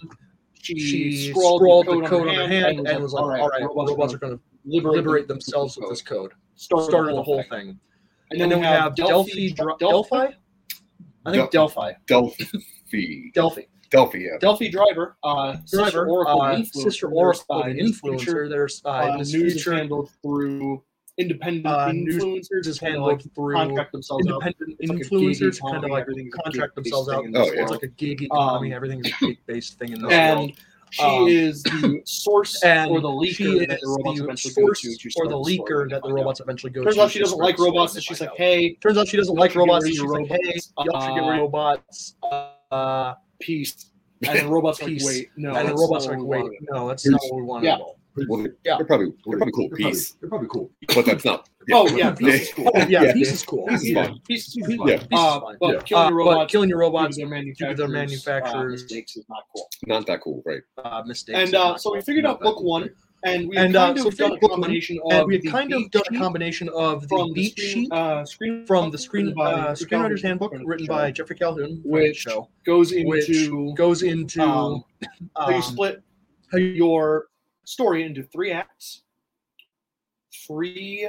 She, 0.63 1.31
scrawled, 1.31 1.87
the 1.87 2.07
code 2.07 2.29
on 2.29 2.35
her 2.35 2.49
hand, 2.49 2.87
and 2.87 3.03
was 3.03 3.13
like, 3.13 3.41
"All 3.41 3.49
right, 3.49 3.63
robots, 3.63 4.13
are 4.13 4.19
going 4.19 4.37
to 4.37 4.43
liberate, 4.65 5.27
themselves 5.29 5.79
with 5.79 5.89
this 5.89 6.03
code." 6.03 6.33
Started, 6.57 7.15
the 7.15 7.23
whole 7.23 7.43
thing. 7.45 7.79
And 8.31 8.41
then, 8.41 8.51
we 8.51 8.65
have 8.65 8.95
Delphi, 8.95 9.51
Delphi. 9.79 10.27
I 11.25 11.31
think 11.31 11.51
Delphi. 11.51 11.93
Delphi. 12.07 12.45
Delphi. 13.35 13.63
Delphi, 13.91 14.19
yeah. 14.19 14.39
Delphi 14.41 14.71
Driver, 14.71 15.17
uh, 15.23 15.57
Driver, 15.71 15.85
uh, 15.85 15.85
Sister 15.85 16.07
Oracle, 16.07 16.43
uh, 16.43 16.55
influencer, 16.55 16.83
Sister 16.83 17.09
Oracle, 17.09 17.63
influencer. 17.65 18.49
There's 18.49 18.83
uh, 18.85 19.17
news 19.17 19.65
handled 19.65 20.11
through 20.23 20.83
independent 21.19 21.67
uh, 21.67 21.89
influencers, 21.89 22.67
is 22.67 22.79
handled 22.79 23.09
like 23.09 23.35
through 23.35 23.55
contract 23.55 23.93
themselves 23.93 24.27
independent 24.27 24.73
out. 24.73 24.97
influencers, 24.97 25.61
like 25.61 25.73
kind 25.73 25.85
of 25.85 25.91
like 25.91 26.07
contract 26.45 26.75
themselves 26.77 27.09
out. 27.09 27.25
Oh, 27.35 27.53
yeah. 27.53 27.63
It's 27.63 27.71
like 27.71 27.83
a 27.83 27.89
gig 27.89 28.23
economy. 28.23 28.73
Um, 28.73 28.77
everything's 28.77 29.09
oh, 29.09 29.27
a 29.27 29.27
gig 29.27 29.37
um, 29.39 29.43
based 29.47 29.79
thing 29.79 29.93
in 29.93 30.03
this 30.03 30.13
and, 30.13 30.39
world. 30.39 30.53
She 30.93 31.03
um, 31.03 31.29
is 31.29 31.63
the 31.63 32.01
source 32.05 32.63
and 32.65 32.91
or 32.91 33.01
the 33.01 33.09
leaker 33.09 33.67
that 33.69 33.81
the 33.81 33.89
robots 33.89 34.19
the 34.19 34.25
eventually 34.25 34.55
go 34.55 34.73
to. 34.73 35.11
or 35.17 35.29
the 35.29 35.37
leaker 35.37 35.91
that 35.91 36.03
the 36.03 36.13
robots 36.13 36.41
eventually 36.41 36.73
go 36.73 36.83
turns 36.83 36.95
to. 36.95 37.01
Turns 37.01 37.05
out 37.07 37.13
she 37.13 37.19
doesn't 37.21 37.39
like 37.39 37.59
robots, 37.59 37.95
and 37.95 38.03
she's 38.03 38.21
like, 38.21 38.37
hey. 38.37 38.75
Turns 38.75 38.99
out 38.99 39.07
she 39.09 39.17
doesn't 39.17 39.37
like 39.37 39.55
robots, 39.55 39.85
and 39.85 39.95
she's 39.95 40.03
like, 40.03 40.27
hey, 40.27 40.59
y'all 40.85 41.01
should 41.01 41.15
get 41.15 41.29
robots. 41.29 42.17
Uh, 42.73 43.15
peace. 43.41 43.87
And 44.23 44.39
then 44.39 44.49
robots 44.49 44.83
like, 44.83 44.99
wait, 45.03 45.31
no. 45.37 45.55
And 45.55 45.69
then 45.69 45.75
robots 45.75 46.07
like, 46.07 46.19
wait, 46.21 46.45
no, 46.71 46.89
that's 46.89 47.05
peace. 47.05 47.13
not 47.13 47.21
what 47.31 47.37
we 47.37 47.43
want 47.43 47.65
yeah. 47.65 47.75
at 47.75 47.81
all. 47.81 47.97
Well, 48.29 48.43
they're, 48.43 48.57
yeah. 48.65 48.77
they're 48.77 48.87
probably 48.87 49.13
they're 49.25 49.39
probably 49.39 49.53
cool. 49.53 49.69
They're 49.69 49.77
peace. 49.77 50.13
Probably, 50.13 50.21
they're 50.21 50.29
probably 50.29 50.49
cool. 50.49 50.71
But 50.95 51.07
that's 51.07 51.25
not. 51.25 51.49
Yeah. 51.69 51.77
Oh 51.77 51.89
yeah, 51.89 52.11
peace 52.11 52.49
is 52.49 52.53
cool. 52.55 52.71
Oh, 52.75 52.79
yeah, 52.81 53.03
yeah, 53.03 53.13
peace 53.13 53.33
is 53.33 53.43
cool. 53.45 53.67
Peace 53.67 53.85
is 53.85 53.95
fine. 53.95 54.21
Peace 54.27 54.57
is 54.57 54.67
fine. 54.67 54.89
Yeah. 54.89 54.95
Uh, 54.95 54.97
is 54.97 55.59
fine. 55.61 55.73
Yeah. 55.73 55.81
Killing 55.83 56.05
uh, 56.05 56.09
your 56.09 56.19
robots, 56.19 56.37
uh, 56.37 56.47
killing 56.47 56.69
your 56.69 56.79
robots, 56.79 57.17
their 57.17 57.29
manufacturers, 57.29 57.79
their 57.79 57.89
manufacturers. 57.89 58.81
Uh, 58.81 58.85
mistakes 58.85 59.17
is 59.17 59.25
not 59.29 59.45
cool. 59.55 59.69
Not 59.87 60.07
that 60.07 60.21
cool, 60.23 60.43
right? 60.45 60.61
Uh, 60.85 61.03
mistakes. 61.07 61.39
And 61.39 61.55
uh, 61.55 61.79
so 61.79 61.95
we 61.95 62.01
figured 62.03 62.27
out 62.27 62.41
book 62.41 62.57
cool. 62.57 62.69
one 62.69 62.91
and 63.23 63.49
we 63.49 63.57
and, 63.57 63.77
uh, 63.77 63.87
kind 63.87 63.99
uh, 63.99 64.07
of 64.07 64.15
so 64.15 64.29
done 64.29 64.39
a 64.43 64.49
combination 64.49 64.99
of 65.11 65.27
we 65.27 65.35
had 65.37 65.47
kind 65.47 65.73
of 65.73 65.91
done 65.91 66.03
a 66.11 66.19
combination 66.19 66.69
of 66.71 67.07
the 67.09 67.33
beat 67.35 67.59
sheet 67.59 67.93
uh, 67.93 68.25
screen 68.25 68.67
from 68.67 68.91
the 68.91 68.99
screen 68.99 69.35
uh, 69.39 69.43
uh 69.43 69.75
screenwriter's 69.75 70.23
handbook 70.23 70.53
written 70.65 70.87
by 70.87 71.11
Jeffrey 71.11 71.37
Calhoun, 71.37 71.81
which 71.85 72.27
goes 72.65 72.93
into 72.93 73.09
which 73.09 73.77
goes 73.77 74.03
into 74.03 74.43
um, 74.43 74.85
how 75.37 75.51
you 75.51 75.57
um, 75.57 75.63
split 75.63 76.03
your 76.53 77.27
story 77.65 78.05
into 78.05 78.23
three 78.23 78.53
acts, 78.53 79.03
three 80.47 81.09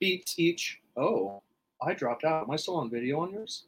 beats 0.00 0.38
each. 0.38 0.78
Oh, 0.96 1.42
I 1.82 1.94
dropped 1.94 2.24
out. 2.24 2.44
Am 2.44 2.50
I 2.50 2.56
still 2.56 2.76
on 2.76 2.90
video 2.90 3.20
on 3.20 3.32
yours? 3.32 3.64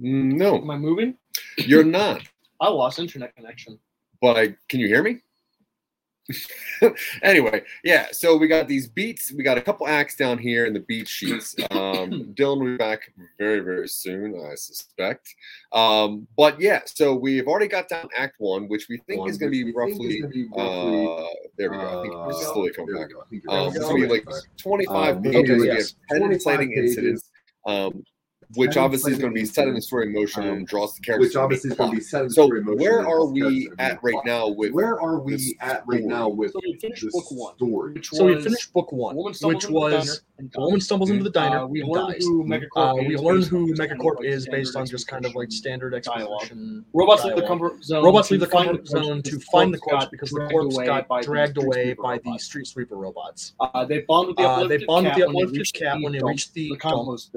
Mm, 0.00 0.34
no. 0.34 0.56
Am 0.56 0.70
I 0.70 0.76
moving? 0.76 1.16
You're 1.58 1.84
not. 1.84 2.22
I 2.60 2.68
lost 2.68 2.98
internet 2.98 3.34
connection. 3.36 3.78
But 4.20 4.36
I, 4.36 4.56
can 4.68 4.80
you 4.80 4.88
hear 4.88 5.02
me? 5.02 5.20
anyway, 7.22 7.62
yeah. 7.82 8.06
So 8.12 8.36
we 8.36 8.48
got 8.48 8.66
these 8.66 8.86
beats. 8.86 9.32
We 9.32 9.42
got 9.42 9.58
a 9.58 9.60
couple 9.60 9.86
acts 9.86 10.16
down 10.16 10.38
here 10.38 10.64
in 10.64 10.72
the 10.72 10.80
beat 10.80 11.06
sheets. 11.06 11.54
Um, 11.70 12.32
Dylan 12.34 12.60
will 12.60 12.66
be 12.66 12.76
back 12.76 13.12
very, 13.38 13.60
very 13.60 13.88
soon, 13.88 14.34
I 14.50 14.54
suspect. 14.54 15.34
Um, 15.72 16.26
but 16.36 16.58
yeah, 16.60 16.80
so 16.86 17.14
we've 17.14 17.46
already 17.46 17.68
got 17.68 17.88
down 17.88 18.08
Act 18.16 18.36
One, 18.38 18.68
which 18.68 18.88
we 18.88 18.98
think 19.06 19.20
one, 19.20 19.30
is 19.30 19.36
going 19.36 19.52
to 19.52 19.64
be 19.64 19.70
uh, 19.70 19.78
roughly. 19.78 20.20
There 21.56 21.70
we 21.70 21.76
go. 21.76 22.00
I 22.00 22.02
think 22.02 22.14
uh, 22.14 22.28
it's 22.28 22.46
slowly 22.46 22.72
coming 22.72 22.94
back. 22.94 23.10
Um, 23.48 23.68
it's 23.68 23.78
going 23.78 24.02
to 24.02 24.08
be 24.08 24.12
like 24.12 24.26
25 24.56 25.16
um, 25.16 25.22
pages. 25.22 25.64
Yes. 25.64 25.94
25 26.10 26.60
incidents. 26.62 27.30
Um, 27.66 28.04
which 28.56 28.76
obviously 28.76 29.12
is 29.12 29.18
going 29.18 29.32
to 29.32 29.40
be 29.40 29.46
setting 29.46 29.74
the 29.74 29.82
story 29.82 30.06
in 30.06 30.12
motion 30.12 30.42
and 30.44 30.66
draws 30.66 30.94
the 30.94 31.02
characters. 31.02 31.28
Which 31.28 31.36
obviously 31.36 31.70
is 31.70 31.76
going 31.76 31.90
to 31.90 31.96
be 31.96 32.02
setting 32.02 32.24
in 32.24 32.28
the 32.28 32.34
story 32.34 32.60
in 32.60 32.66
motion. 32.66 32.78
So 32.78 32.84
where 32.84 33.06
are 33.06 33.26
we 33.26 33.70
at 33.78 34.02
right 34.02 34.24
now 34.24 34.48
with? 34.48 34.72
Where 34.72 35.00
are 35.00 35.18
we 35.18 35.56
at 35.60 35.82
right 35.86 36.04
now 36.04 36.28
with? 36.28 36.52
So 36.52 36.60
we 36.62 36.78
finished 36.78 37.06
book 37.10 37.30
one. 37.30 37.54
Story. 37.56 38.02
so 38.02 38.24
we 38.24 38.42
finished 38.42 38.72
book 38.72 38.92
one, 38.92 39.16
which 39.16 39.68
was 39.68 40.22
a 40.56 40.60
woman 40.60 40.80
stumbles 40.80 41.10
into 41.10 41.22
the 41.22 41.30
diner. 41.30 41.60
Uh, 41.60 41.66
we 41.66 41.82
learn 41.82 42.14
who 42.18 42.44
Megacorp. 42.44 42.68
Uh, 42.76 42.94
we 42.96 43.16
learn 43.16 43.42
who 43.42 43.72
Megacorp 43.74 44.24
is 44.24 44.48
based 44.48 44.74
on 44.76 44.86
just 44.86 45.06
kind 45.06 45.24
of 45.24 45.34
like 45.34 45.52
standard 45.52 45.94
exposition. 45.94 46.84
Robots 46.92 47.24
leave 47.24 47.36
the 47.36 47.46
comfort 47.46 47.82
zone. 47.84 48.04
Robots 48.04 48.30
leave 48.30 48.40
the 48.40 48.46
comfort 48.46 48.86
zone 48.86 49.22
to 49.22 49.38
find 49.40 49.72
the 49.72 49.78
corpse 49.78 50.06
because 50.10 50.30
the 50.30 50.46
corpse 50.50 50.76
got 50.78 51.06
dragged 51.22 51.58
away 51.58 51.94
by 51.94 52.18
the 52.18 52.38
street 52.38 52.66
sweeper 52.66 52.96
robots. 52.96 53.54
Uh, 53.60 53.84
they 53.84 54.00
bond 54.00 54.28
with 54.28 54.36
the 54.36 54.42
uplifted 54.42 55.72
cap 55.72 55.98
when 56.00 56.12
they 56.12 56.22
reach 56.22 56.52
the 56.52 56.74
compost 56.76 57.32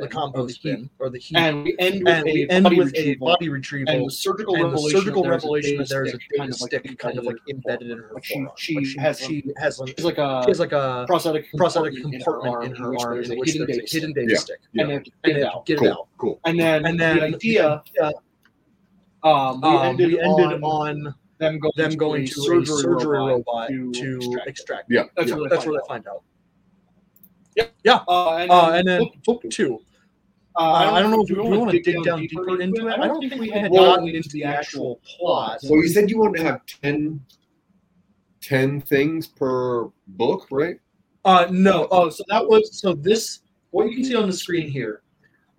bin 0.64 0.90
or 1.08 1.10
the 1.10 1.18
heap, 1.20 1.38
And 1.38 1.64
we 1.64 1.76
end 1.80 2.04
with 2.04 2.14
and 2.14 2.26
we 2.26 2.44
a 2.44 2.48
end 2.50 2.64
body 2.64 2.78
with 2.78 2.88
a 2.88 2.92
retrieval 2.92 3.28
body 3.28 3.46
and 3.46 3.54
retrieval 3.54 4.06
the 4.06 4.12
surgical 4.12 4.54
and 4.56 4.64
the 4.64 4.68
revelation. 4.68 5.00
surgical 5.00 5.24
that 5.24 5.30
there's 5.30 5.44
a 5.44 5.48
revelation 5.48 5.72
data 5.78 5.84
that 5.84 5.90
there's 5.90 6.08
a 6.08 6.12
stick 6.12 6.32
data 6.38 6.54
stick 6.54 6.98
kind 7.00 7.18
of 7.18 7.26
like 7.26 7.36
embedded 7.50 7.90
in 7.90 7.98
her 7.98 8.12
Like 8.14 8.24
she- 8.26 8.46
she 8.58 8.76
Like 8.76 8.86
she 8.86 9.00
has 9.00 9.20
she 9.20 9.44
has 9.58 9.80
an, 9.80 9.88
It's 9.90 10.04
like 10.04 10.18
a 10.18 10.42
she 10.46 10.52
has 10.52 10.60
like 10.60 10.72
a 10.74 11.06
prosthetic 11.08 11.46
prosthetic 11.58 11.94
compartment 12.02 12.24
compartment 12.24 12.76
in 12.76 12.82
her 12.84 12.96
arm 13.00 13.24
in 13.24 13.40
which 13.40 13.54
hidden 13.54 13.66
there's 13.68 13.78
a 13.80 13.96
hidden 13.98 14.12
stick. 14.12 14.16
data 14.16 14.36
stick, 14.38 14.60
and 14.78 14.90
they 14.90 14.94
have 14.94 15.04
to 15.04 15.12
and 15.24 15.34
get 15.34 15.38
it 15.38 15.44
out. 15.46 15.66
get 15.66 15.74
it 15.74 15.80
Cool. 15.80 15.90
out. 15.90 16.08
Cool. 16.18 16.40
And 16.46 16.60
then, 16.60 16.86
And 16.86 17.00
then 17.00 17.18
the 17.18 17.24
idea, 17.36 17.84
uh, 18.02 18.12
um, 19.24 19.62
we 19.62 19.68
um, 19.70 19.86
ended, 19.86 20.08
we 20.10 20.20
ended 20.20 20.62
on, 20.62 20.64
on 20.64 21.16
them 21.40 21.60
going 21.60 21.72
them 21.76 21.96
going 21.96 22.26
to 22.26 22.62
a 22.62 22.66
surgery 22.66 23.06
robot 23.18 23.70
to 23.70 23.92
to 23.94 24.18
extract 24.18 24.48
extract. 24.48 24.86
Yeah. 24.90 25.04
That's 25.16 25.30
yeah, 25.30 25.36
where 25.36 25.50
they 25.50 25.56
that's 25.56 25.66
find 25.66 26.08
out. 26.08 26.24
they 27.56 27.64
find 27.64 27.88
out. 27.88 28.04
Uh, 28.08 28.36
and, 28.38 28.52
Uh, 28.52 28.72
and 28.74 28.88
then 28.88 29.00
book 29.00 29.14
book 29.26 29.44
two. 29.50 29.80
Uh, 30.58 30.92
I 30.92 31.02
don't 31.02 31.12
know 31.12 31.22
if 31.22 31.28
do 31.28 31.36
we, 31.36 31.42
we 31.42 31.50
want 31.50 31.60
wanna 31.60 31.72
to 31.74 31.82
dig 31.82 32.04
down 32.04 32.22
deeper 32.22 32.60
into 32.60 32.88
it. 32.88 33.00
I 33.00 33.08
don't 33.08 33.20
think 33.20 33.40
we 33.40 33.50
had 33.50 33.70
Well, 33.72 33.96
gotten 33.96 34.10
into 34.10 34.30
the 34.30 34.44
actual 34.44 35.00
plot. 35.06 35.60
Well, 35.64 35.84
you 35.84 35.88
said 35.88 36.10
you 36.10 36.18
want 36.18 36.36
to 36.36 36.44
have 36.44 36.66
10, 36.66 37.24
10 38.42 38.82
things 38.82 39.28
per 39.28 39.88
book, 40.08 40.48
right? 40.50 40.80
Uh, 41.26 41.46
no. 41.52 41.88
Oh, 41.92 42.10
so 42.10 42.24
that 42.30 42.48
was 42.48 42.80
so 42.80 42.94
this. 42.94 43.42
What 43.70 43.88
you 43.90 43.96
can 43.98 44.06
see 44.06 44.16
on 44.16 44.26
the 44.28 44.34
screen 44.34 44.68
here, 44.68 45.04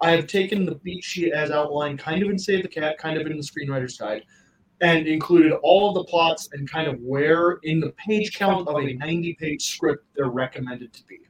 I 0.00 0.11
have 0.12 0.26
taken 0.26 0.64
the 0.64 0.76
beat 0.76 1.04
sheet 1.04 1.32
as 1.32 1.52
outlined, 1.52 2.00
kind 2.00 2.22
of 2.22 2.30
in 2.30 2.38
Save 2.38 2.62
the 2.62 2.68
Cat, 2.68 2.98
kind 2.98 3.20
of 3.20 3.26
in 3.26 3.37
the 3.37 3.42
screenwriter's 3.42 3.98
guide, 3.98 4.24
and 4.80 5.06
included 5.06 5.52
all 5.62 5.90
of 5.90 5.94
the 5.94 6.04
plots 6.04 6.48
and 6.52 6.68
kind 6.68 6.88
of 6.88 6.98
where 7.00 7.58
in 7.62 7.78
the 7.78 7.90
page 7.92 8.34
count 8.34 8.66
of 8.66 8.76
a 8.76 8.94
ninety-page 8.94 9.62
script 9.62 10.06
they're 10.16 10.30
recommended 10.30 10.92
to 10.94 11.04
be. 11.04 11.20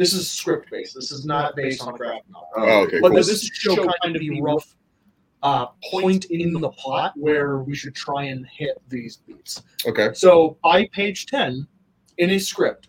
This 0.00 0.14
is 0.14 0.30
script 0.30 0.70
based. 0.70 0.94
This 0.94 1.12
is 1.12 1.26
not 1.26 1.54
based 1.54 1.82
on 1.82 1.92
a 1.94 1.98
graphic 1.98 2.22
novel. 2.30 2.48
Oh, 2.56 2.82
okay, 2.84 3.00
But 3.00 3.08
cool. 3.08 3.16
this 3.18 3.28
is 3.28 3.42
to 3.42 3.54
show 3.54 3.76
kind 4.02 4.16
of 4.16 4.22
the 4.22 4.40
rough 4.40 4.74
uh, 5.42 5.66
point 5.90 6.24
in 6.30 6.54
the 6.54 6.70
plot 6.70 7.12
where 7.16 7.58
we 7.58 7.74
should 7.74 7.94
try 7.94 8.24
and 8.24 8.46
hit 8.46 8.80
these 8.88 9.18
beats. 9.18 9.62
Okay. 9.86 10.08
So 10.14 10.56
by 10.62 10.86
page 10.86 11.26
10 11.26 11.66
in 12.16 12.30
a 12.30 12.38
script, 12.38 12.88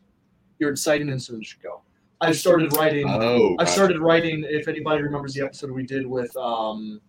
your 0.59 0.71
exciting 0.71 1.09
incident 1.09 1.45
should 1.45 1.61
go. 1.61 1.81
I've 2.21 2.37
started 2.37 2.71
writing. 2.77 3.09
Oh, 3.09 3.57
I've 3.59 3.67
started 3.67 3.99
writing. 3.99 4.45
If 4.47 4.69
anybody 4.69 5.03
remembers 5.03 5.33
the 5.33 5.43
episode 5.43 5.71
we 5.71 5.83
did 5.83 6.07
with, 6.07 6.33
um, 6.37 7.01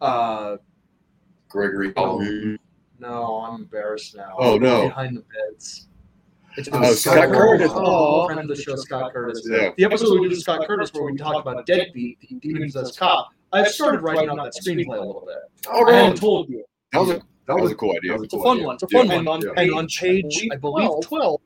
uh, 0.00 0.56
Gregory. 1.48 1.92
Oh. 1.96 2.56
no, 2.98 3.36
I'm 3.46 3.60
embarrassed 3.60 4.16
now. 4.16 4.34
Oh, 4.36 4.58
no. 4.58 4.88
Behind 4.88 5.16
the 5.16 5.22
beds. 5.22 5.86
It's 6.56 6.68
Oh, 6.72 6.92
Scott 6.94 7.28
Curtis. 7.32 7.70
Oh, 7.74 8.26
friend 8.26 8.40
of 8.40 8.48
the 8.48 8.56
show, 8.56 8.76
Scott 8.76 9.12
Curtis. 9.12 9.46
Yeah. 9.50 9.70
The 9.76 9.84
episode 9.84 10.14
we 10.14 10.22
did 10.22 10.30
with 10.30 10.40
Scott 10.40 10.66
Curtis, 10.66 10.90
where 10.92 11.04
we 11.04 11.16
talked 11.16 11.46
about 11.46 11.66
Deadbeat, 11.66 12.18
the 12.20 12.34
demons 12.36 12.76
as 12.76 12.96
cop. 12.96 13.28
I've 13.52 13.68
started 13.68 14.00
writing 14.02 14.28
out 14.30 14.36
that 14.36 14.52
screenplay 14.54 14.96
a 14.98 15.00
little 15.06 15.24
bit. 15.26 15.36
Oh, 15.68 15.80
I 15.80 15.82
right. 15.82 15.94
haven't 15.96 16.18
told 16.18 16.48
you. 16.48 16.64
That 16.92 17.00
was 17.00 17.10
a 17.10 17.22
that 17.46 17.54
was 17.56 17.70
a 17.70 17.74
cool 17.74 17.90
idea. 17.96 18.12
that 18.12 18.18
was 18.18 18.24
It's 18.24 18.34
a 18.34 18.42
fun 18.42 18.62
one. 18.64 18.74
It's 18.74 18.82
a 18.82 18.88
fun 18.88 19.06
Yeah. 19.08 19.22
one. 19.22 19.40
Yeah. 19.42 19.50
And 19.56 19.72
on 19.74 19.86
page, 19.88 20.48
I 20.52 20.56
believe, 20.56 20.90
12, 21.02 21.40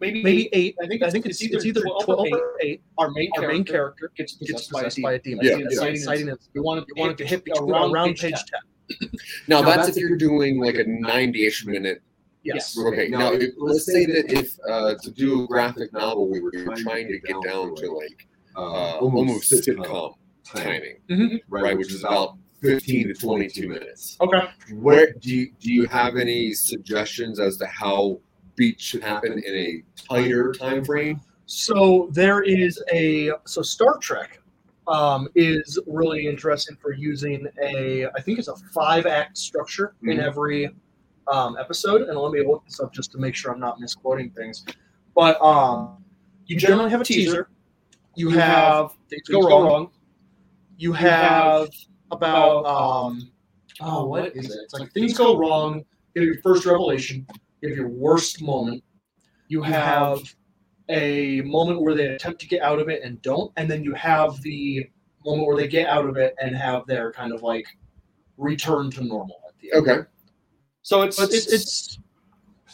maybe 0.00 0.22
maybe 0.22 0.48
eight. 0.52 0.76
I 0.82 0.86
think 0.86 1.02
I 1.02 1.10
think 1.10 1.26
it's, 1.26 1.42
it's 1.42 1.64
either 1.64 1.80
12 2.02 2.28
or 2.32 2.52
8. 2.60 2.80
our 2.98 3.10
main 3.10 3.30
Our 3.38 3.48
main 3.48 3.64
character 3.64 4.12
gets 4.16 4.34
gets 4.36 4.68
possessed, 4.68 4.70
by 4.72 4.80
a 4.80 4.84
possessed 4.84 4.96
demon. 4.96 5.08
by 5.10 5.14
a 5.14 5.18
demon. 5.18 5.44
Yeah. 5.60 5.66
It's 5.66 5.80
Yeah. 5.80 5.86
exciting. 5.88 6.28
It's- 6.28 6.48
We 6.54 6.60
want 6.60 6.86
You 6.88 6.94
want 7.00 7.12
it 7.12 7.18
to 7.18 7.26
hit 7.26 7.42
around, 7.58 7.92
around 7.92 8.08
page 8.10 8.20
page 8.20 8.44
10. 8.90 8.98
10. 9.00 9.10
Now 9.48 9.62
Now, 9.62 9.74
that's 9.76 9.88
if 9.88 9.96
you're 9.96 10.16
doing 10.16 10.60
like 10.60 10.76
a 10.76 10.84
90-ish 10.84 11.66
minute. 11.66 12.02
Yes. 12.46 12.78
Okay. 12.78 13.08
Now, 13.08 13.32
if, 13.32 13.54
let's 13.58 13.86
say 13.86 14.06
that 14.06 14.30
if 14.32 14.56
uh, 14.68 14.94
to 15.02 15.10
do 15.10 15.44
a 15.44 15.46
graphic 15.46 15.92
novel, 15.92 16.28
we 16.30 16.40
were 16.40 16.52
trying 16.76 17.08
to 17.08 17.18
get 17.20 17.36
down 17.44 17.74
to 17.74 17.90
like 17.92 18.28
uh, 18.56 18.98
almost 18.98 19.50
sitcom 19.52 20.14
timing, 20.44 20.98
Mhm. 21.10 21.40
right? 21.48 21.76
Which 21.76 21.92
is 21.92 22.04
about 22.04 22.38
15 22.62 23.08
to 23.08 23.14
22 23.14 23.68
minutes. 23.68 24.16
Okay. 24.20 24.48
Where 24.74 25.12
do 25.12 25.34
you, 25.34 25.52
do 25.60 25.72
you 25.72 25.86
have 25.88 26.16
any 26.16 26.52
suggestions 26.54 27.38
as 27.40 27.56
to 27.58 27.66
how 27.66 28.20
beats 28.54 28.82
should 28.84 29.02
happen 29.02 29.32
in 29.32 29.54
a 29.54 29.82
tighter 30.08 30.52
time 30.52 30.84
frame? 30.84 31.20
So 31.46 32.08
there 32.12 32.42
is 32.42 32.82
a 32.92 33.32
so 33.44 33.62
Star 33.62 33.98
Trek 33.98 34.40
um, 34.88 35.28
is 35.34 35.78
really 35.86 36.26
interesting 36.26 36.76
for 36.80 36.92
using 36.92 37.46
a 37.62 38.06
I 38.16 38.20
think 38.22 38.38
it's 38.38 38.48
a 38.48 38.56
five 38.72 39.04
act 39.06 39.36
structure 39.36 39.94
in 40.04 40.18
Mhm. 40.18 40.22
every 40.22 40.70
um, 41.28 41.56
episode. 41.58 42.02
And 42.02 42.18
let 42.18 42.32
me 42.32 42.46
look 42.46 42.64
this 42.64 42.80
up 42.80 42.92
just 42.92 43.12
to 43.12 43.18
make 43.18 43.34
sure 43.34 43.52
I'm 43.52 43.60
not 43.60 43.80
misquoting 43.80 44.30
things. 44.30 44.64
But 45.14 45.40
um, 45.40 46.04
you 46.46 46.56
generally 46.56 46.90
have 46.90 47.00
a 47.00 47.04
teaser. 47.04 47.48
You 48.14 48.30
You 48.30 48.38
have 48.38 48.48
have 48.48 48.90
things 49.10 49.22
Things 49.28 49.44
go 49.44 49.48
wrong. 49.48 49.90
You 50.78 50.92
have 50.92 51.68
about 52.10 52.64
um, 52.66 53.30
oh 53.80 54.06
what 54.06 54.36
is 54.36 54.46
it? 54.46 54.58
It's 54.64 54.74
like 54.74 54.92
things 54.92 55.16
go 55.16 55.38
wrong. 55.38 55.84
You 56.14 56.22
have 56.22 56.26
your 56.26 56.42
first 56.42 56.66
revelation. 56.66 57.26
You 57.60 57.70
have 57.70 57.78
your 57.78 57.88
worst 57.88 58.42
moment. 58.42 58.82
You 59.48 59.62
have 59.62 60.20
a 60.88 61.40
moment 61.42 61.82
where 61.82 61.94
they 61.94 62.06
attempt 62.06 62.40
to 62.40 62.46
get 62.46 62.62
out 62.62 62.78
of 62.78 62.88
it 62.88 63.02
and 63.02 63.20
don't, 63.22 63.52
and 63.56 63.70
then 63.70 63.82
you 63.82 63.92
have 63.94 64.40
the 64.42 64.88
moment 65.24 65.46
where 65.46 65.56
they 65.56 65.68
get 65.68 65.88
out 65.88 66.08
of 66.08 66.16
it 66.16 66.34
and 66.40 66.54
have 66.56 66.86
their 66.86 67.12
kind 67.12 67.32
of 67.32 67.42
like 67.42 67.66
return 68.36 68.90
to 68.92 69.04
normal 69.04 69.40
at 69.48 69.58
the 69.60 69.72
end. 69.72 69.88
Okay. 69.88 70.08
So 70.86 71.02
it's 71.02 71.16
But 71.16 71.32
it's 71.32 71.52
it's 71.52 71.98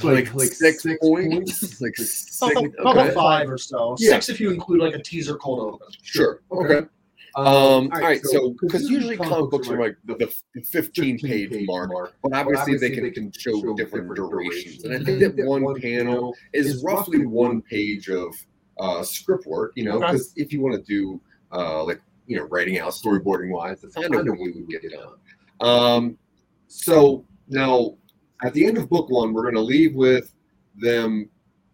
Like, 0.03 0.27
six, 0.27 0.85
points? 1.01 1.81
Like 1.81 1.95
about, 1.97 2.07
six, 2.07 2.43
about 2.79 2.99
okay. 2.99 3.15
five 3.15 3.49
or 3.49 3.57
so. 3.57 3.97
Yeah. 3.99 4.11
Six 4.11 4.29
if 4.29 4.39
you 4.39 4.51
include 4.51 4.81
like 4.81 4.95
a 4.95 5.03
teaser 5.03 5.37
cold 5.37 5.61
open. 5.61 5.87
Sure. 6.03 6.43
Okay. 6.53 6.87
Um, 7.37 7.47
all 7.47 7.89
right. 7.89 8.23
So, 8.23 8.55
because 8.61 8.91
usually 8.91 9.17
comic 9.17 9.51
books 9.51 9.71
are 9.71 9.81
like 9.81 9.97
the, 10.05 10.31
the 10.55 10.61
15 10.61 11.21
page 11.21 11.67
mark, 11.67 12.15
but 12.23 12.35
obviously 12.35 12.77
they 12.77 12.91
can, 12.91 13.11
can 13.13 13.33
show 13.33 13.75
different 13.77 14.15
durations. 14.15 14.85
And 14.85 14.95
I 14.95 15.03
think 15.03 15.19
that 15.21 15.47
one 15.47 15.81
panel 15.81 16.35
is 16.53 16.85
roughly 16.85 17.25
one 17.25 17.63
page 17.63 18.11
of 18.11 18.35
uh, 18.79 19.03
script 19.03 19.47
work, 19.47 19.73
you 19.75 19.87
know, 19.87 19.97
Okay. 19.97 20.13
because 20.13 20.35
if 20.37 20.53
you 20.53 20.61
want 20.61 20.75
to 20.75 20.83
do 20.83 21.19
uh, 21.51 21.83
like, 21.83 22.03
you 22.27 22.37
know, 22.37 22.45
writing 22.45 22.79
out 22.79 22.93
storyboarding 22.93 23.49
wise, 23.49 23.81
that's 23.81 23.95
kind 23.95 24.15
of 24.15 24.27
what 24.27 24.39
we 24.39 24.53
would 24.53 24.69
get 24.69 24.83
done. 24.83 25.17
Um, 25.63 26.19
so 26.69 27.25
now 27.49 27.97
at 28.43 28.53
the 28.55 28.67
end 28.67 28.79
of 28.79 28.89
book 28.89 29.09
one, 29.11 29.33
we're 29.33 29.43
going 29.43 29.55
to 29.55 29.61
leave 29.61 29.95
with 29.95 30.35
them 30.77 31.29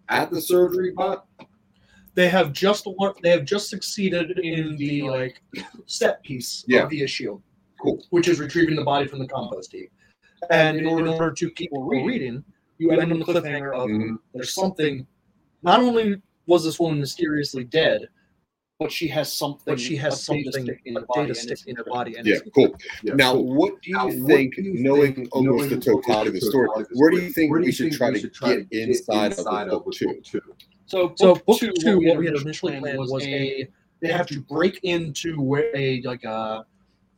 at 0.09 0.31
the 0.31 0.41
surgery 0.41 0.93
bot. 0.93 1.27
They 2.15 2.29
have 2.29 2.53
just 2.53 2.87
they 3.23 3.31
have 3.31 3.45
just 3.45 3.69
succeeded 3.71 4.39
in 4.41 4.77
the 4.77 5.03
like 5.03 5.41
set 5.87 6.23
piece 6.25 6.65
Yeah. 6.67 6.83
of 6.83 6.91
the 6.91 7.03
issue. 7.03 7.41
Cool. 7.81 8.05
Which 8.11 8.27
is 8.29 8.41
retrieving 8.41 8.75
the 8.75 8.83
body 8.85 9.07
from 9.07 9.21
the 9.21 9.29
compost 9.29 9.73
heap. 9.73 9.93
And 10.51 10.77
in 10.79 10.87
order 10.87 11.31
to 11.33 11.47
keep 11.51 11.57
people 11.57 11.85
reading, 11.85 12.45
you 12.79 12.91
end 12.91 13.13
on 13.13 13.19
the 13.21 13.25
cliffhanger 13.25 13.75
of 13.75 13.89
Mhm. 13.89 14.19
there's 14.35 14.53
something. 14.55 15.07
Not 15.63 15.81
only 15.81 16.21
was 16.47 16.65
this 16.65 16.79
woman 16.81 16.99
mysteriously 17.01 17.65
dead, 17.65 18.09
but 18.79 18.93
she 18.93 19.09
has 19.09 19.33
something. 19.33 19.63
but 19.67 19.81
she 19.81 19.97
has 19.97 20.29
a 20.29 20.33
data 20.33 20.53
something 20.55 20.65
stick 20.65 20.81
in 20.85 20.95
her 20.95 21.01
body, 21.03 21.21
data 21.29 21.41
and 21.41 21.59
stick 21.59 21.69
in 21.69 21.77
her 21.77 21.85
body. 21.85 22.17
And 22.17 22.27
Yeah, 22.27 22.37
cool. 22.55 22.75
Yeah. 23.03 23.15
Now, 23.15 23.35
what 23.35 23.83
do 23.83 23.91
you 23.91 23.97
Now, 23.97 24.27
think, 24.27 24.55
do 24.55 24.63
you 24.63 24.75
knowing 24.83 25.15
think, 25.15 25.29
almost 25.35 25.71
the 25.71 25.81
totality 25.81 26.29
of 26.29 26.35
the 26.35 26.41
story, 26.41 26.69
where 26.93 27.11
do 27.11 27.19
you 27.21 27.31
think 27.31 27.53
we 27.53 27.73
should 27.73 27.93
try 27.93 28.13
to 28.13 28.21
get 28.21 28.67
inside 28.71 29.33
of 29.33 29.45
the 29.45 29.81
book 29.85 29.93
two? 29.93 30.21
So, 30.87 31.13
So 31.17 31.35
book, 31.35 31.47
book 31.47 31.59
two, 31.59 31.73
two, 31.73 31.99
what 31.99 32.07
what 32.07 32.19
we 32.19 32.27
had 32.27 32.37
initially 32.37 32.79
planned 32.79 32.99
was 32.99 33.25
a 33.25 33.63
a 33.63 33.69
they 34.01 34.09
have 34.09 34.29
to 34.29 34.41
break 34.43 34.79
into 34.85 35.41
where 35.41 35.71
a 35.75 36.01
like 36.03 36.25
uh, 36.25 36.29
a 36.29 36.67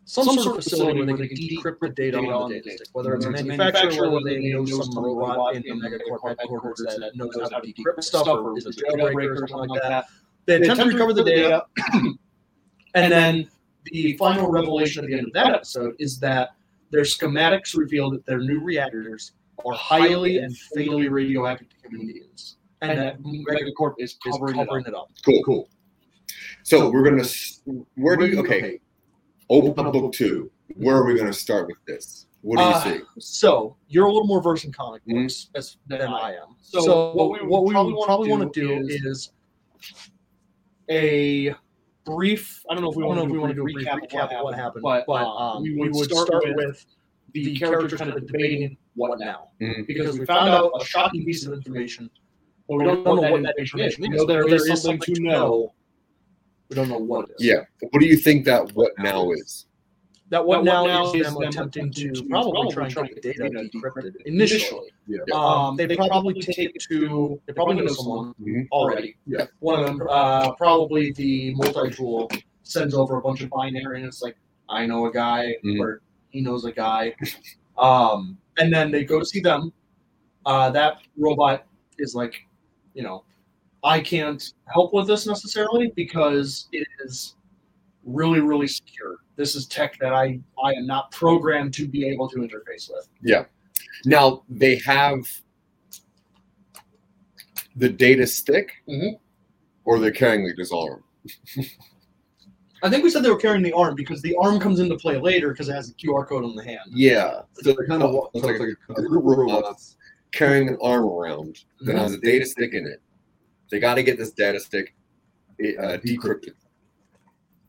some, 0.04 0.24
sort 0.38 0.56
of 0.58 0.64
facility 0.64 1.02
where 1.02 1.14
they 1.14 1.28
can 1.28 1.36
decrypt 1.36 1.78
the 1.80 1.90
data 1.90 2.18
on 2.18 2.50
the 2.50 2.60
data 2.60 2.76
stick, 2.76 2.88
whether 2.94 3.14
it's 3.14 3.26
a 3.26 3.28
Whether 3.28 3.40
it's 3.42 3.48
manufacturer, 3.48 4.10
whether 4.10 4.24
they 4.24 4.48
know 4.48 4.60
knows 4.60 4.70
some 4.70 4.92
some 4.92 5.04
robot 5.04 5.28
robot 5.28 5.56
in 5.56 5.62
the 5.62 5.68
in 5.68 5.80
Megacorp 5.80 6.38
headquarters 6.38 6.78
that 6.78 7.12
knows 7.14 7.36
knows 7.36 7.52
how 7.52 7.60
to 7.60 7.72
decrypt 7.72 8.02
stuff, 8.02 8.26
or 8.26 8.56
is 8.56 8.66
a 8.66 8.70
jailbreaker 8.70 9.42
or 9.42 9.46
something 9.46 9.68
like 9.68 9.82
that. 9.82 10.06
They 10.50 10.58
They 10.58 10.64
attempt 10.64 10.82
to 10.82 10.88
recover 10.88 11.12
the 11.12 11.22
data, 11.22 11.62
and 12.96 13.12
then 13.12 13.48
the 13.84 14.16
final 14.16 14.50
revelation 14.50 15.04
at 15.04 15.08
the 15.10 15.16
end 15.16 15.28
of 15.28 15.32
that 15.34 15.54
episode 15.54 15.94
is 16.00 16.18
that 16.18 16.50
their 16.90 17.02
schematics 17.02 17.76
reveal 17.76 18.10
that 18.10 18.26
their 18.26 18.40
new 18.40 18.58
reactors 18.60 19.30
are 19.64 19.74
highly 19.74 20.38
and 20.38 20.56
fatally 20.74 21.08
radioactive 21.08 21.68
to 21.68 21.88
human 21.88 22.08
beings, 22.08 22.56
and 22.82 22.98
that 22.98 23.22
Megacorp 23.22 23.94
is 23.98 24.10
is 24.10 24.18
covering, 24.32 24.56
covering 24.56 24.84
it 24.86 24.88
up. 24.92 25.08
it 25.14 25.18
up. 25.18 25.24
Cool. 25.24 25.40
Cool. 25.44 25.68
So 26.64 26.90
we're 26.90 27.04
gonna. 27.04 27.20
s- 27.22 27.62
Where 27.94 28.16
do 28.16 28.26
you? 28.26 28.40
Okay. 28.40 28.80
Open 29.50 29.86
up 29.86 29.92
book 29.92 30.12
two. 30.12 30.50
Where 30.74 30.96
are 30.96 31.04
we 31.06 31.16
gonna 31.16 31.32
start 31.32 31.68
with 31.68 31.76
this? 31.86 32.26
What 32.40 32.56
do 32.56 32.64
you 32.64 32.70
Uh, 32.70 32.80
see? 32.82 33.00
So 33.20 33.76
you're 33.86 34.06
a 34.06 34.12
little 34.12 34.26
more 34.26 34.42
versed 34.42 34.64
in 34.64 34.72
comic 34.72 35.02
Mhm. 35.06 35.22
books 35.22 35.50
as, 35.54 35.76
than 35.86 36.02
I 36.08 36.32
am. 36.32 36.56
So 36.60 36.80
So, 36.80 37.06
what 37.12 37.16
what 37.16 37.30
we 37.30 37.40
we, 37.40 37.46
what 37.46 37.64
we 37.66 37.72
probably 37.72 37.92
wanna 37.92 38.06
probably 38.06 38.28
do 38.30 38.36
want 38.38 38.52
to 38.52 38.60
do 38.60 38.72
is- 38.88 39.04
is 39.04 39.32
a 40.90 41.54
brief. 42.04 42.62
I 42.68 42.74
don't 42.74 42.82
know 42.82 42.90
if 42.90 42.96
we 42.96 43.04
want 43.04 43.18
to 43.20 43.24
if 43.26 43.30
we 43.30 43.38
want 43.38 43.50
to 43.50 43.54
do 43.54 43.60
a 43.62 43.64
brief 43.64 43.76
brief 43.76 43.86
recap 43.86 44.10
recap 44.10 44.32
of 44.36 44.44
what 44.44 44.54
happened, 44.54 44.82
but, 44.82 45.04
but 45.06 45.24
uh, 45.24 45.36
um, 45.36 45.62
we 45.62 45.72
we 45.74 45.80
would 45.80 45.94
would 45.94 46.10
start 46.10 46.26
start 46.26 46.44
with 46.46 46.56
with 46.56 46.86
the 47.32 47.44
the 47.44 47.56
characters 47.58 47.98
characters 47.98 47.98
kind 48.00 48.12
of 48.12 48.26
debating 48.26 48.76
what 48.94 49.18
now, 49.18 49.48
Mhm. 49.60 49.86
because 49.86 50.18
we 50.18 50.26
found 50.26 50.48
out 50.48 50.72
a 50.80 50.84
shocking 50.84 51.24
piece 51.24 51.46
of 51.46 51.52
information, 51.52 52.10
but 52.68 52.76
but 52.76 52.76
we 52.78 52.84
don't 52.84 53.04
know 53.04 53.30
what 53.30 53.42
that 53.42 53.54
information 53.58 53.84
is. 53.84 53.98
We 53.98 54.08
know 54.08 54.26
there 54.26 54.44
But 54.44 54.54
is 54.54 54.82
something 54.82 55.14
to 55.14 55.20
know. 55.22 55.72
We 56.68 56.76
don't 56.76 56.88
know 56.88 56.98
what 56.98 57.30
it 57.30 57.36
is. 57.38 57.46
Yeah. 57.46 57.64
What 57.90 58.00
do 58.00 58.06
you 58.06 58.16
think 58.16 58.44
that 58.46 58.72
what 58.74 58.92
now 58.98 59.30
is? 59.32 59.66
That 60.30 60.46
what 60.46 60.64
That 60.64 60.72
what 60.72 60.86
now, 60.86 60.86
now 60.86 61.08
is 61.12 61.14
is 61.14 61.26
them 61.26 61.34
them 61.34 61.42
attempting 61.48 61.82
attempting 61.88 62.14
to 62.14 62.20
to 62.22 62.28
probably 62.28 62.52
probably 62.52 62.72
try 62.72 62.84
and 62.86 62.94
get 62.94 63.22
the 63.22 63.32
to 63.32 63.38
data 63.38 63.50
get 63.50 63.72
decrypted 63.72 64.14
decrypted 64.14 64.26
initially. 64.26 64.90
Yeah. 65.08 65.18
Um, 65.34 65.76
they, 65.76 65.96
probably 65.96 66.34
take 66.40 66.70
it 66.76 66.82
to 66.88 67.40
they 67.46 67.52
probably 67.52 67.76
know 67.76 67.88
someone 67.88 68.34
Mhm. 68.40 68.68
already. 68.70 69.16
Yeah. 69.26 69.46
One 69.58 69.80
of 69.80 69.86
them, 69.86 70.06
uh, 70.08 70.52
probably 70.52 71.12
the 71.12 71.52
multi-tool, 71.54 72.30
sends 72.62 72.94
over 72.94 73.16
a 73.16 73.20
bunch 73.20 73.40
of 73.40 73.50
binary, 73.50 73.98
and 73.98 74.06
it's 74.06 74.22
like, 74.22 74.36
I 74.68 74.86
know 74.86 75.06
a 75.06 75.12
guy, 75.12 75.56
Mhm. 75.64 75.80
or 75.80 76.00
he 76.30 76.40
knows 76.40 76.64
a 76.64 76.72
guy. 76.72 77.14
Um, 77.76 78.38
and 78.58 78.72
then 78.72 78.90
they 78.92 79.04
go 79.04 79.22
see 79.24 79.40
them. 79.40 79.72
Uh, 80.46 80.70
that 80.70 80.98
robot 81.16 81.66
is 81.98 82.14
like, 82.14 82.34
you 82.94 83.02
know, 83.02 83.24
I 83.82 84.00
can't 84.00 84.52
help 84.66 84.92
with 84.92 85.06
this 85.06 85.26
necessarily 85.26 85.90
because 85.96 86.68
it 86.72 86.86
is 87.04 87.34
really, 88.04 88.40
really 88.40 88.66
secure. 88.68 89.18
This 89.36 89.54
is 89.54 89.66
tech 89.66 89.98
that 90.00 90.12
I 90.12 90.40
I 90.62 90.72
am 90.74 90.86
not 90.86 91.10
programmed 91.12 91.74
to 91.74 91.86
be 91.88 92.06
able 92.08 92.28
to 92.30 92.36
interface 92.38 92.90
with. 92.90 93.08
Yeah 93.22 93.44
now 94.06 94.42
they 94.48 94.76
have 94.76 95.20
the 97.76 97.88
data 97.88 98.26
stick, 98.26 98.72
Mhm. 98.88 99.18
or 99.84 99.98
they're 99.98 100.10
carrying 100.10 100.44
like 100.44 100.56
this 100.56 100.72
arm. 100.72 101.04
I 102.82 102.88
think 102.88 103.04
we 103.04 103.10
said 103.10 103.22
they 103.22 103.30
were 103.30 103.36
carrying 103.36 103.62
the 103.62 103.72
arm 103.74 103.94
because 103.94 104.22
the 104.22 104.34
arm 104.40 104.58
comes 104.58 104.80
into 104.80 104.96
play 104.96 105.18
later 105.20 105.50
because 105.50 105.68
it 105.68 105.74
has 105.74 105.88
the 105.88 105.94
QR 105.94 106.26
code 106.26 106.44
on 106.44 106.54
the 106.56 106.64
hand. 106.64 106.80
Yeah, 106.92 107.42
so 107.54 107.72
They're 107.74 107.86
kind 107.86 108.02
of 108.02 108.14
it's 108.34 108.44
like 108.44 108.58
like 108.58 108.68
a 108.88 108.92
a 108.92 108.94
group 108.94 109.22
group 109.22 109.24
of 109.24 109.32
of 109.32 109.38
robots 109.38 109.52
robots. 109.62 109.96
carrying 110.32 110.68
an 110.68 110.78
arm 110.82 111.04
around 111.04 111.62
that 111.82 111.96
has 111.96 112.14
a 112.14 112.18
data 112.20 112.46
stick 112.46 112.72
in 112.72 112.86
it. 112.86 113.02
They 113.70 113.80
got 113.80 113.94
to 113.96 114.02
get 114.02 114.16
this 114.16 114.32
data 114.32 114.58
stick 114.58 114.94
uh, 115.60 115.98
decrypted, 115.98 116.54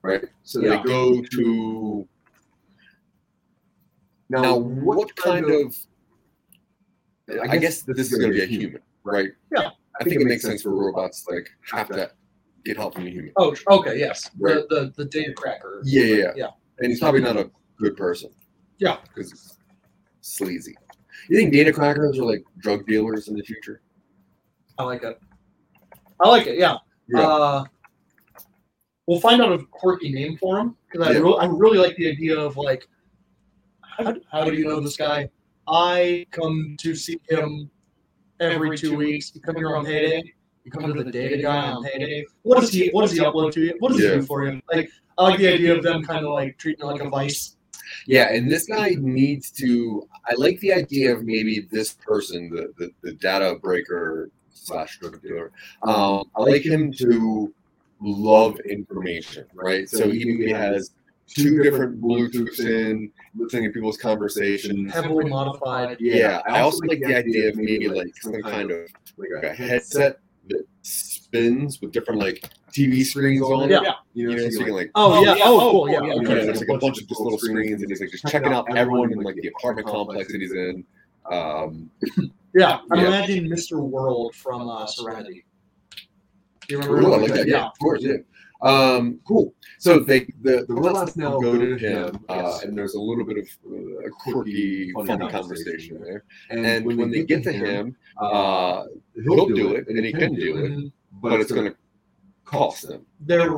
right? 0.02 0.24
So 0.44 0.62
Yeah. 0.62 0.78
they 0.78 0.84
go 0.84 1.22
to 1.22 2.08
now. 4.30 4.58
What 4.58 5.16
kind 5.16 5.50
of? 5.50 5.76
I 7.50 7.58
guess 7.58 7.84
this 7.84 8.12
is 8.12 8.18
going 8.18 8.32
to 8.32 8.38
be 8.38 8.44
a 8.44 8.48
human, 8.48 8.82
right? 9.04 9.30
Yeah. 9.56 9.70
I 10.00 10.04
think 10.04 10.22
it 10.22 10.26
makes 10.26 10.44
sense 10.44 10.64
for 10.64 10.72
robots 10.72 11.26
like 11.30 11.50
have 11.70 11.90
to 11.90 12.12
get 12.66 12.78
help 12.78 12.96
from 12.96 13.08
a 13.08 13.10
human. 13.10 13.32
Oh, 13.38 13.56
okay, 13.70 13.98
yes. 14.00 14.30
Right. 14.40 14.64
The, 14.70 14.92
the 14.98 15.04
the 15.04 15.06
data 15.06 15.34
cracker. 15.34 15.82
Yeah, 15.84 16.04
yeah, 16.04 16.16
yeah. 16.16 16.32
Yeah. 16.36 16.48
And 16.80 16.90
he's 16.90 17.00
probably 17.00 17.22
not 17.22 17.38
a 17.38 17.52
good 17.78 17.96
person. 17.96 18.32
Yeah. 18.80 18.98
because 19.14 19.32
it's 19.32 19.58
sleazy. 20.22 20.76
You 21.30 21.38
think 21.38 21.54
data 21.54 21.72
crackers 21.72 22.18
are 22.18 22.26
like 22.26 22.44
drug 22.58 22.86
dealers 22.88 23.28
in 23.28 23.36
the 23.36 23.44
future? 23.44 23.82
I 24.78 24.84
like 24.84 25.04
it. 25.04 25.20
I 26.20 26.30
like 26.30 26.48
it. 26.48 26.58
Yeah. 26.58 26.78
Yeah. 27.08 27.22
Uh, 27.28 27.64
we'll 29.12 29.20
find 29.20 29.42
out 29.42 29.52
a 29.52 29.58
quirky 29.72 30.10
name 30.10 30.38
for 30.38 30.58
him 30.58 30.74
because 30.90 31.06
I, 31.06 31.12
Yeah. 31.12 31.20
re- 31.20 31.38
I 31.42 31.46
really 31.48 31.78
like 31.78 31.98
the 31.98 32.10
idea 32.10 32.40
of 32.40 32.56
like, 32.56 32.88
how, 33.82 34.16
how 34.32 34.46
do 34.46 34.54
you 34.54 34.64
know 34.64 34.80
this 34.80 34.96
guy? 34.96 35.30
I 35.68 36.26
come 36.32 36.78
to 36.80 36.96
see 36.96 37.20
him 37.30 37.70
every 38.40 38.78
two 38.78 38.96
weeks. 38.96 39.34
You 39.36 39.42
come 39.42 39.58
here 39.58 39.76
on 39.76 39.86
payday. 39.86 40.24
You 40.64 40.72
come 40.72 40.94
to 40.94 41.04
the 41.04 41.12
data 41.12 41.42
guy 41.42 41.72
on 41.72 41.84
payday. 41.84 42.24
What 42.44 42.62
does 42.62 42.72
he? 42.72 42.88
What 42.92 43.02
does 43.02 43.12
he 43.12 43.20
upload 43.20 43.52
to 43.54 43.62
you? 43.62 43.76
What 43.80 43.90
does 43.92 44.00
he 44.00 44.08
do 44.08 44.22
for 44.22 44.46
you? 44.46 44.62
Like, 44.72 44.90
I 45.18 45.24
like 45.24 45.40
the 45.40 45.50
idea 45.50 45.76
of 45.76 45.84
them 45.84 46.04
kind 46.04 46.26
of 46.26 46.32
like 46.32 46.58
treating 46.58 46.86
it 46.86 46.88
like 46.88 47.02
a 47.02 47.10
vice. 47.10 47.58
Yeah, 48.08 48.34
and 48.34 48.50
this 48.50 48.66
guy 48.66 48.96
needs 48.98 49.52
to. 49.62 50.08
I 50.26 50.36
like 50.36 50.58
the 50.62 50.72
idea 50.72 51.14
of 51.14 51.26
maybe 51.26 51.68
this 51.70 51.94
person, 51.94 52.50
the 52.50 52.72
the, 52.78 52.92
the 53.02 53.12
data 53.16 53.56
breaker 53.62 54.30
slash 54.54 55.00
drug 55.00 55.22
dealer. 55.22 55.52
Um, 55.84 56.30
I 56.36 56.42
like 56.44 56.64
him 56.64 56.94
to 56.94 57.54
love 58.02 58.60
information, 58.62 59.46
right? 59.54 59.88
So 59.90 60.10
he 60.10 60.26
maybe 60.26 60.52
has 60.52 60.92
two 61.28 61.62
different 61.64 62.02
Bluetooths 62.02 62.60
in, 62.60 63.12
listening 63.36 63.66
to 63.66 63.70
people's 63.72 63.98
conversations. 63.98 64.94
Heavily 64.94 65.26
modified. 65.30 65.98
Yeah, 66.00 66.42
I 66.48 66.62
also 66.62 66.80
like 66.88 67.00
the 67.00 67.16
idea 67.16 67.50
of 67.50 67.56
maybe 67.56 67.88
like 67.88 68.12
some 68.22 68.42
kind 68.42 68.72
of 68.72 68.90
like 69.18 69.44
a 69.44 69.54
headset 69.54 70.20
that 70.50 70.66
spins 70.82 71.80
with 71.82 71.92
different 71.92 72.20
like 72.20 72.50
TV 72.74 73.04
screens 73.06 73.44
on 73.44 73.72
it. 73.72 73.82
Yeah. 73.84 73.94
You 74.14 74.30
You 74.32 74.36
know, 74.36 74.36
know, 74.36 74.44
so 74.44 74.50
so 74.50 74.60
you 74.60 74.66
can 74.66 74.74
like 74.74 74.92
Oh, 74.96 75.24
yeah. 75.24 75.36
Oh, 75.44 75.72
cool. 75.72 75.90
yeah, 75.90 76.00
Yeah. 76.04 76.14
you 76.16 76.22
know, 76.22 76.36
there's 76.36 76.60
like 76.60 76.70
a 76.70 76.78
bunch 76.80 77.02
of 77.02 77.08
just 77.08 77.22
little 77.22 77.38
screens, 77.40 77.82
and 77.82 77.90
he's 77.92 78.02
like 78.02 78.12
just 78.12 78.26
checking 78.28 78.52
out 78.52 78.66
everyone 78.76 79.12
in 79.14 79.20
like 79.20 79.36
the 79.36 79.48
apartment 79.50 79.88
complex 79.88 80.32
that 80.32 80.42
he's 80.42 80.52
in. 80.54 80.84
Um, 81.32 81.90
Yeah, 82.54 82.80
I'm 82.92 83.00
Yeah. 83.00 83.08
imagining 83.08 83.50
Mr. 83.50 83.80
World 83.80 84.36
from 84.36 84.68
uh, 84.68 84.86
Serenity. 84.86 85.46
Do 86.72 86.78
you 86.78 86.84
remember? 86.84 87.02
cool, 87.02 87.14
I 87.14 87.18
like 87.18 87.34
that. 87.34 87.48
Yeah, 87.48 87.66
of 87.68 87.80
course, 87.80 88.02
yeah. 88.02 88.18
Um, 88.62 89.20
cool. 89.28 89.54
So 89.80 90.00
they 90.00 90.20
the 90.42 90.66
the 90.68 90.74
robots 90.74 91.18
now 91.18 91.40
go 91.40 91.58
to 91.58 91.76
him, 91.76 92.24
uh, 92.30 92.60
and 92.64 92.78
there's 92.78 92.94
a 92.94 93.00
little 93.00 93.26
bit 93.26 93.38
of 93.40 93.48
uh, 93.70 94.08
a 94.08 94.10
quirky, 94.10 94.94
Funny 94.94 95.08
funny 95.08 95.32
conversation 95.32 95.98
conversation 95.98 96.02
there. 96.02 96.24
And, 96.50 96.66
And 96.66 96.86
when 96.86 97.12
they 97.12 97.24
get 97.24 97.44
to 97.44 97.52
him, 97.52 97.96
uh, 98.22 98.24
uh, 98.24 98.86
he'll 99.16 99.48
do 99.48 99.74
it, 99.76 99.88
and 99.88 100.06
he 100.06 100.14
can 100.14 100.36
do 100.36 100.58
it, 100.58 100.72
Mhm. 100.72 100.92
but 101.22 101.42
it's 101.42 101.52
going 101.52 101.72
to 101.72 101.76
cost 102.46 102.88
them. 102.88 103.06
They're 103.20 103.50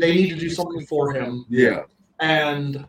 they 0.00 0.14
need 0.14 0.30
to 0.30 0.36
do 0.36 0.50
something 0.50 0.84
for 0.84 1.12
him, 1.14 1.46
Yeah. 1.48 1.84
and 2.20 2.84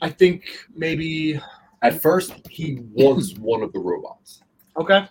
I 0.00 0.08
think 0.10 0.66
maybe 0.74 1.40
At 1.82 2.02
first, 2.02 2.32
he 2.50 2.78
wants 2.92 3.38
one 3.38 3.62
of 3.62 3.72
the 3.72 3.78
robots. 3.78 4.42
okay. 4.76 5.06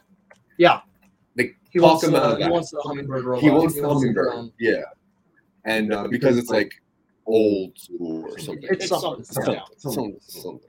Yeah, 0.57 0.82
he 1.70 1.80
talk 1.80 1.88
wants 1.88 2.03
him 2.03 2.11
the, 2.13 2.24
out 2.24 2.32
of 2.34 2.38
he 2.39 2.49
wants 2.49 2.72
the 2.72 2.82
hummingbird 2.82 3.24
robot. 3.24 3.43
He 3.43 3.49
wants 3.49 3.76
the 3.76 3.88
hummingbird. 3.88 4.34
um, 4.34 4.53
Yeah. 4.59 4.84
And 5.65 5.93
uh, 5.93 6.07
because 6.07 6.38
it's 6.38 6.49
like 6.49 6.74
old 7.26 7.78
school 7.78 8.24
or 8.26 8.39
something. 8.39 8.67
It's 8.72 8.88
something. 8.88 9.24
Something. 9.24 9.53
Yeah. 9.53 9.61
Something. 9.78 10.17
something. 10.20 10.59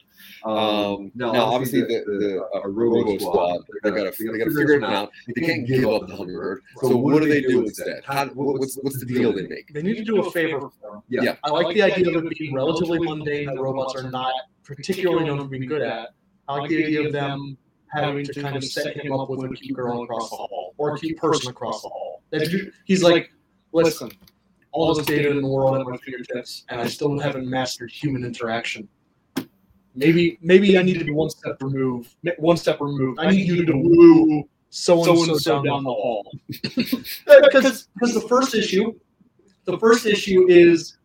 Um, 0.44 0.52
Um, 0.52 1.12
now, 1.14 1.32
now, 1.32 1.44
obviously, 1.44 1.82
obviously, 1.82 2.04
the, 2.18 2.42
the, 2.52 2.58
uh, 2.58 2.68
Robo 2.68 3.18
Squad, 3.18 3.62
they 3.82 3.90
gotta 3.90 4.12
they 4.18 4.38
gotta 4.38 4.50
figure 4.50 4.72
it 4.74 4.84
out. 4.84 5.10
They 5.34 5.42
can't 5.42 5.66
give 5.66 5.88
up 5.88 6.06
the 6.06 6.16
hummingbird. 6.16 6.62
So 6.82 6.96
what 6.96 7.22
do 7.22 7.28
they 7.28 7.40
do 7.40 7.60
instead? 7.62 8.02
How, 8.04 8.26
what's 8.28 8.76
what's 8.82 9.00
the 9.00 9.06
deal 9.06 9.32
they 9.32 9.46
make? 9.46 9.72
They 9.72 9.82
need 9.82 9.96
to 9.96 10.04
do 10.04 10.20
a 10.20 10.30
favor 10.30 10.70
for 10.80 10.96
him. 10.96 11.02
Yeah. 11.08 11.22
Yeah. 11.22 11.36
I 11.44 11.50
like 11.50 11.74
the 11.74 11.82
idea 11.82 12.16
of 12.16 12.24
it 12.26 12.38
being 12.38 12.54
relatively 12.54 12.98
mundane 12.98 13.46
that 13.46 13.60
robots 13.60 13.94
are 13.96 14.10
not 14.10 14.32
particularly 14.64 15.24
known 15.24 15.38
for 15.38 15.48
being 15.48 15.66
good 15.66 15.82
at. 15.82 16.10
I 16.48 16.56
like 16.58 16.70
the 16.70 16.84
idea 16.84 17.06
of 17.06 17.12
them 17.12 17.56
having 17.92 18.24
to 18.24 18.42
kind 18.42 18.56
of 18.56 18.64
set 18.64 18.96
him 18.96 19.12
up 19.12 19.28
with 19.30 19.50
a 19.50 19.54
cute 19.54 19.76
girl 19.76 20.02
across 20.02 20.30
the 20.30 20.36
hall 20.36 20.74
or 20.78 20.94
a 20.94 20.98
cute 20.98 21.18
person 21.18 21.50
across 21.50 21.82
the 21.82 21.88
hall. 21.88 22.22
That 22.30 22.50
you- 22.50 22.72
He's 22.84 23.02
like, 23.02 23.32
listen, 23.72 24.10
all 24.72 24.94
this 24.94 25.06
data 25.06 25.30
in 25.30 25.42
the 25.42 25.48
world 25.48 25.76
at 25.78 25.86
my 25.86 25.96
fingertips, 25.98 26.64
and 26.68 26.80
I 26.80 26.86
still 26.86 27.18
haven't 27.18 27.48
mastered 27.48 27.90
human 27.90 28.24
interaction. 28.24 28.88
Maybe, 29.94 30.38
maybe 30.40 30.78
I 30.78 30.82
need 30.82 30.98
to 31.00 31.04
be 31.04 31.10
one 31.12 31.30
step 31.30 31.56
removed. 31.60 32.14
One 32.38 32.56
step 32.56 32.80
removed. 32.80 33.18
I 33.18 33.30
need 33.30 33.48
you 33.48 33.64
to 33.66 33.72
woo 33.72 34.48
so 34.70 35.02
and 35.02 35.40
so 35.40 35.62
down 35.62 35.82
the 35.84 35.90
hall. 35.90 36.30
Because 37.42 37.88
because 37.94 38.14
the 38.14 38.26
first 38.28 38.54
issue, 38.54 38.92
the 39.64 39.78
first 39.78 40.06
issue 40.06 40.46
is 40.48 40.96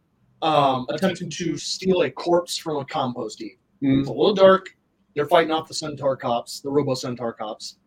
um, 0.43 0.85
attempting 0.89 1.29
to 1.31 1.57
steal 1.57 2.01
a 2.03 2.11
corpse 2.11 2.57
from 2.57 2.77
a 2.77 2.85
compost 2.85 3.39
heap. 3.39 3.57
Mm. 3.81 4.01
It's 4.01 4.09
a 4.09 4.11
little 4.11 4.35
dark. 4.35 4.69
They're 5.15 5.25
fighting 5.27 5.51
off 5.51 5.67
the 5.67 5.73
Centaur 5.73 6.17
cops, 6.17 6.59
the 6.59 6.69
Robo 6.69 6.93
Centaur 6.93 7.33
cops. 7.33 7.77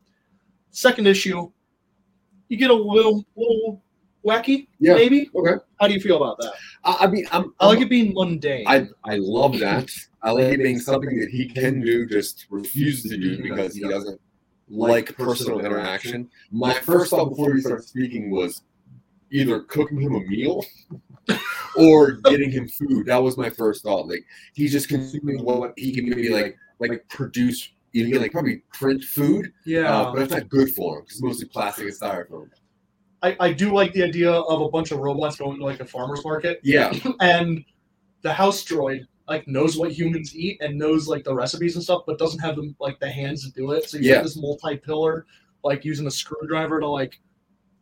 Second 0.71 1.07
issue, 1.07 1.51
you 2.49 2.57
get 2.57 2.71
a 2.71 2.75
little 2.75 3.25
little 3.37 3.83
wacky, 4.27 4.69
Yeah. 4.81 4.95
maybe. 4.95 5.31
Okay. 5.35 5.55
How 5.81 5.87
do 5.89 5.95
you 5.95 6.01
feel 6.01 6.17
about 6.17 6.39
that? 6.41 6.55
I, 6.85 6.97
I 7.01 7.07
mean, 7.07 7.27
I'm, 7.31 7.53
I 7.61 7.67
like 7.67 7.81
it 7.81 7.91
being 7.91 8.13
mundane. 8.15 8.67
I 8.67 8.89
I 9.05 9.17
love 9.17 9.59
that. 9.61 9.91
I 10.23 10.31
like 10.33 10.55
it 10.55 10.63
being 10.63 10.81
something 10.81 11.19
that 11.21 11.29
he 11.31 11.49
can 11.49 11.81
do, 11.81 12.07
just 12.07 12.47
refuses 12.51 13.11
to 13.11 13.17
do 13.17 13.43
because 13.43 13.75
he 13.75 13.83
doesn't 13.83 14.21
like 14.69 15.17
personal 15.17 15.61
interaction. 15.61 16.29
My 16.51 16.75
first 16.75 17.11
thought 17.11 17.29
before 17.31 17.53
we 17.53 17.61
started 17.61 17.85
speaking 17.85 18.31
was 18.31 18.63
either 19.31 19.61
cooking 19.61 20.01
him 20.01 20.15
a 20.15 20.21
meal 20.21 20.65
or 21.77 22.13
getting 22.13 22.51
him 22.51 22.67
food. 22.69 23.07
That 23.07 23.23
was 23.23 23.37
my 23.37 23.51
first 23.51 23.83
thought. 23.85 24.09
Like 24.09 24.25
he's 24.55 24.73
just 24.73 24.89
consuming 24.89 25.45
what 25.45 25.75
he 25.77 25.95
can 25.95 26.09
maybe 26.09 26.31
like 26.31 26.57
like 26.81 27.09
produce. 27.09 27.71
You 27.93 28.11
can 28.11 28.21
like 28.23 28.33
probably 28.33 28.63
print 28.73 29.03
food, 29.03 29.53
yeah, 29.65 29.91
uh, 29.91 30.13
but 30.13 30.23
it's 30.23 30.33
not 30.33 30.49
good 30.49 30.71
for 30.75 30.97
them 30.97 31.05
because 31.05 31.23
mostly 31.23 31.47
plastic 31.47 31.87
and 31.87 31.95
styrofoam. 31.95 32.51
I, 33.23 33.37
I 33.41 33.53
do 33.53 33.73
like 33.73 33.93
the 33.93 34.03
idea 34.05 34.31
of 34.31 34.61
a 34.61 34.69
bunch 34.69 34.93
of 34.93 34.99
robots 34.99 35.37
going 35.37 35.59
to 35.59 35.65
like 35.65 35.81
a 35.81 35.85
farmer's 35.85 36.25
market 36.25 36.61
Yeah, 36.63 36.93
and 37.21 37.65
the 38.23 38.33
house 38.33 38.65
droid 38.65 39.07
like 39.27 39.47
knows 39.49 39.77
what 39.77 39.91
humans 39.93 40.37
eat 40.37 40.59
and 40.61 40.79
knows 40.79 41.09
like 41.09 41.25
the 41.25 41.35
recipes 41.35 41.75
and 41.75 41.83
stuff, 41.85 42.03
but 42.07 42.19
doesn't 42.19 42.41
have 42.41 42.57
them 42.57 42.77
like 42.79 42.99
the 43.01 43.11
hands 43.11 43.45
to 43.45 43.53
do 43.53 43.73
it. 43.73 43.89
So 43.89 43.99
you 43.99 44.05
Yeah. 44.05 44.15
have 44.17 44.25
this 44.25 44.37
multi-pillar, 44.37 45.27
like 45.65 45.85
using 45.85 46.07
a 46.07 46.11
screwdriver 46.11 46.81
to 46.81 46.87
like 46.89 47.21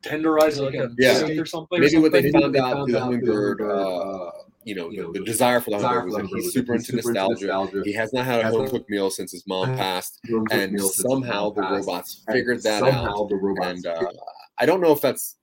tenderize 0.02 0.60
like 0.60 0.74
a 0.74 0.90
Yeah. 0.98 1.18
steak 1.18 1.38
or 1.38 1.46
something. 1.46 1.80
maybe 1.80 1.98
what 1.98 2.12
they 2.12 2.30
found 2.32 2.54
they 2.54 2.60
out 2.60 2.86
the 2.88 3.00
hummingbird, 3.00 3.60
uh, 3.60 4.30
you 4.66 4.74
know, 4.74 4.90
the, 4.90 5.20
the 5.20 5.24
desire 5.24 5.60
for 5.60 5.70
the 5.70 5.76
Desire 5.76 6.00
hummingbird 6.00 6.22
was 6.22 6.30
for 6.30 6.36
he's 6.38 6.52
super 6.52 6.74
into 6.74 6.96
nostalgia. 6.96 7.82
He 7.84 7.92
has 7.92 8.12
not 8.12 8.24
had 8.26 8.40
a 8.40 8.42
Hasn't- 8.42 8.62
home 8.62 8.70
cooked 8.70 8.90
meal 8.90 9.10
since 9.10 9.30
his 9.32 9.44
mom 9.46 9.76
passed, 9.76 10.20
and 10.50 10.78
somehow 10.80 11.50
the 11.50 11.62
passed. 11.62 11.72
robots 11.86 12.24
And 12.26 12.34
figured 12.36 12.62
that 12.64 12.80
somehow 12.80 13.22
out. 13.22 13.28
the 13.30 13.36
robots 13.36 13.68
And 13.84 13.86
uh, 13.86 14.10
I 14.58 14.66
don't 14.66 14.80
know 14.80 14.92
if 14.92 15.00
that's 15.00 15.36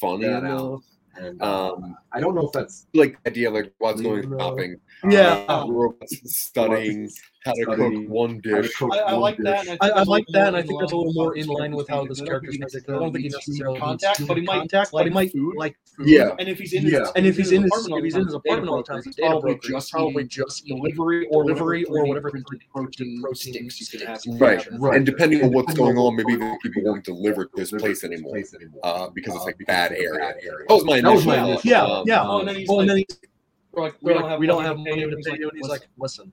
funny 0.00 0.26
that 0.26 0.38
enough. 0.44 0.80
And 1.14 1.40
uh, 1.42 1.74
Um, 1.74 1.96
I 2.12 2.20
don't 2.20 2.34
know 2.34 2.46
if 2.46 2.52
that's 2.52 2.86
like 2.94 3.16
the 3.22 3.30
idea 3.30 3.50
like 3.50 3.72
what's 3.78 4.00
going 4.00 4.28
No. 4.30 4.38
shopping, 4.38 4.76
Yeah. 5.08 5.44
uh, 5.48 5.66
robots 5.68 6.16
studying, 6.24 7.08
how 7.44 7.52
to 7.52 7.64
cook 7.64 8.08
one 8.08 8.40
dish. 8.40 8.70
I, 8.82 8.86
I 8.98 9.12
like 9.12 9.36
that. 9.38 9.66
and 9.66 9.78
I, 9.80 9.86
think 9.88 9.96
I 9.98 10.02
like 10.04 10.24
that, 10.32 10.48
and 10.48 10.56
I 10.56 10.62
think 10.62 10.80
that's 10.80 10.92
a 10.92 10.96
little 10.96 11.12
more 11.14 11.36
in 11.36 11.46
line 11.46 11.62
line 11.62 11.76
with 11.76 11.88
how 11.88 12.04
this 12.06 12.18
his 12.18 12.28
character's 12.28 12.56
character's. 12.56 12.84
I 12.88 12.92
don't 12.92 13.12
think 13.12 13.16
he 13.16 13.22
needs 13.24 13.34
necessarily 13.34 13.78
contact, 13.80 14.26
but 14.26 14.36
he 14.36 14.42
might 14.42 14.58
contact, 14.58 14.92
but 14.92 15.06
he 15.06 15.12
like 15.12 15.34
might 15.34 15.56
like 15.56 15.76
food. 15.96 16.08
Yeah. 16.08 16.34
And 16.38 16.48
if 16.48 16.58
he's 16.58 16.72
in 16.72 16.86
Yeah. 16.86 17.00
his, 17.00 17.10
And 17.16 17.26
if 17.26 17.36
he's 17.36 17.52
in 17.52 17.62
his, 17.62 17.70
apartment 17.70 17.92
all 17.92 17.98
if 17.98 18.04
he's 18.04 18.14
the 18.14 18.20
in 18.20 18.26
his 18.26 18.32
time, 18.34 18.40
apartment 18.44 18.70
all 18.70 18.76
the 18.78 18.82
time, 18.84 18.96
he's 19.04 19.16
he's 19.16 19.26
probably 19.26 19.54
just 19.54 19.66
He's 19.72 19.90
probably 19.90 20.24
just 20.24 20.66
delivery 20.66 21.26
or 21.30 21.44
delivery 21.44 21.84
whatever 21.84 22.04
or 22.04 22.08
whatever 22.08 22.30
3D 22.30 22.44
printed 22.46 22.68
protein 22.72 23.20
protein 23.22 23.70
sticks 23.70 23.92
you 23.92 23.98
can 23.98 24.06
have. 24.08 24.20
Right. 24.40 24.66
Right. 24.78 24.96
And 24.96 25.06
depending 25.06 25.44
on 25.44 25.52
what's 25.52 25.74
going 25.74 25.96
on 25.98 26.02
on, 26.02 26.16
maybe 26.16 26.36
the 26.36 26.58
people 26.62 26.82
won't 26.84 27.04
deliver 27.04 27.44
to 27.46 27.50
this 27.56 27.70
place 27.70 28.04
anymore. 28.04 28.32
Place 28.32 28.54
anymore. 28.54 28.80
Uh, 28.82 29.08
because 29.10 29.34
it's 29.34 29.42
Uh, 29.42 29.46
like 29.46 29.58
bad 29.66 29.92
it's 29.92 30.00
area. 30.02 30.34
That 30.68 30.74
was 30.74 30.84
my 30.84 30.98
initial. 30.98 31.26
my 31.26 31.36
thought. 31.36 31.48
initial 31.48 31.70
Yeah, 31.70 32.02
yeah. 32.06 32.22
Oh, 32.26 32.38
and 32.40 32.48
then 32.48 32.56
he's 32.56 32.68
Well, 32.68 32.80
and 32.80 32.88
like, 32.88 33.06
then 33.08 33.18
he's 33.22 33.30
We're 33.72 33.82
like, 33.82 33.94
we 34.02 34.12
don't 34.14 34.28
have 34.28 34.38
we 34.38 34.46
don't 34.46 34.64
have 34.64 34.76
money 34.78 35.00
to 35.02 35.16
pay 35.24 35.38
you, 35.38 35.48
and 35.48 35.56
he's 35.56 35.62
"Listen, 35.62 35.68
like, 35.68 35.86
listen, 35.98 36.32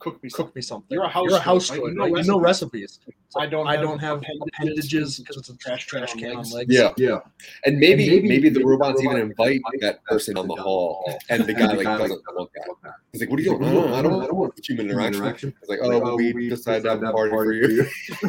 cook 0.00 0.22
me 0.22 0.30
cook 0.30 0.46
something. 0.46 0.52
me 0.56 0.62
something. 0.62 0.94
You're 0.96 1.04
a 1.04 1.08
house 1.08 1.26
You're 1.28 1.36
a 1.38 1.40
house 1.40 1.66
steward, 1.66 1.80
right? 1.80 1.92
steward, 1.92 2.08
You 2.10 2.16
right? 2.16 2.26
know 2.26 2.34
You 2.34 2.40
know 2.40 2.40
recipes. 2.40 2.98
I 3.36 3.46
don't. 3.46 3.66
I 3.68 3.76
don't 3.76 4.00
have 4.00 4.24
appendages 4.48 5.18
because 5.18 5.36
it's 5.36 5.48
a 5.50 5.56
trash 5.58 5.86
trash 5.86 6.14
can 6.14 6.36
on 6.36 6.50
legs. 6.50 6.74
Yeah. 6.74 6.92
Yeah. 6.96 7.18
And 7.64 7.78
maybe 7.78 8.18
And 8.18 8.24
maybe, 8.28 8.48
the 8.48 8.58
maybe 8.58 8.64
robots 8.64 9.00
the 9.00 9.04
even 9.04 9.16
robots 9.16 9.30
invite 9.30 9.56
invite 9.56 9.80
that 9.82 10.04
person 10.04 10.36
on 10.36 10.48
the 10.48 10.56
hall, 10.56 11.16
and 11.28 11.44
the 11.44 11.54
guy 11.54 11.72
like 11.72 11.84
guy, 11.84 11.98
doesn't 11.98 12.10
like, 12.26 12.36
want 12.36 12.50
that. 12.54 12.66
want. 12.66 12.94
He's 13.12 13.20
like, 13.22 13.30
"What 13.30 13.38
are 13.38 13.42
you 13.42 13.50
doing? 13.50 13.62
He's 13.62 13.72
I 13.72 13.74
like, 13.74 14.02
don't, 14.02 14.22
I 14.22 14.26
don't, 14.26 14.36
want 14.36 14.66
human 14.66 14.86
human 14.88 14.90
interaction." 14.90 15.14
interaction. 15.22 15.54
It's 15.60 15.68
like, 15.70 15.80
Like, 15.80 16.02
"Oh, 16.02 16.10
oh 16.12 16.16
we 16.16 16.48
decided 16.48 16.82
to 16.84 16.90
have 16.90 17.02
a 17.02 17.12
party 17.12 17.30
for 17.30 17.52
you." 17.52 17.86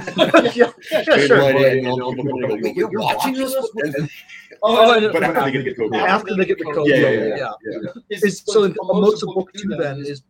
yeah, 0.53 0.71
yeah, 0.91 1.03
sure. 1.03 1.15
invite 1.15 1.55
Right, 1.55 1.77
in, 1.77 1.85
and 1.87 2.01
all 2.01 2.09
and 2.11 2.17
people 2.17 2.33
all 2.33 2.39
go, 2.41 2.55
people 2.55 2.63
"Wait, 2.69 2.75
You're 2.75 3.01
watching 3.01 3.33
this?" 3.33 3.55
watching 3.73 3.95
And- 3.95 4.09
Oh, 4.63 4.93
and 4.95 5.11
But 5.11 5.23
after 5.23 5.45
they 5.45 5.51
get 5.51 5.65
the 5.65 5.73
code, 5.73 5.95
after 5.95 6.35
they 6.35 6.45
get 6.45 6.57
the 6.59 6.65
code, 6.65 6.87
Yeah, 6.87 6.95
yeah, 6.97 7.09
yeah, 7.09 7.35
yeah. 7.35 7.51
yeah. 7.81 7.89
It's, 8.09 8.43
so 8.53 8.71
most 8.83 9.23
of 9.23 9.29
book 9.33 9.51
two 9.53 9.69
then 9.69 9.99
is 10.05 10.21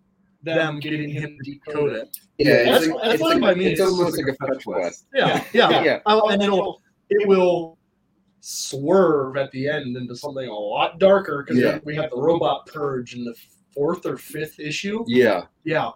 them 0.44 0.80
getting 0.80 1.10
him 1.10 1.38
to 1.44 1.52
decode 1.52 1.94
it. 1.94 2.18
Yeah, 2.38 2.54
it's 2.54 2.66
That's- 2.66 2.88
like, 2.88 3.02
that's 3.02 3.14
it's, 3.16 3.22
fine 3.24 3.42
like, 3.42 3.56
by 3.56 3.60
me. 3.60 3.66
it's 3.68 3.82
almost 3.82 4.18
like 4.18 4.36
a 4.36 4.46
fetch 4.48 4.66
quest. 4.66 5.06
Yeah, 5.14 5.44
yeah, 5.54 5.84
Yeah. 5.84 6.00
Oh, 6.06 6.30
and 6.30 6.42
it'll 6.42 6.82
it 7.10 7.28
will 7.28 7.78
swerve 8.40 9.38
at 9.38 9.52
the 9.52 9.68
end 9.68 9.96
into 9.98 10.16
something 10.16 10.48
a 10.48 10.54
lot 10.54 11.00
darker 11.00 11.44
because 11.44 11.62
Yeah. 11.62 11.80
we 11.84 11.96
have 11.96 12.10
the 12.10 12.18
robot 12.18 12.66
purge 12.68 13.14
in 13.16 13.24
the 13.24 13.36
fourth 13.74 14.06
or 14.06 14.18
fifth 14.18 14.60
issue. 14.60 15.04
Yeah. 15.08 15.44
Yeah, 15.64 15.92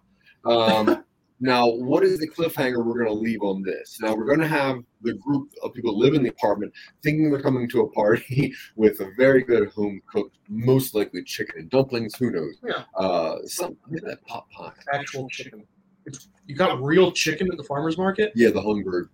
Um, 0.45 1.03
now, 1.45 1.67
what 1.67 2.03
is 2.03 2.17
the 2.17 2.27
cliffhanger 2.27 2.83
we're 2.83 3.03
going 3.03 3.05
to 3.05 3.13
leave 3.13 3.43
on 3.43 3.61
this? 3.61 3.99
Now, 4.01 4.15
we're 4.15 4.25
going 4.25 4.39
to 4.39 4.47
have 4.47 4.79
the 5.03 5.13
group 5.13 5.51
of 5.61 5.73
people 5.73 5.93
who 5.93 5.99
live 5.99 6.15
in 6.15 6.23
the 6.23 6.29
apartment 6.29 6.73
thinking 7.03 7.29
they're 7.29 7.39
coming 7.39 7.69
to 7.69 7.81
a 7.81 7.91
party 7.91 8.51
with 8.75 8.99
a 8.99 9.11
very 9.15 9.43
good 9.43 9.69
home 9.69 10.01
cooked, 10.07 10.37
most 10.49 10.95
likely 10.95 11.23
chicken 11.23 11.59
and 11.59 11.69
dumplings. 11.69 12.15
Who 12.15 12.31
knows? 12.31 12.55
Yeah. 12.65 12.83
Uh, 12.95 13.37
some 13.45 13.77
that 13.91 14.25
pot 14.25 14.49
pie. 14.49 14.73
actual 14.91 15.29
chicken. 15.29 15.63
It's, 16.07 16.29
you 16.47 16.55
got 16.55 16.81
real 16.81 17.11
chicken 17.11 17.47
at 17.51 17.57
the 17.57 17.63
farmer's 17.63 17.97
market. 17.97 18.31
Yeah, 18.35 18.49
the 18.49 18.61
Hummingbird 18.61 19.09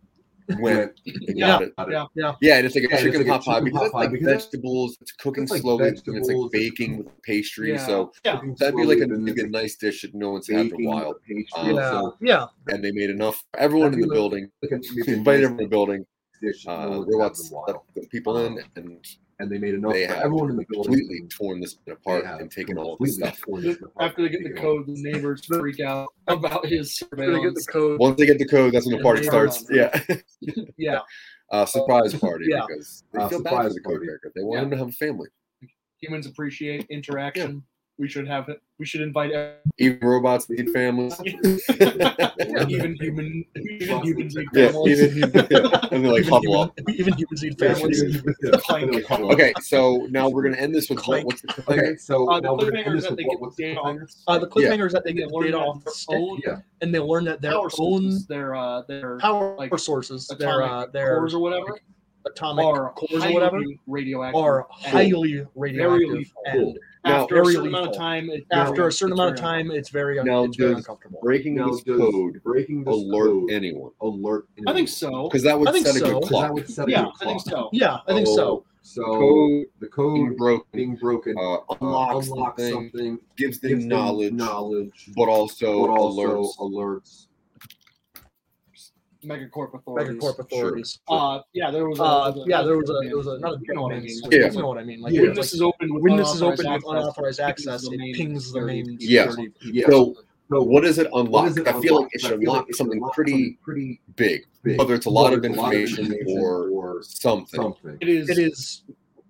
went 0.59 0.91
and 1.05 1.37
Yeah. 1.37 1.47
got 1.47 1.61
it. 1.63 1.73
Yeah. 1.91 2.05
Yeah. 2.15 2.35
Yeah, 2.41 2.57
and 2.57 2.65
it's 2.65 2.75
like 2.75 2.85
a 2.85 2.87
Yeah, 2.89 2.97
chicken 3.01 3.25
pot 3.25 3.43
pie 3.43 3.59
because 3.61 3.81
it's 3.83 3.93
like 3.93 4.11
because 4.11 4.27
vegetables. 4.27 4.97
It's 5.01 5.11
cooking 5.13 5.43
it's 5.43 5.51
like 5.51 5.61
slowly, 5.61 5.89
and 5.89 6.17
it's 6.17 6.27
like 6.29 6.51
baking 6.51 6.97
with 6.97 7.21
pastry. 7.23 7.71
Yeah. 7.71 7.85
So 7.85 8.11
Yeah. 8.25 8.41
that'd 8.57 8.75
be 8.75 8.85
like 8.85 8.99
a, 8.99 9.07
a 9.37 9.47
nice 9.47 9.75
dish 9.75 10.01
that 10.01 10.13
no 10.15 10.31
one's 10.31 10.47
had 10.47 10.67
in 10.67 10.85
a 10.85 10.89
while. 10.89 11.15
pastry. 11.27 11.45
Um, 11.61 11.75
Yeah, 11.75 11.89
So, 11.91 12.17
yeah. 12.21 12.45
And 12.67 12.83
they 12.83 12.91
made 12.91 13.09
enough 13.09 13.43
for 13.53 13.59
everyone 13.59 13.93
in 13.93 14.01
the 14.01 14.07
That'd 14.07 14.11
be 14.11 14.15
building. 14.15 14.51
like 14.63 14.71
a 15.07 15.11
Invited 15.13 15.43
everyone 15.43 15.51
in 15.51 15.57
the 15.57 15.65
building. 15.67 16.05
Uh, 16.43 16.47
one's 16.47 16.65
had 16.65 16.87
in 16.87 16.93
a 16.93 17.01
robots 17.05 17.51
let 17.67 17.75
the 17.95 18.07
people 18.07 18.37
in, 18.45 18.59
and 18.75 19.05
and 19.41 19.51
they 19.51 19.57
made 19.57 19.73
enough 19.73 19.93
they 19.93 20.07
for 20.07 20.13
everyone 20.13 20.49
in 20.51 20.55
the 20.55 20.65
building. 20.69 20.93
completely 20.93 21.27
torn 21.29 21.59
this 21.59 21.77
apart 21.89 22.23
and 22.25 22.49
taken 22.51 22.77
all 22.77 22.95
the 22.99 23.07
stuff. 23.07 23.41
torn 23.41 23.63
this 23.63 23.77
After 23.99 24.21
they 24.21 24.29
get 24.29 24.43
the 24.43 24.49
and 24.49 24.55
taken 24.55 24.67
all 24.69 24.77
code, 24.77 24.87
the 24.87 25.01
neighbors 25.03 25.45
freak 25.45 25.79
out 25.79 26.09
about 26.27 26.65
his 26.65 27.01
After 27.01 27.33
they 27.33 27.41
get 27.41 27.55
the 27.55 27.65
code. 27.71 27.99
Once 27.99 28.17
they 28.19 28.25
get 28.25 28.37
the 28.37 28.47
code, 28.47 28.73
that's 28.73 28.85
when 28.85 28.97
the 28.97 29.03
party 29.03 29.23
starts. 29.23 29.65
Yeah. 29.71 29.99
Yeah, 30.77 30.99
Uh, 31.51 31.65
surprise 31.65 32.13
party 32.15 32.45
Yeah. 32.49 32.65
because 32.67 33.03
they 33.13 33.19
Uh, 33.19 33.29
feel 33.29 33.43
bad 33.43 33.49
for 33.49 33.55
surprise 33.55 33.73
the 33.75 33.81
code 33.81 33.93
party. 33.93 34.05
character. 34.07 34.31
They 34.35 34.41
want 34.43 34.57
Yeah. 34.59 34.63
him 34.63 34.71
to 34.71 34.77
have 34.77 34.87
a 34.89 34.91
family. 34.93 35.27
Humans 36.01 36.25
appreciate 36.27 36.85
interaction. 36.89 37.63
We 38.01 38.07
should 38.09 38.27
have 38.27 38.49
it. 38.49 38.59
We 38.79 38.85
should 38.87 39.01
invite 39.01 39.31
Even 39.77 39.99
robots 40.01 40.49
need 40.49 40.71
families. 40.71 41.13
even 41.23 42.95
human, 42.99 43.45
even 43.79 44.01
humans 44.01 44.35
need 44.35 44.47
yeah, 44.55 44.71
families. 44.71 45.01
even, 45.17 45.39
and 45.91 46.03
they're 46.03 46.11
like 46.11 46.25
huddle 46.25 46.61
up. 46.61 46.73
even 46.89 47.13
humans 47.13 47.43
need 47.43 47.59
families. 47.59 48.23
Okay, 49.33 49.53
so 49.61 50.07
now 50.09 50.29
we're 50.29 50.41
gonna 50.41 50.57
end 50.57 50.73
this 50.73 50.89
with 50.89 50.97
Clank. 50.97 51.27
what's 51.27 51.41
the 51.41 51.49
cliffhanger? 51.49 51.77
Okay, 51.77 51.95
so 51.97 52.27
Uh, 52.27 52.39
the 52.39 52.47
now 52.47 52.55
cliffhanger 52.55 52.95
is 52.95 53.03
that 53.03 53.17
they 53.17 53.23
with 53.23 53.33
get 53.33 53.39
what- 53.39 53.55
the 53.55 53.63
the 53.65 53.75
data? 53.75 54.07
Uh, 54.27 54.39
the 54.39 54.47
cliffhanger 54.47 54.87
is 54.87 54.93
that 54.93 55.03
they 55.03 55.13
They 55.13 55.19
get 55.19 55.29
data 55.31 55.59
off 55.59 55.83
their 55.83 55.93
stick, 55.93 56.17
own 56.17 56.39
Yeah. 56.43 56.57
and 56.81 56.91
they 56.95 56.99
learn 56.99 57.25
that 57.25 57.39
their 57.41 57.51
power 57.51 57.65
own 57.65 57.69
sources, 57.69 58.25
their 58.25 58.55
uh, 58.55 58.81
their 58.87 59.17
power 59.19 59.55
like, 59.59 59.77
sources, 59.77 60.27
their 60.39 60.63
uh, 60.63 60.87
their 60.87 61.17
cores 61.19 61.35
or 61.35 61.39
whatever, 61.39 61.77
atomic 62.25 62.65
are 62.65 62.93
cores 62.93 63.23
or 63.23 63.31
whatever, 63.31 63.57
highly 63.57 63.79
radioactive. 63.85 64.41
are 64.41 64.65
highly 64.71 65.45
radioactive. 65.53 66.09
lethal. 66.09 66.41
And 66.45 66.79
Now, 67.03 67.23
after 67.23 67.35
a 67.39 67.43
very 67.43 67.53
certain 67.55 67.67
amount 67.69 67.87
of 67.89 67.95
time, 67.97 68.29
it, 68.29 68.45
after 68.51 68.83
a 68.83 68.87
it's 68.87 68.97
certain 68.97 69.13
amount 69.13 69.31
of 69.31 69.37
very 69.37 69.63
time, 69.63 69.71
it's 69.71 69.89
very 69.89 70.19
un- 70.19 70.25
Now, 70.25 70.43
it's 70.43 70.55
very 70.55 70.73
uncomfortable. 70.73 71.19
Breaking 71.23 71.55
Now, 71.55 71.69
this 71.71 71.83
code 71.83 72.41
breaking 72.43 72.83
this 72.83 72.93
alert 72.93 73.25
code 73.25 73.51
anyone 73.51 73.91
alert? 74.01 74.45
I 74.67 74.73
think 74.73 74.87
so. 74.87 75.27
because 75.27 75.41
that 75.43 75.57
would 75.57 75.67
I 75.67 75.71
think 75.71 75.87
set 75.87 75.95
a 75.95 75.99
so. 75.99 76.05
good 76.05 76.13
'Cause 76.21 76.29
that 76.29 76.35
clock. 76.35 76.53
would 76.53 76.69
set 76.69 76.87
a 76.87 76.91
Yeah, 76.91 77.07
I 77.21 77.25
think 77.25 77.41
so. 77.41 77.69
Yeah, 77.73 77.97
I 78.07 78.13
think 78.13 78.27
so. 78.27 78.65
So 78.83 79.03
Code 79.03 79.65
the 79.79 79.87
being 79.87 79.89
code 80.29 80.37
broken 80.37 80.65
being 80.73 80.95
broken 80.95 81.37
uh, 81.37 81.53
uh, 81.53 81.75
unlocks 81.81 82.27
unlocks 82.29 82.63
something, 82.63 82.91
something, 82.91 83.19
gives 83.37 83.59
them 83.59 83.69
gives 83.69 83.81
them 83.83 83.89
knowledge, 83.89 84.33
knowledge, 84.33 85.09
but 85.15 85.29
also, 85.29 85.85
but 85.87 85.93
also 85.93 86.41
alerts. 86.41 86.57
alerts. 86.57 87.27
Megacorp 89.23 89.73
authorities. 89.73 90.15
Megacorp 90.21 90.39
authorities. 90.39 90.99
Uh, 91.07 91.39
yeah, 91.53 91.71
there 91.71 91.87
was. 91.87 91.99
A, 91.99 92.03
Uh, 92.03 92.31
there 92.31 92.43
yeah, 92.47 92.61
there 92.63 92.77
was 92.77 92.89
a, 92.89 92.93
there 93.07 93.17
was 93.17 93.27
a, 93.27 93.39
not 93.39 93.53
a 93.55 93.57
You 93.61 93.73
know 93.75 93.83
what 93.83 93.93
I 93.95 93.99
mean. 93.99 94.19
Yeah. 94.31 94.51
You 94.51 94.59
know 94.61 94.67
what 94.67 94.77
I 94.77 94.83
mean. 94.83 95.01
Like, 95.01 95.13
Yeah. 95.13 95.21
it's 95.21 95.21
When 95.21 95.29
like 95.29 95.35
this 95.37 95.53
is 95.53 95.61
open 95.61 95.93
with 95.93 96.03
when 96.03 96.15
this 96.17 96.33
is 96.33 96.41
unauthorized 96.41 96.61
open 96.61 96.65
with 96.65 96.75
access, 96.75 97.03
unauthorized 97.03 97.39
it 97.39 97.43
access, 97.43 97.81
pings 97.87 97.89
the 97.89 98.09
it 98.09 98.15
pings 98.15 98.51
the 98.51 98.61
main 98.61 98.99
security. 98.99 99.53
Yeah. 99.61 99.85
So, 99.89 100.15
So 100.49 100.63
what 100.63 100.83
does 100.83 100.97
it 100.97 101.09
what 101.11 101.21
unlock? 101.25 101.45
does 101.47 101.57
it 101.57 101.67
I 101.67 101.71
feel 101.79 101.81
like 101.81 101.85
unlock? 101.91 102.09
it 102.13 102.21
should 102.21 102.39
feel 102.39 102.51
like 102.53 102.61
unlock 102.61 102.73
something 102.75 102.97
unlock 102.97 103.13
pretty 103.13 103.31
something 103.31 103.57
pretty 103.63 104.01
big, 104.15 104.45
big. 104.63 104.77
whether 104.79 104.95
it's 104.95 105.05
a 105.05 105.09
lot 105.09 105.33
of 105.33 105.41
Whether 105.41 105.55
lot 105.55 105.67
of 105.73 105.79
information 105.79 106.05
information 106.13 106.39
or 106.43 106.69
or 106.69 107.03
something. 107.03 107.61
something. 107.61 107.97
It 108.01 108.09
is. 108.09 108.29
It 108.29 108.37
is 108.37 108.83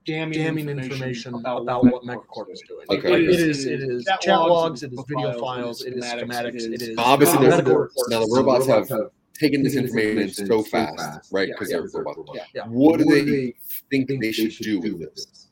damning, 0.03 0.33
damning 0.39 0.67
information, 0.67 0.91
information 0.93 1.35
about, 1.35 1.61
about 1.61 1.83
what 1.83 1.93
what 1.93 2.03
Megacorp 2.05 2.47
Megacorp 2.47 2.51
is 2.53 2.63
doing. 2.67 2.85
Okay. 2.89 3.23
It 3.23 3.29
is, 3.39 3.65
it 3.67 3.81
is 3.83 4.03
chat 4.05 4.21
chat 4.21 4.39
logs, 4.39 4.49
logs, 4.49 4.83
it 4.83 4.87
it 4.87 4.93
is 4.93 4.99
is 4.99 5.05
video 5.07 5.31
files, 5.33 5.41
files, 5.41 5.81
it 5.83 5.93
it 5.93 5.97
is 5.97 6.05
is 6.05 6.11
schematics, 6.11 6.23
schematics, 6.23 6.55
it 6.55 6.73
it 6.73 6.81
is- 6.81 6.87
is 6.89 6.95
Obviously, 6.97 7.37
there's 7.37 7.51
medical 7.51 7.73
reports. 7.75 7.93
reports. 7.97 8.09
Now, 8.09 8.19
the 8.21 8.25
So 8.25 8.35
robots 8.35 8.65
have 8.65 8.87
have 9.41 9.49
taken 9.51 9.63
this 9.63 9.73
taken 9.73 9.85
this 9.85 9.93
information 9.95 10.17
information 10.19 10.47
so 10.47 10.61
so 10.61 10.69
fast, 10.69 10.97
fast. 10.97 11.33
right? 11.33 11.49
Because 11.49 11.71
yeah, 11.71 11.77
they're 11.77 11.87
they're 11.91 12.01
robots. 12.03 12.17
robots. 12.17 12.39
Yeah. 12.53 12.63
What 12.67 12.99
do 12.99 13.05
What 13.05 13.13
they 13.15 13.25
do 13.25 13.31
they 13.31 13.55
think 13.89 14.07
think 14.07 14.21
they 14.21 14.31
should 14.31 14.51
do 14.63 14.79
with 14.79 14.99
this? 15.15 15.47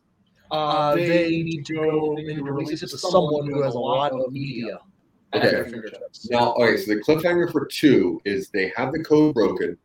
Uh, 0.51 0.55
Uh, 0.55 0.95
they, 0.95 1.07
they 1.07 1.29
need 1.43 1.65
to 1.67 1.73
go, 1.75 2.15
they 2.15 2.23
need 2.23 2.37
to 2.37 2.43
release 2.43 2.81
it 2.81 2.87
to 2.89 2.97
someone 2.97 3.47
who 3.49 3.61
has 3.61 3.75
a 3.75 3.79
lot 3.79 4.11
of 4.11 4.31
media 4.31 4.79
at 5.33 5.45
Okay. 5.45 5.69
their. 5.69 5.83
Now, 6.31 6.53
okay, 6.55 6.77
so 6.77 6.95
the 6.95 7.01
cliffhanger 7.01 7.51
for 7.51 7.65
two 7.67 8.19
is 8.25 8.49
they 8.49 8.71
have 8.75 8.91
the 8.91 9.03
code 9.03 9.35
broken. 9.35 9.77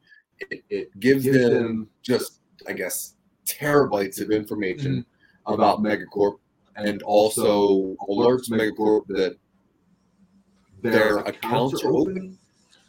It, 0.50 0.64
it 0.70 1.00
gives 1.00 1.24
Gives 1.24 1.36
them 1.38 1.52
them 1.52 1.88
just, 2.02 2.40
I 2.66 2.72
guess, 2.72 3.14
terabytes 3.46 4.20
of 4.22 4.30
information 4.30 5.04
about 5.46 5.80
Megacorp 5.80 6.38
and 6.76 7.02
also 7.02 7.94
alerts 8.08 8.48
Megacorp 8.50 9.06
that 9.08 9.36
their 10.80 11.18
accounts 11.18 11.84
are 11.84 11.92
open. 11.92 12.38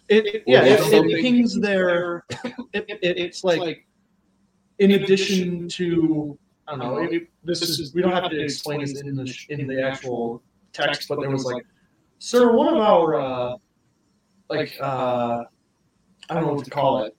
It, 0.10 0.26
it- 0.28 0.44
yeah, 0.46 0.64
it, 0.64 0.80
it 0.94 1.22
pings 1.22 1.60
their. 1.60 2.24
It, 2.74 2.86
it, 2.90 3.00
it's 3.18 3.44
like, 3.44 3.88
in 4.80 4.92
addition 4.92 5.68
to 5.70 6.38
I 6.68 6.72
don't 6.72 6.80
know. 6.80 6.98
It, 6.98 7.14
it- 7.14 7.30
this 7.44 7.62
is 7.62 7.94
we 7.94 8.02
don't 8.02 8.12
have 8.12 8.30
to 8.30 8.40
explain 8.40 8.82
this 8.82 9.00
in 9.02 9.16
the 9.16 9.34
in 9.50 9.68
the 9.68 9.82
actual 9.84 10.42
text, 10.74 11.08
but 11.10 11.20
there 11.22 11.30
was 11.30 11.44
like, 11.46 11.64
sir, 12.20 12.52
one 12.52 12.68
of 12.74 12.80
our 12.80 13.16
uh, 13.20 13.56
like 14.50 14.74
uh, 14.82 15.44
I 16.30 16.34
don't 16.34 16.46
know 16.48 16.54
what 16.54 16.66
to 16.66 16.72
call 16.72 17.04
it. 17.04 17.16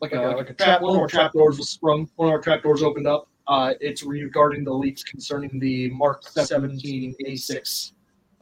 like 0.00 0.12
Like 0.12 0.20
a, 0.20 0.30
a, 0.34 0.36
like 0.36 0.50
a 0.50 0.54
trap. 0.54 0.82
One 0.82 0.94
of 0.96 1.00
our 1.02 1.08
trap 1.08 1.32
doors 1.32 1.58
was 1.58 1.68
sprung. 1.70 2.08
One 2.16 2.28
of 2.28 2.32
our 2.34 2.40
trap 2.40 2.62
doors 2.62 2.82
opened 2.82 3.06
up. 3.06 3.28
Uh, 3.48 3.74
it's 3.80 4.02
regarding 4.02 4.64
the 4.64 4.72
leaks 4.72 5.04
concerning 5.04 5.58
the 5.60 5.88
Mark 5.90 6.22
17 6.26 7.14
A6, 7.28 7.92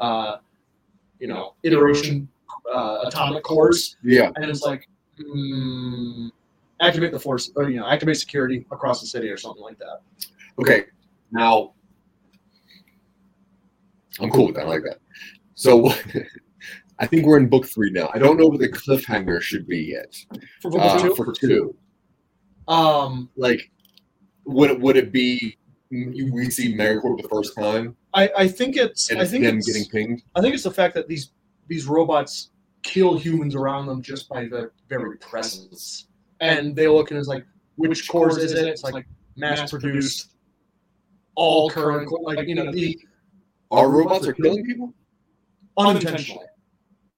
uh, 0.00 0.36
you 1.18 1.26
know, 1.26 1.54
iteration 1.62 2.26
uh, 2.72 3.04
atomic 3.06 3.42
cores 3.42 3.96
Yeah. 4.02 4.30
and 4.36 4.44
it's 4.50 4.62
like 4.62 4.88
mm, 5.18 6.30
activate 6.80 7.12
the 7.12 7.18
force 7.18 7.50
or 7.56 7.68
you 7.70 7.78
know 7.80 7.86
activate 7.86 8.16
security 8.16 8.66
across 8.72 9.00
the 9.00 9.06
city 9.06 9.28
or 9.28 9.36
something 9.36 9.62
like 9.62 9.78
that 9.78 10.00
Okay. 10.58 10.84
Now, 11.32 11.72
I'm 14.20 14.30
cool 14.30 14.46
with 14.46 14.54
that. 14.54 14.66
I 14.66 14.68
like 14.68 14.82
that. 14.84 14.98
So, 15.56 15.92
I 17.00 17.06
think 17.08 17.26
we're 17.26 17.38
in 17.38 17.48
book 17.48 17.66
three 17.66 17.90
now. 17.90 18.08
I 18.14 18.18
don't 18.20 18.36
know 18.36 18.46
what 18.46 18.60
the 18.60 18.68
cliffhanger 18.68 19.40
should 19.40 19.66
be 19.66 19.78
yet. 19.80 20.14
for 20.62 20.70
book 20.70 20.80
Uh, 20.80 21.02
two 21.02 21.14
for 21.16 21.32
two, 21.32 21.74
um 22.68 23.28
like, 23.36 23.68
would 24.46 24.70
it, 24.70 24.80
would 24.80 24.96
it 24.96 25.10
be 25.10 25.58
we 25.90 26.48
see 26.50 26.72
Megacorp 26.74 27.20
the 27.20 27.28
first 27.28 27.54
time 27.56 27.96
i 28.14 28.28
i 28.36 28.48
think 28.48 28.76
it's 28.76 29.10
i 29.12 29.24
think 29.24 29.44
them 29.44 29.58
it's 29.58 29.66
getting 29.66 29.88
pinged? 29.90 30.22
i 30.34 30.40
think 30.40 30.54
it's 30.54 30.62
the 30.64 30.70
fact 30.70 30.94
that 30.94 31.06
these 31.08 31.32
these 31.68 31.86
robots 31.86 32.50
kill 32.84 33.18
humans 33.18 33.56
around 33.56 33.86
them 33.86 34.00
just 34.00 34.28
by 34.28 34.46
their 34.46 34.72
very 34.88 35.16
presence. 35.18 36.06
And 36.40 36.76
they 36.76 36.86
look 36.86 37.10
and 37.10 37.18
it's 37.18 37.26
like, 37.28 37.44
which 37.76 38.08
cores 38.08 38.36
is 38.36 38.52
it? 38.52 38.68
It's 38.68 38.84
like 38.84 39.06
mass 39.36 39.70
produced, 39.70 40.36
all 41.34 41.68
current, 41.68 42.08
like 42.22 42.46
you 42.46 42.54
know, 42.54 42.70
the 42.70 42.96
Our 43.72 43.88
robots 43.90 44.28
are 44.28 44.32
killing 44.32 44.64
people. 44.64 44.94
unintentionally. 45.76 46.46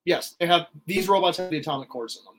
Yes, 0.06 0.36
they 0.38 0.46
have 0.46 0.68
these 0.86 1.08
robots 1.08 1.36
have 1.38 1.50
the 1.50 1.58
atomic 1.58 1.88
cores 1.90 2.16
in 2.16 2.24
them. 2.24 2.35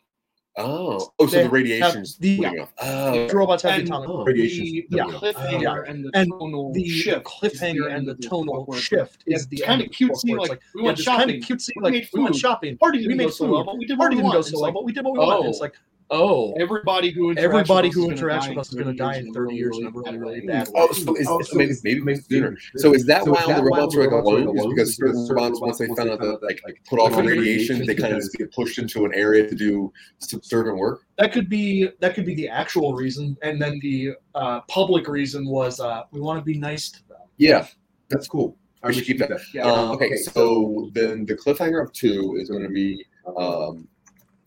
Oh, 0.60 1.12
oh, 1.20 1.28
so 1.28 1.38
They 1.38 1.44
the 1.44 1.50
radiation's 1.50 2.16
have 2.16 2.22
the- 2.22 2.38
putting 2.38 2.60
off. 2.62 2.74
Oh, 2.82 3.12
These 3.14 3.34
robots 3.34 3.64
have 3.64 3.74
And 3.80 3.88
the 3.88 3.92
atomic. 3.92 4.10
Oh. 4.10 4.18
the, 4.18 4.24
Radiation. 4.26 4.66
the 4.90 4.98
Yeah. 4.98 5.04
cliffhanger 5.06 5.62
Yeah. 5.62 5.92
and 5.92 6.06
the 6.06 6.12
And 6.16 6.32
tonal 6.32 6.74
The 6.74 6.88
shift, 6.90 7.26
cliffhanger 7.26 7.94
and 7.96 8.08
the 8.08 8.16
tonal 8.16 8.66
where- 8.66 8.80
shift 8.80 9.24
is 9.28 9.48
the 9.48 9.58
kind 9.58 9.82
of 9.82 9.86
end 9.88 9.92
book, 10.08 10.18
cutesy. 10.18 10.32
where 10.32 10.40
Like, 10.50 10.62
we 10.74 10.82
went 10.82 10.98
just 10.98 11.08
kind 11.08 11.22
shopping. 11.22 11.36
of 11.44 11.48
cutesy. 11.48 11.70
We 11.76 11.84
Like 11.84 11.94
made 11.94 12.10
we 12.14 12.24
went 12.24 12.36
food. 12.36 12.42
shopping. 12.42 12.78
Party 12.78 12.98
didn't 12.98 13.12
We 13.12 13.18
go 13.20 13.24
made 13.26 13.34
so 13.34 13.52
well, 13.52 13.64
but 13.66 13.78
we 13.78 13.86
did 13.86 13.98
what 14.00 14.04
Party 14.06 14.16
we 14.16 14.22
didn't 14.24 14.32
go 14.32 14.38
wanted. 14.40 14.50
so 14.52 14.62
well, 14.62 14.72
but 14.72 14.84
we 14.84 14.92
did 14.94 15.06
what 15.06 15.14
we 15.14 15.20
oh. 15.20 15.28
wanted. 15.28 15.46
oh. 15.46 15.50
It's 15.50 15.60
like, 15.62 15.74
oh, 16.10 16.54
everybody 16.54 17.12
who 17.12 17.34
interacts 17.34 17.38
everybody 17.38 17.88
with 17.90 17.96
who 17.96 18.12
us 18.12 18.14
is 18.14 18.22
gonna 18.22 18.34
interacts 18.34 18.42
die 18.42 18.50
with 18.50 18.58
us 18.58 18.70
is 18.70 18.76
going 18.76 18.88
to 18.88 18.94
die 18.94 19.16
in 19.18 19.34
30 19.34 19.56
years 19.56 19.78
in 19.78 19.88
a 19.88 19.92
really, 19.92 20.18
really 20.18 20.42
bad 20.42 20.68
way. 20.68 20.74
Oh, 20.76 20.92
so 20.92 21.16
is, 21.16 21.28
Oh, 21.30 21.42
maybe, 21.54 21.74
maybe, 21.84 22.02
maybe 22.02 22.20
sooner. 22.22 22.58
So 22.78 22.94
is 22.94 23.06
that 23.06 23.28
why 23.28 23.42
all 23.42 23.56
the 23.56 23.64
robots 23.64 23.96
are 23.96 24.02
like 24.02 24.12
alone? 24.12 24.58
Is 24.58 24.66
because 24.66 24.96
certain 24.96 25.28
robots, 25.30 25.60
once 25.62 25.78
they 25.78 25.88
found 25.88 26.10
out 26.10 26.20
that 26.20 26.42
like 26.42 26.82
put 26.88 27.00
off 27.00 27.16
radiation, 27.18 27.86
they 27.86 27.96
kind 27.96 28.14
of 28.14 28.20
just 28.20 28.34
get 28.34 28.52
pushed 28.54 28.78
into 28.80 29.06
an 29.06 29.14
area 29.14 29.48
to 29.48 29.56
do 29.56 29.92
subservient 30.20 30.78
work. 30.78 31.02
That 31.18 31.32
could 31.32 31.50
be 31.50 31.90
that 32.00 32.14
could 32.16 32.26
be 32.26 32.36
the 32.36 32.50
actual 32.50 32.94
reason, 32.94 33.38
and 33.42 33.62
then 33.62 33.80
the 33.82 34.14
uh, 34.36 34.62
public 34.62 35.08
reason 35.08 35.48
was 35.48 35.80
uh, 35.80 36.04
we 36.12 36.20
want 36.20 36.40
to 36.40 36.46
be 36.46 36.58
nice 36.58 36.90
to 36.92 37.08
them. 37.08 37.18
Yeah. 37.38 37.68
That's 38.10 38.28
cool. 38.28 38.58
I 38.84 38.92
should 38.92 39.06
keep 39.06 39.20
that. 39.20 39.32
Yeah. 39.54 39.66
Uh, 39.66 39.94
okay, 39.94 40.16
so 40.16 40.90
then 40.94 41.26
the 41.26 41.36
cliffhanger 41.36 41.84
of 41.84 41.92
two 41.94 42.38
is 42.40 42.50
going 42.50 42.64
to 42.64 42.70
be 42.70 43.06
um, 43.38 43.88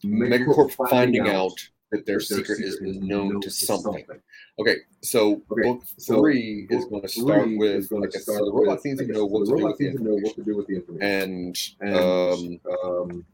Megacorp 0.04 0.72
finding 0.88 1.28
out 1.28 1.52
that 1.90 2.06
their 2.06 2.20
secret 2.20 2.60
is 2.60 2.80
known 2.80 3.40
to 3.40 3.50
something. 3.50 4.04
Okay, 4.58 4.76
so 5.02 5.42
Okay, 5.50 5.62
book 5.62 5.84
so 5.98 6.20
three 6.20 6.66
is 6.70 6.84
going 6.86 7.02
to 7.02 7.08
start 7.08 7.48
with 7.56 7.90
like 7.90 8.12
start 8.12 8.44
the 8.44 8.50
robots 8.52 8.84
with- 8.84 8.98
to 8.98 9.04
like 9.04 9.10
I 9.10 9.18
know 9.18 9.26
what 9.26 9.46
the 9.46 9.52
to 9.52 9.56
do 9.56 9.56
with 9.56 9.62
robots 9.62 9.78
the 9.78 9.92
to 9.92 10.02
know 10.04 10.14
what 10.14 10.34
to 10.36 10.42
do 10.44 10.56
with 10.56 10.66
the 10.66 10.74
information. 10.76 11.06
and 11.06 11.58
And 11.80 11.96
um, 11.96 12.60
um, 12.84 13.26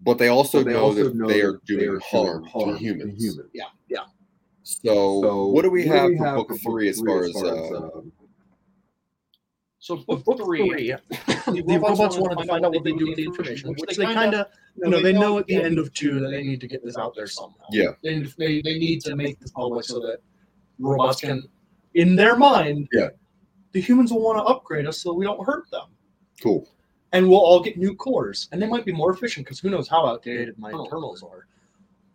but 0.00 0.18
they 0.18 0.28
also 0.28 0.62
they 0.62 0.72
know 0.72 0.80
also 0.80 1.04
that 1.04 1.14
know 1.14 1.28
they 1.28 1.42
are 1.42 1.52
that 1.52 1.60
they 1.66 1.74
doing 1.74 1.88
are 1.90 2.00
harm, 2.00 2.44
harm 2.44 2.72
to 2.72 2.78
humans. 2.78 3.22
humans. 3.22 3.50
So, 4.62 5.22
So 5.22 5.46
what 5.46 5.62
do 5.62 5.70
we 5.70 5.86
have 5.86 6.10
for 6.18 6.24
have 6.24 6.36
book 6.36 6.58
three 6.60 6.88
as 6.88 7.00
far 7.00 7.22
as 7.22 7.36
uh, 7.36 7.76
um, 7.76 8.12
So 9.86 9.98
book, 9.98 10.24
three, 10.36 10.92
the 11.46 11.78
robots 11.80 12.16
wanted 12.16 12.38
to 12.42 12.44
find 12.48 12.64
out 12.64 12.74
what 12.74 12.82
they 12.82 12.90
do 12.90 13.06
with 13.06 13.14
the 13.18 13.24
information, 13.24 13.72
which 13.78 13.96
they 13.96 14.04
kind 14.04 14.34
of, 14.34 14.48
you 14.82 14.90
know, 14.90 15.00
they 15.00 15.12
know 15.12 15.38
at 15.38 15.46
the 15.46 15.54
end 15.62 15.78
of 15.78 15.92
two 15.92 16.18
that 16.18 16.30
they 16.30 16.42
need 16.42 16.60
to 16.62 16.66
get 16.66 16.84
this 16.84 16.96
out 16.96 17.14
there 17.14 17.28
somehow. 17.28 17.66
Yeah. 17.70 17.90
They, 18.02 18.18
they, 18.36 18.62
they 18.62 18.80
need 18.80 19.00
to 19.02 19.14
make 19.14 19.38
this 19.38 19.52
public 19.52 19.84
so 19.84 20.00
that 20.00 20.18
robots 20.80 21.20
can, 21.20 21.44
in 21.94 22.16
their 22.16 22.36
mind, 22.36 22.88
Yeah. 22.92 23.10
the 23.70 23.80
humans 23.80 24.12
will 24.12 24.22
want 24.22 24.38
to 24.38 24.42
upgrade 24.42 24.88
us 24.88 25.00
so 25.00 25.12
we 25.12 25.24
don't 25.24 25.46
hurt 25.46 25.70
them. 25.70 25.86
cool? 26.42 26.68
and 27.12 27.28
we'll 27.28 27.38
all 27.38 27.60
get 27.60 27.78
new 27.78 27.94
cores, 27.94 28.48
and 28.50 28.60
they 28.60 28.66
might 28.66 28.84
be 28.84 28.92
more 28.92 29.12
efficient 29.12 29.46
because 29.46 29.60
who 29.60 29.70
knows 29.70 29.86
how 29.86 30.04
outdated 30.04 30.58
my 30.58 30.72
internals 30.72 31.22
are. 31.22 31.46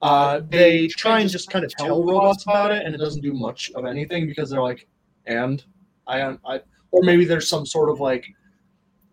Uh, 0.02 0.42
they 0.50 0.88
try 0.90 1.22
and 1.22 1.30
just 1.30 1.50
kind 1.50 1.64
of 1.64 1.72
tell 1.72 2.04
robots 2.04 2.44
about 2.44 2.72
it, 2.72 2.86
and 2.86 2.94
it 2.94 2.98
doesn't 2.98 3.22
do 3.22 3.32
much 3.34 3.72
of 3.76 3.86
anything 3.86 4.28
because 4.28 4.50
they're 4.50 4.62
like, 4.62 4.90
and 5.26 5.64
I, 6.06 6.38
I, 6.46 6.60
or 6.92 7.04
maybe 7.04 7.26
there's 7.26 7.48
some 7.48 7.66
sort 7.66 7.90
of 7.90 8.00
like, 8.00 8.26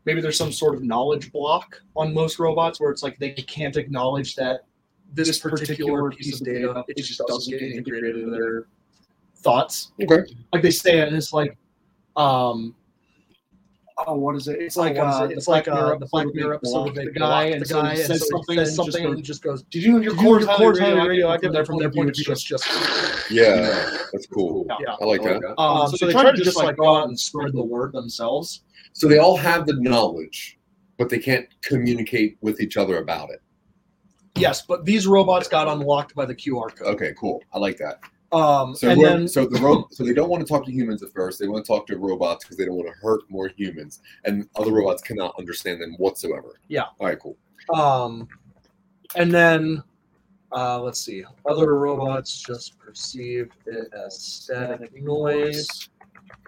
maybe 0.05 0.21
there's 0.21 0.39
some 0.39 0.53
sort 0.53 0.75
of 0.75 0.83
knowledge 0.83 1.33
block 1.33 1.81
on 1.97 2.13
most 2.15 2.39
robots 2.39 2.81
where 2.81 2.91
it's 2.91 3.03
like 3.03 3.19
they 3.19 3.31
can't 3.33 3.77
acknowledge 3.77 4.35
that 4.37 4.63
this 5.13 5.39
particular 5.39 6.11
piece 6.11 6.41
of 6.41 6.47
data 6.47 6.85
it 6.89 6.97
just 7.03 7.23
doesn't 7.27 7.51
get 7.59 7.63
integrated 7.63 8.17
into 8.17 8.31
their 8.31 8.67
thoughts. 9.37 9.93
Okay. 10.03 10.31
Like 10.53 10.63
they 10.63 10.71
say 10.71 10.99
it, 10.99 11.09
and 11.09 11.17
it's 11.17 11.33
like, 11.33 11.57
um, 12.17 12.75
oh, 14.07 14.15
what 14.15 14.37
is 14.37 14.49
it? 14.49 14.61
It's 14.61 14.77
like 14.77 14.97
what 14.97 15.09
is 15.09 15.15
uh, 15.21 15.25
it? 15.25 15.33
it's 15.33 15.49
like 15.49 15.69
uh, 15.69 15.97
the 15.97 16.07
Black 16.07 16.27
episode 16.27 16.35
Mirror 16.35 16.55
episode 16.55 16.89
of 16.89 16.95
the 16.95 17.11
block 17.13 17.31
guy 17.31 17.59
the 17.59 17.59
guy 17.59 17.65
so 17.65 17.83
he 17.83 17.91
and 17.91 18.07
says 18.07 18.29
something, 18.29 18.45
he 18.49 18.57
says 18.57 18.69
says 18.69 18.77
something, 18.77 18.93
something 18.93 19.13
and 19.15 19.25
just 19.25 19.43
goes, 19.43 19.63
did 19.65 19.83
you 19.83 19.93
know 19.93 19.99
your 19.99 20.15
"Did 20.15 20.23
you 20.23 20.25
know 20.25 20.31
cores 20.31 20.45
your 20.45 20.51
highly 20.51 20.65
cores 20.65 20.81
radioactive?" 20.81 21.09
radioactive?" 21.09 21.53
There 21.53 21.65
from 21.65 21.79
their 21.79 21.91
point 21.91 22.11
of 22.11 22.17
view, 22.17 22.33
it's 22.33 22.43
just 22.55 22.67
Yeah, 23.31 23.97
that's 24.13 24.27
cool. 24.27 24.67
yeah. 24.81 24.95
I 25.01 25.05
like 25.05 25.23
that. 25.23 25.45
Um, 25.59 25.83
Um, 25.83 25.97
so, 25.97 26.07
they 26.07 26.13
try 26.13 26.31
to 26.31 26.37
just 26.37 26.57
like 26.57 26.77
go 26.77 26.97
out 26.97 27.09
and 27.09 27.19
spread 27.19 27.53
the 27.53 27.65
word 27.65 27.93
themselves. 27.93 28.63
So 28.93 29.09
they 29.09 29.19
all 29.19 29.37
have 29.37 29.67
the 29.67 29.75
knowledge, 29.75 30.59
but 30.97 31.09
they 31.09 31.19
can't 31.19 31.47
communicate 31.63 32.39
with 32.41 32.61
each 32.61 32.77
other 32.77 32.99
about 32.99 33.31
it. 33.31 33.41
Yes, 34.37 34.63
but 34.63 34.85
these 34.85 35.07
robots 35.07 35.49
got 35.49 35.69
unlocked 35.69 36.15
by 36.15 36.25
the 36.25 36.35
QR 36.35 36.75
code. 36.75 36.95
Okay, 36.95 37.15
cool. 37.19 37.43
I 37.53 37.59
like 37.59 37.77
that. 37.79 38.01
Um, 38.31 38.75
So, 38.75 38.91
and 38.91 39.01
then 39.01 39.29
so 39.29 39.47
the 39.47 39.59
ro- 39.61 39.89
so 39.91 40.05
they 40.05 40.13
don't 40.13 40.29
want 40.29 40.47
to 40.47 40.53
talk 40.53 40.67
to 40.67 40.73
humans 40.73 41.03
at 41.03 41.13
first. 41.13 41.39
They 41.39 41.49
want 41.49 41.65
to 41.65 41.69
talk 41.69 41.87
to 41.87 41.97
robots 41.97 42.45
because 42.45 42.59
they 42.59 42.67
don't 42.67 42.77
want 42.77 42.89
to 42.89 42.95
hurt 43.01 43.23
more 43.31 43.49
humans, 43.49 44.01
and 44.25 44.49
other 44.57 44.73
robots 44.73 45.03
cannot 45.03 45.35
understand 45.39 45.81
them 45.81 45.95
whatsoever. 45.99 46.61
Yeah. 46.69 46.85
All 47.01 47.07
right. 47.07 47.19
Cool. 47.19 47.37
Um, 47.75 48.29
and 49.15 49.33
then 49.33 49.83
uh, 50.53 50.81
let's 50.81 51.01
see. 51.01 51.25
Other 51.47 51.75
robots 51.79 52.41
just 52.41 52.79
perceive 52.79 53.51
it 53.67 53.93
as 53.95 54.21
static 54.21 55.03
noise. 55.03 55.89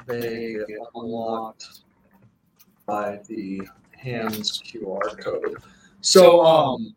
They 0.07 0.55
get 0.67 0.79
unlocked 0.95 1.81
by 2.87 3.21
the 3.29 3.63
hands 3.97 4.63
QR 4.65 5.19
code. 5.19 5.57
So, 6.01 6.45
um, 6.45 6.95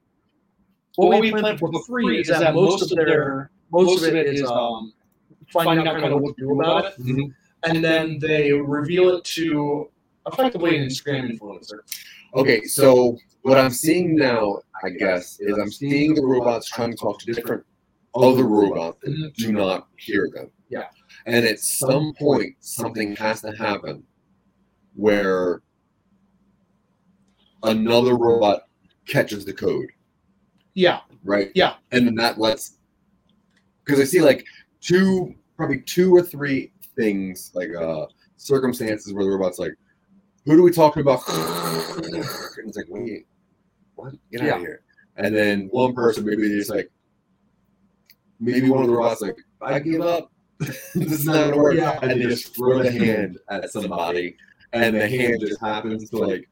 what, 0.95 1.19
we 1.19 1.31
plan 1.31 1.57
for 1.57 1.69
book 1.69 1.86
three 1.86 2.21
is 2.21 2.27
that 2.27 2.53
most 2.53 2.91
of 2.91 2.97
their 2.97 3.51
most 3.74 4.05
of 4.05 4.15
it 4.15 4.28
is 4.28 4.43
um, 4.43 4.93
finding 5.51 5.88
out 5.88 5.99
kind 5.99 6.13
of 6.13 6.21
what 6.21 6.38
to 6.38 6.43
do 6.43 6.51
about 6.59 6.86
it, 6.86 6.99
Mhm. 6.99 7.34
and 7.65 7.84
then 7.84 8.19
they 8.19 8.51
reveal 8.53 9.09
it 9.17 9.24
to 9.26 9.89
effectively 10.28 10.78
an 10.78 10.86
Instagram 10.88 11.38
influencer. 11.38 11.80
Okay. 12.36 12.63
So 12.63 13.17
what 13.41 13.57
I'm 13.57 13.71
seeing 13.71 14.15
now, 14.15 14.59
I 14.84 14.89
guess, 14.91 15.39
is 15.39 15.57
I'm 15.57 15.71
seeing 15.71 16.13
the 16.15 16.24
robots 16.24 16.69
trying 16.69 16.91
to 16.91 16.97
talk 16.97 17.19
to 17.19 17.26
different 17.34 17.63
other 18.15 18.43
robots 18.43 18.99
that 19.01 19.34
do 19.36 19.51
not 19.51 19.88
hear 19.97 20.30
them. 20.34 20.49
Yeah. 20.69 20.88
And 21.26 21.45
at 21.45 21.59
some 21.59 22.13
point, 22.13 22.55
something 22.59 23.15
has 23.17 23.41
to 23.41 23.51
happen 23.51 24.03
where 24.95 25.61
another 27.63 28.15
robot 28.15 28.67
catches 29.07 29.45
the 29.45 29.53
code, 29.53 29.88
Yeah, 30.74 31.01
right? 31.24 31.51
Yeah. 31.55 31.76
And 31.91 32.05
then 32.07 32.15
that 32.15 32.39
lets, 32.39 32.78
because 33.86 33.99
I 33.99 34.03
see 34.05 34.21
like 34.21 34.45
two, 34.81 35.34
probably 35.57 35.81
two 35.81 36.15
or 36.15 36.21
three 36.21 36.71
things, 36.95 37.51
like 37.53 37.69
uh 37.75 38.05
circumstances 38.38 39.13
where 39.13 39.23
the 39.23 39.29
robot's 39.29 39.59
like, 39.59 39.73
who 40.45 40.55
do 40.55 40.63
we 40.63 40.71
talking 40.71 41.01
about? 41.01 41.21
And 42.05 42.69
it's 42.69 42.77
like, 42.77 42.86
wait, 42.89 43.25
what? 43.95 44.13
Get 44.31 44.41
out 44.41 44.47
Yeah. 44.47 44.55
of 44.55 44.61
here. 44.61 44.81
And 45.17 45.36
then 45.36 45.67
one 45.71 45.93
person, 45.93 46.25
maybe 46.25 46.47
they're 46.47 46.57
just 46.57 46.69
like, 46.69 46.89
maybe 48.39 48.69
one 48.69 48.81
of 48.81 48.88
the 48.88 48.93
robots 48.95 49.21
like, 49.21 49.38
I 49.61 49.79
give 49.79 50.01
up. 50.01 50.31
this 50.59 50.86
is 50.95 51.25
not 51.25 51.49
gonna 51.49 51.57
work. 51.57 51.75
Yeah. 51.75 51.99
And 52.01 52.11
they 52.11 52.25
just 52.25 52.55
throw 52.55 52.81
the 52.81 52.91
hand 52.91 53.38
at 53.49 53.71
somebody, 53.71 54.38
and 54.71 54.95
the 54.95 55.07
hand 55.07 55.38
just 55.39 55.59
happens 55.61 56.09
to 56.11 56.17
like 56.17 56.47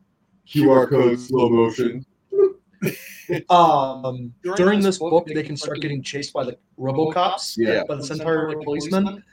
QR 0.47 0.89
code 0.89 1.19
slow 1.19 1.49
motion. 1.49 2.05
um, 3.49 4.34
During 4.43 4.55
during 4.57 4.79
this 4.79 4.86
this 4.86 4.97
book, 4.99 5.11
book, 5.11 5.27
they 5.27 5.34
they 5.34 5.41
can 5.41 5.49
can 5.49 5.57
start 5.57 5.67
start 5.77 5.82
getting 5.82 6.01
chased 6.01 6.34
by 6.34 6.43
the 6.43 6.57
RoboCops, 6.79 7.55
Yeah. 7.57 7.84
by 7.88 7.95
the 7.95 8.03
Centaur 8.03 8.49
like, 8.53 8.63
policemen, 8.63 9.23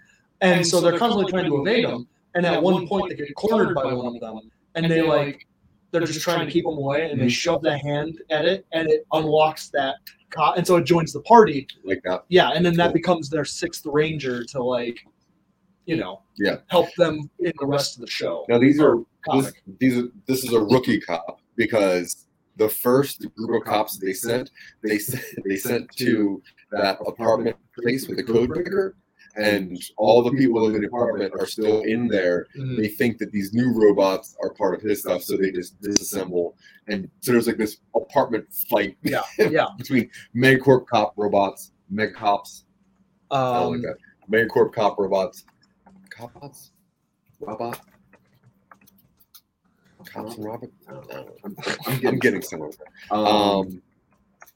and 0.40 0.66
so 0.66 0.80
they're 0.80 0.99
constantly 0.99 1.30
trying 1.30 1.51
to 1.51 1.61
evade 1.61 1.86
them. 1.86 2.07
And 2.34 2.44
at 2.44 2.62
one 2.62 2.86
point, 2.86 3.09
they 3.09 3.16
get 3.16 3.34
cornered 3.34 3.74
by 3.74 3.92
one 3.92 4.14
of 4.14 4.20
them, 4.20 4.51
and 4.74 4.90
they 4.90 5.03
like 5.03 5.46
they're 5.90 6.03
just 6.03 6.20
trying 6.20 6.44
to 6.44 6.53
keep 6.53 6.64
them 6.64 6.76
away, 6.76 7.11
and 7.11 7.20
they 7.20 7.28
shove 7.28 7.62
the 7.62 7.78
hand 7.78 8.20
at 8.30 8.44
it, 8.44 8.66
and 8.72 8.88
it 8.88 9.07
unlocks 9.12 9.68
that 9.70 9.96
cop, 10.30 10.57
and 10.59 10.66
so 10.66 10.76
it 10.76 10.84
joins 10.84 11.12
the 11.12 11.22
party. 11.22 11.66
Like 11.84 12.03
that. 12.05 12.24
Yeah, 12.28 12.51
and 12.51 12.64
then 12.64 12.76
that 12.76 12.92
becomes 12.92 13.30
their 13.30 13.46
sixth 13.46 13.86
ranger 13.86 14.44
to 14.44 14.62
like, 14.62 15.01
you 15.86 15.96
know, 15.96 16.22
Yeah. 16.36 16.57
help 16.66 16.88
them 16.96 17.30
in 17.40 17.53
the 17.59 17.66
rest 17.66 17.96
of 17.96 18.03
the 18.03 18.11
show. 18.11 18.44
Now 18.49 18.59
these 18.59 18.78
are 18.80 18.99
this, 19.32 19.53
these 19.80 19.96
are 19.99 20.09
this 20.26 20.44
is 20.44 20.53
a 20.53 20.61
rookie 20.61 21.01
cop 21.01 21.40
because 21.57 22.26
the 22.59 22.69
first 22.69 23.27
group 23.37 23.63
of 23.63 23.67
cops 23.67 23.97
they 23.99 24.13
sent 24.13 24.51
they 24.83 24.99
sent 24.99 25.25
they 25.45 25.57
sent 25.57 25.89
to 25.97 26.43
that 26.71 26.99
apartment 27.07 27.57
place 27.79 28.07
with 28.09 28.17
the 28.19 28.23
code 28.25 28.49
breaker 28.51 28.97
and 29.37 29.79
all 29.97 30.23
the 30.23 30.33
people 30.33 30.67
in 30.67 30.81
the 30.81 30.87
apartment 30.89 31.33
are 31.39 31.47
still 31.47 31.83
in 31.83 32.09
there. 32.09 32.47
Mhm. 32.59 32.77
they 32.77 32.89
think 32.89 33.19
that 33.19 33.31
these 33.31 33.53
new 33.55 33.71
robots 33.73 34.37
are 34.43 34.53
part 34.55 34.75
of 34.75 34.81
his 34.83 35.01
stuff 35.03 35.23
so 35.23 35.37
they 35.37 35.53
just 35.53 35.81
disassemble. 35.81 36.55
And 36.89 37.09
so 37.21 37.33
there's 37.33 37.47
like 37.47 37.57
this 37.59 37.79
apartment 37.95 38.47
fight 38.69 38.97
Yeah, 39.03 39.23
yeah. 39.39 39.67
between 39.77 40.11
megacorp 40.35 40.87
cop 40.87 41.15
robots 41.17 41.73
meg 41.89 42.15
cops 42.15 42.65
Um, 43.31 43.73
like 43.75 43.83
that 43.83 43.97
megacorp 44.31 44.73
cop 44.73 44.99
robots. 44.99 45.45
Copots 46.11 46.71
robot 47.41 47.81
Cops 50.09 50.37
and 50.37 50.45
Robert. 50.45 50.73
No, 50.89 51.03
I'm, 51.45 51.57
I'm, 51.87 52.01
I'm 52.07 52.19
getting 52.19 52.43
somewhere. 52.43 52.71
Um, 53.11 53.83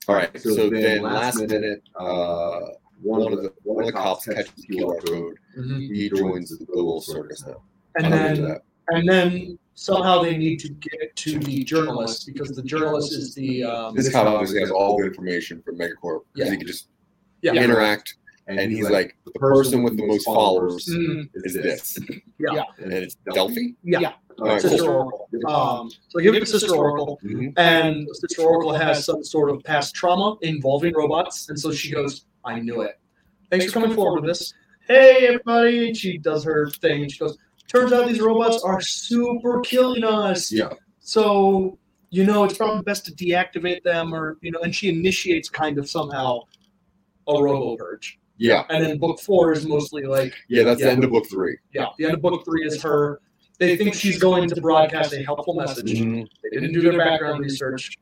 all 0.09 0.17
right. 0.17 0.41
So, 0.41 0.69
then, 0.69 1.03
last 1.03 1.39
minute, 1.39 1.83
uh, 1.97 2.61
one 3.03 3.33
of 3.33 3.43
the 3.43 3.53
one 3.63 3.85
of 3.85 3.87
the 3.87 3.93
cops 3.93 4.27
catches 4.27 4.53
the 4.57 4.77
QR 4.77 5.05
code. 5.07 5.39
Mhm. 5.59 5.95
He 5.95 6.09
joins 6.11 6.57
the 6.57 6.67
little 6.69 7.01
circus 7.01 7.45
now. 7.47 7.63
And 7.97 8.07
I'll 8.07 8.29
give 8.29 8.39
you 8.39 8.47
then 8.47 8.61
and 8.89 9.09
then 9.09 9.59
somehow 9.75 10.23
they 10.23 10.37
need 10.37 10.59
to 10.61 10.69
get 10.69 10.95
it 11.01 11.17
to 11.17 11.39
the 11.39 11.65
journalist 11.65 12.27
because 12.27 12.51
the 12.51 12.63
journalist 12.63 13.13
is 13.13 13.35
the 13.35 13.65
um, 13.65 13.95
this 13.95 14.11
cop 14.11 14.27
obviously 14.27 14.61
has 14.61 14.71
all 14.71 14.99
the 14.99 15.05
information 15.05 15.63
from 15.63 15.79
Megacorp 15.79 16.21
because 16.33 16.49
Yeah. 16.49 16.51
he 16.51 16.57
can 16.57 16.67
just 16.67 16.89
yeah. 17.43 17.55
interact, 17.55 18.17
and 18.47 18.71
he's 18.71 18.89
like, 18.91 19.17
the 19.25 19.33
person 19.33 19.83
with 19.83 19.97
the 19.97 20.07
most 20.07 20.25
followers 20.25 20.87
Mhm. 20.87 21.29
is 21.35 21.55
this, 21.55 21.99
Yeah. 22.39 22.63
and 22.79 22.93
it's 22.93 23.17
Delphi. 23.33 23.69
Yeah. 23.83 24.13
Right, 24.39 24.61
Sister. 24.61 24.91
Oracle. 24.91 25.28
Um, 25.47 25.91
so 26.09 26.20
give 26.20 26.35
it 26.35 26.41
to 26.41 26.47
Sister 26.47 26.74
Oracle, 26.74 27.18
Mhm. 27.24 27.53
and 27.57 28.07
Sister 28.12 28.43
Oracle 28.43 28.72
has 28.72 29.05
some 29.05 29.22
sort 29.24 29.51
of 29.51 29.62
past 29.64 29.95
trauma 29.95 30.37
involving 30.43 30.95
robots, 30.95 31.49
and 31.49 31.59
so 31.59 31.70
she 31.72 31.91
goes, 31.93 32.24
"I 32.45 32.61
knew 32.61 32.80
it. 32.83 32.99
Thanks 33.51 33.66
for 33.66 33.72
coming 33.72 33.95
forward 33.95 34.22
with 34.22 34.30
this. 34.30 34.55
Hey, 34.89 35.26
everybody!" 35.28 35.89
And 35.89 35.97
she 35.97 36.18
does 36.18 36.45
her 36.45 36.68
thing. 36.70 37.03
And 37.03 37.11
she 37.12 37.18
goes, 37.18 37.37
"Turns 37.68 37.93
out 37.93 38.09
these 38.09 38.20
robots 38.20 38.62
are 38.62 38.80
super 38.80 39.61
killing 39.61 40.05
us. 40.05 40.51
Yeah. 40.53 40.72
So 41.01 41.78
you 42.14 42.26
know, 42.26 42.45
it's 42.45 42.59
probably 42.59 42.83
best 42.83 43.07
to 43.07 43.12
deactivate 43.12 43.83
them, 43.85 44.12
or 44.14 44.37
you 44.43 44.51
know." 44.51 44.61
And 44.61 44.74
she 44.74 44.89
initiates 44.89 45.49
kind 45.49 45.78
of 45.78 45.89
somehow 45.89 46.41
a 47.28 47.33
robo 47.43 47.76
purge, 47.76 48.18
Yeah, 48.37 48.64
and 48.68 48.85
then 48.85 48.99
book 48.99 49.20
four 49.20 49.53
is 49.53 49.64
mostly 49.66 50.03
like 50.03 50.35
yeah, 50.49 50.62
that's 50.64 50.80
Yeah. 50.80 50.87
the 50.87 50.93
end 50.93 51.05
of 51.05 51.11
book 51.11 51.26
three. 51.30 51.57
yeah, 51.72 51.87
the 51.99 52.05
end 52.07 52.14
of 52.14 52.20
book 52.20 52.45
three 52.45 52.66
is 52.66 52.83
her. 52.83 53.20
They 53.63 53.77
think 53.77 53.95
she's 53.95 54.19
going 54.19 54.49
to 54.49 54.61
broadcast 54.61 55.13
a 55.13 55.23
helpful 55.23 55.55
message. 55.55 55.93
Mhm. 56.01 56.27
They 56.43 56.51
didn't 56.51 56.73
do 56.73 56.81
their 56.83 56.99
background 56.99 57.41
research, 57.41 57.97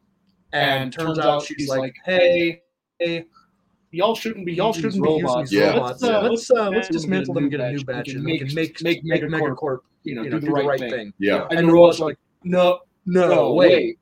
and 0.53 0.93
turns 0.93 1.19
out 1.19 1.43
she's 1.45 1.69
like, 1.69 1.95
"Hey, 2.05 2.63
hey, 2.99 3.27
Y'all 3.93 4.15
shouldn't 4.15 4.47
be. 4.47 4.53
y'all 4.55 4.73
shouldn't 4.73 4.95
be 5.03 5.09
using 5.11 5.25
robots. 5.25 5.51
these 5.51 5.59
Yeah. 5.59 5.71
robots. 5.75 6.03
Uh, 6.03 6.23
let's 6.23 6.49
uh, 6.51 6.69
let's 6.71 6.89
dismantle 6.89 7.35
them 7.35 7.45
and 7.45 7.51
get 7.51 7.61
a 7.61 7.73
new 7.73 7.85
batch, 7.85 8.09
and 8.11 8.25
we 8.25 8.39
can 8.39 8.55
make 8.55 8.81
make 8.83 9.03
make 9.05 9.23
Megacorp, 9.25 9.79
You 10.05 10.15
know, 10.15 10.23
you 10.23 10.31
know, 10.31 10.39
do 10.39 10.47
the 10.47 10.53
right, 10.53 10.79
thing. 10.79 11.13
Yeah, 11.19 11.47
And 11.51 11.69
the 11.69 11.73
robots 11.73 12.01
are 12.01 12.05
like, 12.07 12.19
"No, 12.45 12.79
no, 13.05 13.29
No, 13.29 13.53
wait, 13.55 13.99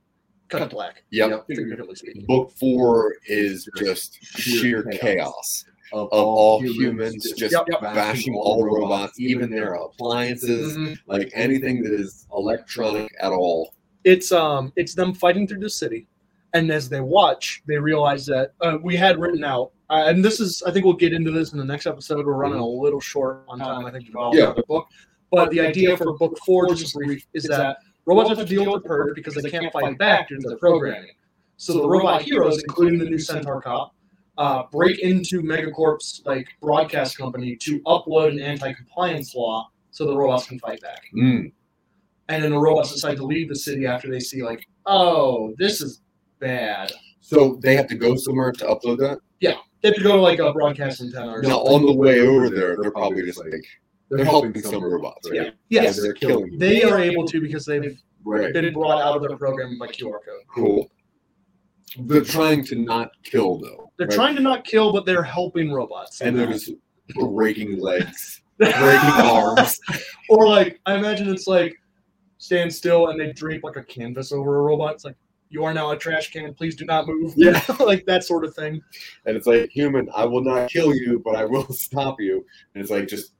cut 0.48 0.58
to 0.60 0.66
black." 0.66 1.04
yep. 1.10 1.46
Figuratively 1.46 1.94
speaking. 1.94 2.24
Book 2.26 2.50
four 2.60 3.14
is 3.26 3.66
just 3.78 4.18
sheer 4.22 4.82
chaos 4.84 5.64
of 5.92 6.08
all 6.08 6.60
humans 6.60 7.32
just 7.36 7.52
Yep, 7.52 7.64
yep. 7.70 7.80
bashing 7.80 8.34
all 8.34 8.64
robots, 8.64 9.18
even 9.20 9.50
their 9.50 9.74
appliances, 9.74 10.76
Mhm. 10.76 10.98
like 11.06 11.30
anything 11.34 11.82
that 11.82 11.92
is 11.92 12.26
electronic 12.36 13.10
at 13.20 13.32
all. 13.32 13.74
It's 14.04 14.32
um, 14.32 14.72
it's 14.76 14.94
them 14.94 15.12
fighting 15.14 15.46
through 15.46 15.60
the 15.60 15.70
city, 15.70 16.06
and 16.54 16.70
as 16.70 16.88
they 16.88 17.00
watch, 17.00 17.62
they 17.66 17.78
realize 17.78 18.24
that 18.26 18.52
uh, 18.60 18.78
we 18.82 18.96
had 18.96 19.18
written 19.20 19.44
out, 19.44 19.72
uh, 19.90 20.04
and 20.06 20.24
this 20.24 20.40
is, 20.40 20.62
I 20.66 20.70
think 20.70 20.84
we'll 20.84 20.94
get 20.94 21.12
into 21.12 21.30
this 21.30 21.52
in 21.52 21.58
the 21.58 21.64
next 21.64 21.86
episode. 21.86 22.24
We're 22.24 22.34
running 22.34 22.58
a 22.58 22.66
little 22.66 23.00
short 23.00 23.44
on 23.48 23.58
time, 23.58 23.84
I 23.86 23.90
think, 23.90 24.04
to 24.06 24.10
develop 24.12 24.34
Yeah. 24.34 24.52
the 24.54 24.62
book. 24.62 24.86
But 25.30 25.50
the 25.50 25.60
idea 25.60 25.94
for 25.96 26.16
book 26.16 26.38
four, 26.46 26.74
just 26.74 26.94
brief, 26.94 27.26
is 27.34 27.44
that 27.44 27.78
robots 28.06 28.30
have 28.30 28.38
to 28.38 28.44
deal 28.46 28.72
with 28.72 28.82
the 28.82 28.88
purge 28.88 29.14
because 29.14 29.34
they 29.34 29.50
can't 29.50 29.70
fight 29.72 29.98
back 29.98 30.28
due 30.28 30.38
to 30.40 30.48
their 30.48 30.56
programming. 30.58 31.10
So 31.58 31.72
the 31.74 31.86
robot 31.88 32.22
heroes, 32.22 32.62
including 32.62 32.98
the 33.00 33.04
new 33.04 33.18
Centaur 33.18 33.60
cop, 33.60 33.92
uh, 34.38 34.62
break 34.72 35.00
into 35.00 35.42
Megacorp's 35.42 36.22
like 36.24 36.46
broadcast 36.62 37.18
company 37.18 37.56
to 37.56 37.80
upload 37.80 38.30
an 38.30 38.40
anti-compliance 38.40 39.34
law 39.34 39.68
so 39.90 40.06
the 40.06 40.16
robots 40.16 40.46
can 40.46 40.58
fight 40.60 40.80
back. 40.80 41.02
Mm. 41.14 41.52
And 42.28 42.44
then 42.44 42.52
the 42.52 42.58
robots 42.58 42.92
decide 42.92 43.16
to 43.16 43.24
leave 43.24 43.48
the 43.48 43.56
city 43.56 43.84
after 43.84 44.08
they 44.08 44.20
see 44.20 44.42
like, 44.42 44.64
oh, 44.86 45.52
this 45.58 45.80
is 45.82 46.02
bad. 46.38 46.92
So 47.20 47.58
they 47.62 47.74
have 47.76 47.88
to 47.88 47.96
go 47.96 48.14
somewhere 48.16 48.52
to 48.52 48.64
upload 48.66 48.98
that. 48.98 49.18
Yeah, 49.40 49.56
they 49.82 49.88
have 49.88 49.96
to 49.96 50.02
go 50.02 50.14
to 50.16 50.22
like 50.22 50.38
a 50.38 50.52
broadcast 50.52 51.00
antenna 51.00 51.32
or 51.32 51.42
Now 51.42 51.56
something. 51.64 51.74
on 51.74 51.86
the 51.86 51.92
way 51.94 52.20
over 52.20 52.48
there, 52.48 52.76
they're 52.80 52.92
probably 52.92 53.22
just 53.24 53.38
like 53.38 53.52
they're 54.10 54.24
helping 54.24 54.62
some 54.62 54.84
robots, 54.84 55.28
right? 55.28 55.52
Yeah. 55.68 55.82
Yes, 55.82 56.00
they're 56.00 56.12
killing 56.14 56.58
they 56.58 56.82
are 56.82 56.98
able 57.00 57.26
to 57.26 57.40
because 57.40 57.66
they've 57.66 58.00
Right. 58.24 58.52
been 58.52 58.72
brought 58.74 59.00
out 59.00 59.16
of 59.16 59.22
their 59.26 59.36
program 59.38 59.78
by 59.78 59.86
QR 59.88 60.12
code. 60.24 60.42
Cool. 60.54 60.90
They're 61.98 62.22
trying 62.24 62.64
to 62.66 62.76
not 62.76 63.10
kill 63.22 63.58
though. 63.58 63.90
They're 63.96 64.06
right? 64.06 64.14
trying 64.14 64.36
to 64.36 64.42
not 64.42 64.64
kill, 64.64 64.92
but 64.92 65.06
they're 65.06 65.22
helping 65.22 65.72
robots. 65.72 66.20
and 66.20 66.38
they're 66.38 66.46
just 66.46 66.70
breaking 67.14 67.80
legs, 67.80 68.42
breaking 68.58 68.76
arms. 68.80 69.78
or 70.28 70.46
like, 70.48 70.80
I 70.86 70.96
imagine 70.96 71.28
it's 71.28 71.46
like 71.46 71.76
stand 72.38 72.72
still 72.72 73.08
and 73.08 73.20
they 73.20 73.32
drape 73.32 73.64
like 73.64 73.76
a 73.76 73.82
canvas 73.82 74.32
over 74.32 74.58
a 74.58 74.62
robot. 74.62 74.94
It's 74.94 75.04
like, 75.04 75.16
you 75.50 75.64
are 75.64 75.72
now 75.72 75.90
a 75.92 75.96
trash 75.96 76.30
can. 76.30 76.52
Please 76.54 76.76
do 76.76 76.84
not 76.84 77.06
move. 77.06 77.32
Yeah. 77.36 77.60
like 77.80 78.04
that 78.06 78.22
sort 78.24 78.44
of 78.44 78.54
thing. 78.54 78.82
And 79.24 79.36
it's 79.36 79.46
like, 79.46 79.70
human, 79.70 80.08
I 80.14 80.26
will 80.26 80.42
not 80.44 80.70
kill 80.70 80.94
you, 80.94 81.22
but 81.24 81.36
I 81.36 81.44
will 81.46 81.66
stop 81.72 82.20
you. 82.20 82.44
And 82.74 82.82
it's 82.82 82.90
like 82.90 83.08
just 83.08 83.32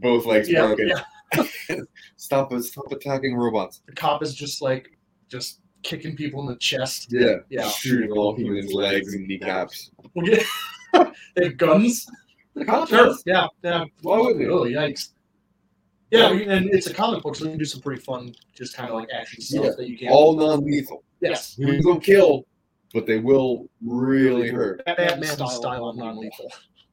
both 0.00 0.24
legs 0.26 0.48
Yeah, 0.48 0.66
broken. 0.66 0.88
yeah. 0.88 1.76
Stop 2.16 2.52
stop 2.60 2.90
attacking 2.90 3.34
robots. 3.36 3.82
The 3.86 3.92
cop 3.92 4.22
is 4.22 4.34
just 4.34 4.62
like, 4.62 4.96
just 5.28 5.60
kicking 5.82 6.16
people 6.16 6.40
in 6.40 6.46
the 6.46 6.56
chest. 6.56 7.08
Yeah. 7.10 7.36
Yeah. 7.48 7.68
Shooting 7.68 8.10
all 8.12 8.34
humans' 8.36 8.72
legs 8.72 9.14
and 9.14 9.26
kneecaps. 9.26 9.90
they 10.14 11.44
have 11.44 11.56
guns. 11.56 12.06
The 12.54 12.64
cops 12.64 12.90
Sure. 12.90 13.14
Yeah. 13.26 13.46
Yeah. 13.62 13.84
Why 14.02 14.18
wouldn't 14.18 14.38
they? 14.38 14.46
Oh, 14.46 14.62
yikes. 14.64 15.10
Yeah, 16.10 16.30
and 16.30 16.70
it's 16.70 16.86
a 16.86 16.94
comic 16.94 17.22
book, 17.22 17.34
so 17.34 17.44
you 17.44 17.50
can 17.50 17.58
do 17.58 17.64
some 17.64 17.80
pretty 17.82 18.00
fun, 18.00 18.32
just 18.54 18.76
kind 18.76 18.88
of 18.90 18.94
like 18.94 19.08
action 19.12 19.40
stuff 19.42 19.64
Yeah. 19.64 19.70
that 19.76 19.88
you 19.88 19.98
can. 19.98 20.08
All 20.08 20.36
non 20.36 20.64
lethal. 20.64 21.02
yes, 21.20 21.56
Humans 21.58 21.84
don't 21.84 22.02
kill, 22.02 22.46
but 22.94 23.06
they 23.06 23.18
will 23.18 23.68
really 23.84 24.48
hurt. 24.48 24.84
Batman 24.86 25.24
style, 25.24 25.88
of 25.88 25.96
non-lethal, 25.96 26.50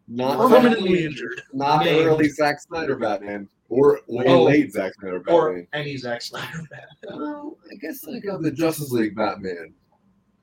Not 0.08 0.38
permanently 0.50 1.06
injured, 1.06 1.42
not 1.54 1.86
Maimed. 1.86 2.08
early 2.08 2.30
Zack 2.30 2.60
Snyder 2.62 2.96
Batman. 2.96 3.48
Or 3.70 4.02
way 4.08 4.26
Oh. 4.28 4.44
late 4.44 4.72
Zack 4.72 4.94
Snyder 5.00 5.20
Batman. 5.20 5.36
or 5.36 5.68
any 5.74 5.98
Zack 5.98 6.22
Snyder 6.22 6.60
Batman. 6.70 7.20
Well, 7.20 7.58
I 7.72 7.76
guess 7.76 8.04
like 8.06 8.24
of 8.26 8.44
the 8.44 8.52
Justice 8.52 8.92
League 8.92 9.16
Batman, 9.16 9.74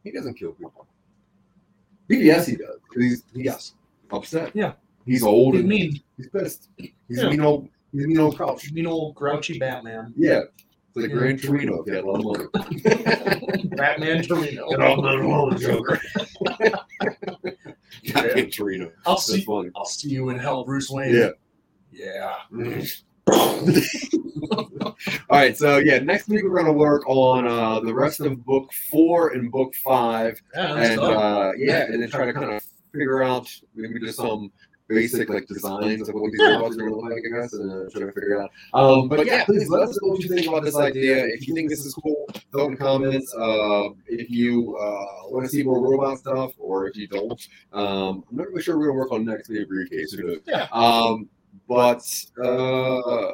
he 0.02 0.10
doesn't 0.10 0.34
kill 0.34 0.52
people. 0.52 0.86
BvS 2.08 2.46
he 2.46 2.56
does. 2.56 2.78
'cause 2.92 3.02
He's, 3.02 3.22
he's 3.34 3.44
Yes, 3.44 3.74
upset. 4.10 4.50
Yeah. 4.54 4.72
He's 5.06 5.22
old 5.22 5.54
he's 5.54 5.60
and 5.60 5.68
mean, 5.68 6.00
he's 6.16 6.28
pissed. 6.28 6.70
He's 6.76 6.90
Yeah. 7.08 7.28
mean 7.28 7.40
old 7.40 7.68
he's 7.92 8.06
mean 8.06 8.18
old 8.18 8.36
crouch. 8.36 8.72
mean 8.72 8.86
old 8.86 9.14
grouchy 9.14 9.58
Batman, 9.58 10.12
Yeah. 10.16 10.42
It's 10.88 10.96
like 10.96 11.10
Yeah. 11.10 11.16
Gran 11.16 11.38
Torino 11.38 11.82
if 11.82 11.86
he 11.86 11.94
had 11.94 12.04
a 12.04 12.10
lot 12.10 12.40
of 12.40 12.52
money. 12.52 12.82
Batman 13.76 14.22
Torino. 14.24 14.68
Get 14.70 14.80
off 14.80 14.98
my 14.98 15.14
lawn, 15.14 15.56
Joker. 18.02 18.32
Gran 18.32 18.50
Torino. 18.50 18.92
I'll 19.06 19.14
That's 19.14 19.26
see. 19.26 19.44
funny. 19.44 19.70
I'll 19.76 19.84
see 19.84 20.08
you 20.08 20.30
in 20.30 20.38
hell, 20.38 20.64
Bruce 20.64 20.90
Wayne. 20.90 21.14
Yeah. 21.14 21.30
Yeah. 21.92 22.36
All 23.30 24.96
right, 25.30 25.56
so 25.56 25.78
yeah, 25.78 25.98
next 25.98 26.28
week 26.28 26.42
we're 26.42 26.56
gonna 26.56 26.72
work 26.72 27.08
on 27.08 27.46
uh, 27.46 27.80
the 27.80 27.94
rest 27.94 28.20
of 28.20 28.44
book 28.44 28.72
four 28.90 29.30
and 29.30 29.50
book 29.50 29.74
five. 29.76 30.40
Yeah, 30.54 30.76
and 30.76 31.00
uh, 31.00 31.52
yeah, 31.56 31.84
and 31.84 32.02
then 32.02 32.10
try 32.10 32.26
to 32.26 32.32
kind 32.32 32.52
of 32.52 32.62
figure 32.92 33.22
out 33.22 33.48
maybe 33.74 34.00
just 34.00 34.18
some 34.18 34.50
basic 34.90 35.28
like 35.28 35.46
designs 35.46 36.08
of 36.08 36.14
what 36.16 36.32
these 36.32 36.40
robots 36.40 36.74
are 36.74 36.80
going 36.80 36.90
to 36.90 36.96
look 36.96 37.10
like, 37.10 37.22
I 37.24 37.40
guess, 37.40 37.52
and 37.52 37.70
uh, 37.70 37.90
try 37.90 38.00
to 38.00 38.12
figure 38.12 38.34
it 38.34 38.40
out. 38.42 38.50
Um, 38.74 39.08
but 39.08 39.24
yeah, 39.24 39.44
please 39.44 39.68
let 39.68 39.82
us 39.82 39.98
know 40.02 40.10
what 40.10 40.22
you 40.22 40.28
think 40.28 40.46
about 40.46 40.64
this 40.64 40.76
idea. 40.76 41.24
If 41.26 41.46
you 41.46 41.54
think 41.54 41.70
this 41.70 41.84
is 41.84 41.94
cool, 41.94 42.26
throw 42.52 42.66
in 42.66 42.76
comments. 42.76 43.32
Uh, 43.34 43.90
if 44.06 44.30
you 44.30 44.76
uh, 44.76 45.28
want 45.30 45.44
to 45.44 45.48
see 45.50 45.62
more 45.62 45.80
robot 45.80 46.18
stuff, 46.18 46.52
or 46.58 46.88
if 46.88 46.96
you 46.96 47.06
don't, 47.06 47.48
um, 47.72 48.24
I'm 48.30 48.36
not 48.36 48.48
really 48.48 48.62
sure 48.62 48.78
we're 48.78 48.86
going 48.86 48.96
to 48.96 49.00
work 49.00 49.12
on 49.12 49.24
next 49.24 49.48
video 49.48 49.66
briefcase. 49.66 50.12
Who 50.12 50.26
knows? 50.26 50.40
Yeah. 50.46 50.66
Um, 50.72 51.28
but 51.68 52.02
uh, 52.42 53.30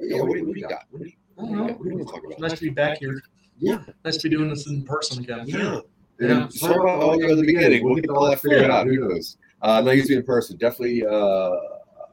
yeah, 0.00 0.20
what 0.22 0.32
do 0.32 0.38
you, 0.38 0.46
what 0.46 0.54
do 0.54 0.60
you 0.60 0.68
got? 0.68 0.84
What 0.90 1.02
do 1.02 1.08
you, 1.08 1.12
I 1.38 1.42
don't 1.42 1.56
know. 1.56 1.64
what 1.64 1.82
do 1.82 1.88
you 1.90 1.96
want 1.96 2.08
to 2.08 2.14
talk 2.14 2.24
about? 2.24 2.38
Nice 2.38 2.58
to 2.58 2.60
be 2.60 2.70
back 2.70 2.98
here. 2.98 3.20
Yeah. 3.58 3.82
Nice 4.04 4.16
to 4.18 4.28
be 4.28 4.36
doing 4.36 4.48
this 4.48 4.66
in 4.68 4.84
person 4.84 5.22
again. 5.22 5.44
Yeah. 5.46 5.80
Yeah. 6.20 6.42
And 6.42 6.52
sorry 6.52 6.76
about 6.76 7.02
all 7.02 7.18
you 7.18 7.28
at 7.28 7.36
the 7.36 7.44
beginning. 7.44 7.84
We'll 7.84 7.96
get 7.96 8.08
all 8.10 8.28
that 8.30 8.40
figured 8.40 8.70
out. 8.70 8.86
Who 8.86 9.08
knows? 9.08 9.36
Uh, 9.64 9.80
not 9.80 9.96
used 9.96 10.08
to 10.08 10.12
be 10.12 10.18
in 10.18 10.22
person. 10.24 10.58
Definitely 10.58 11.06
uh, 11.06 11.56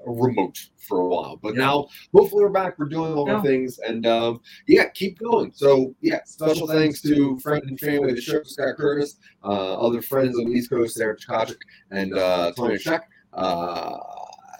remote 0.05 0.57
for 0.87 1.01
a 1.01 1.07
while. 1.07 1.35
But 1.35 1.53
Yeah. 1.53 1.65
now, 1.65 1.87
hopefully, 2.15 2.43
we're 2.43 2.49
back. 2.49 2.79
We're 2.79 2.85
doing 2.87 3.13
all 3.13 3.27
Yeah. 3.27 3.41
the 3.41 3.47
things. 3.47 3.79
And 3.79 4.05
um, 4.07 4.39
yeah, 4.67 4.87
keep 4.89 5.19
going. 5.19 5.51
So, 5.53 5.93
yeah, 6.01 6.21
special 6.23 6.65
thanks 6.65 7.01
to 7.01 7.37
friend 7.39 7.63
and 7.67 7.77
family 7.77 8.09
of 8.11 8.15
the 8.15 8.21
show, 8.21 8.41
Scott 8.43 8.77
Curtis, 8.77 9.17
uh, 9.43 9.73
other 9.85 10.01
friends 10.01 10.39
on 10.39 10.45
the 10.45 10.51
East 10.51 10.69
Coast, 10.69 10.95
Sarah 10.95 11.17
Chakachik, 11.17 11.57
and 11.91 12.17
uh, 12.17 12.53
Tony 12.55 12.75
Sheck. 12.75 13.01
Uh, 13.33 13.97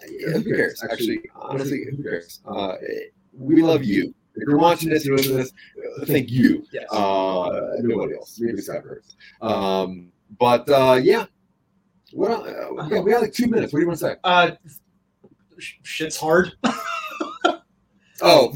yeah, 0.10 0.32
who 0.32 0.44
cares? 0.44 0.84
Actually, 0.84 1.22
honestly, 1.34 1.86
who 1.90 2.04
cares? 2.04 2.42
Uh, 2.46 2.76
we 3.34 3.62
love 3.62 3.86
you. 3.86 4.14
If 4.36 4.48
you're 4.48 4.58
watching 4.58 4.90
this, 4.90 5.06
you're 5.06 5.16
listening 5.18 5.38
to 5.38 5.44
this, 5.44 5.54
uh, 6.02 6.06
thank 6.06 6.30
you. 6.30 6.66
Yes. 6.74 6.86
Uh, 6.92 7.78
nobody 7.80 8.16
else, 8.16 8.38
maybe 8.40 8.60
Cyberverse. 8.60 9.16
Um, 9.42 10.12
but 10.40 10.68
uh, 10.70 11.00
yeah, 11.02 11.26
well, 12.14 12.44
uh, 12.80 12.88
yeah, 12.88 13.00
we 13.00 13.12
have 13.12 13.22
like 13.22 13.34
two 13.34 13.48
minutes. 13.48 13.72
What 13.74 13.80
do 13.80 13.82
you 13.84 13.88
want 13.88 14.00
to 14.00 14.06
say? 14.06 14.16
Uh, 14.24 14.52
sh- 15.60 15.76
shit's 15.84 16.18
hard. 16.18 16.54
Oh, 18.24 18.54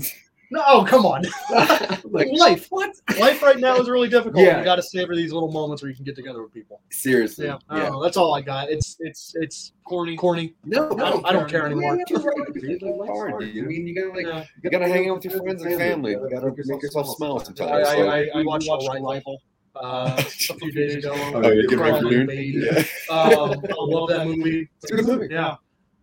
No, 0.52 0.64
oh, 0.68 0.86
come 0.88 1.08
on. 1.08 1.24
like 2.12 2.28
life. 2.38 2.68
What? 2.70 2.92
Life 3.20 3.42
right 3.42 3.58
now 3.58 3.78
is 3.78 3.90
really 3.90 4.08
difficult. 4.08 4.44
Yeah. 4.46 4.60
You 4.60 4.64
got 4.64 4.76
to 4.76 4.84
savor 4.84 5.16
these 5.16 5.34
little 5.34 5.52
moments 5.52 5.82
where 5.82 5.90
you 5.90 5.96
can 5.96 6.06
get 6.06 6.16
together 6.16 6.44
with 6.44 6.54
people. 6.54 6.82
seriously. 6.92 7.48
Yeah, 7.48 7.58
I 7.68 7.80
don't 7.80 7.94
know. 7.94 8.04
That's 8.04 8.16
all 8.16 8.36
I 8.36 8.42
got. 8.42 8.70
It's 8.70 8.96
it's 9.00 9.34
it's 9.40 9.72
corny. 9.84 10.16
Corny. 10.18 10.54
No, 10.66 10.86
I 10.92 11.10
don't, 11.10 11.26
I 11.26 11.34
don't 11.34 11.50
care 11.50 11.66
anymore. 11.66 11.96
Yeah, 11.96 12.04
you're 12.10 12.20
right, 12.20 12.54
dude. 12.54 12.82
Life's 12.84 13.10
hard, 13.12 13.40
dude. 13.40 13.64
I 13.66 13.68
mean, 13.68 13.88
you 13.88 13.96
gotta 13.96 14.10
like, 14.16 14.28
Yeah. 14.28 14.46
you 14.64 14.70
gotta 14.70 14.88
hang 14.88 15.10
out 15.10 15.16
with 15.16 15.26
your 15.26 15.42
friends 15.42 15.64
and 15.64 15.76
family. 15.80 16.12
You 16.12 16.30
gotta 16.32 16.52
make 16.66 16.82
yourself 16.84 17.08
smile 17.16 17.40
I, 17.40 17.44
sometimes. 17.44 17.88
I, 17.88 17.96
so- 17.96 18.08
I, 18.10 18.20
I 18.36 18.44
watched 18.44 18.68
a 18.70 19.02
rifle 19.02 19.42
uh, 19.76 20.16
a 20.18 20.22
few 20.24 20.72
days 20.72 20.96
ago. 20.96 21.12
Oh, 21.14 21.52
yeah, 21.52 21.94
Afternoon? 21.94 22.28
Baby. 22.28 22.66
Yeah. 22.66 22.80
Um, 23.10 23.52
I 23.52 23.74
love 23.78 24.10
that 24.10 24.26
movie. 24.26 24.70
It's 24.84 24.92
a 24.92 24.96
good 24.96 25.06
movie. 25.08 25.28
Yeah. 25.32 25.56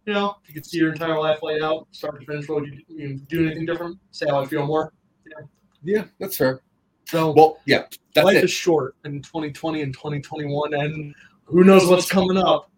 You 0.07 0.15
know, 0.15 0.37
you 0.49 0.55
can 0.55 0.65
see 0.65 0.79
your 0.79 0.93
entire 0.93 1.19
life 1.19 1.43
laid 1.43 1.63
out, 1.63 1.87
start 1.93 2.19
to 2.19 2.27
finish. 2.27 2.49
Would 2.49 2.67
you, 2.67 2.81
you 2.89 3.19
do 3.19 3.47
anything 3.47 3.67
different? 3.67 3.99
Say 4.11 4.27
how 4.29 4.41
I 4.41 4.47
feel 4.47 4.67
more. 4.67 4.93
Yeah, 5.27 5.47
yeah 5.85 6.05
that's 6.19 6.37
fair. 6.37 6.61
So 7.07 7.33
Well, 7.33 7.59
yeah, 7.67 7.85
life 8.17 8.39
it. 8.39 8.45
is 8.45 8.51
short 8.51 8.97
in 9.05 9.23
2020 9.23 9.83
and 9.83 9.95
2021, 9.95 10.75
and 10.75 11.15
who 11.45 11.63
knows 11.63 11.87
what's 11.87 12.11
coming 12.11 12.37
up. 12.37 12.69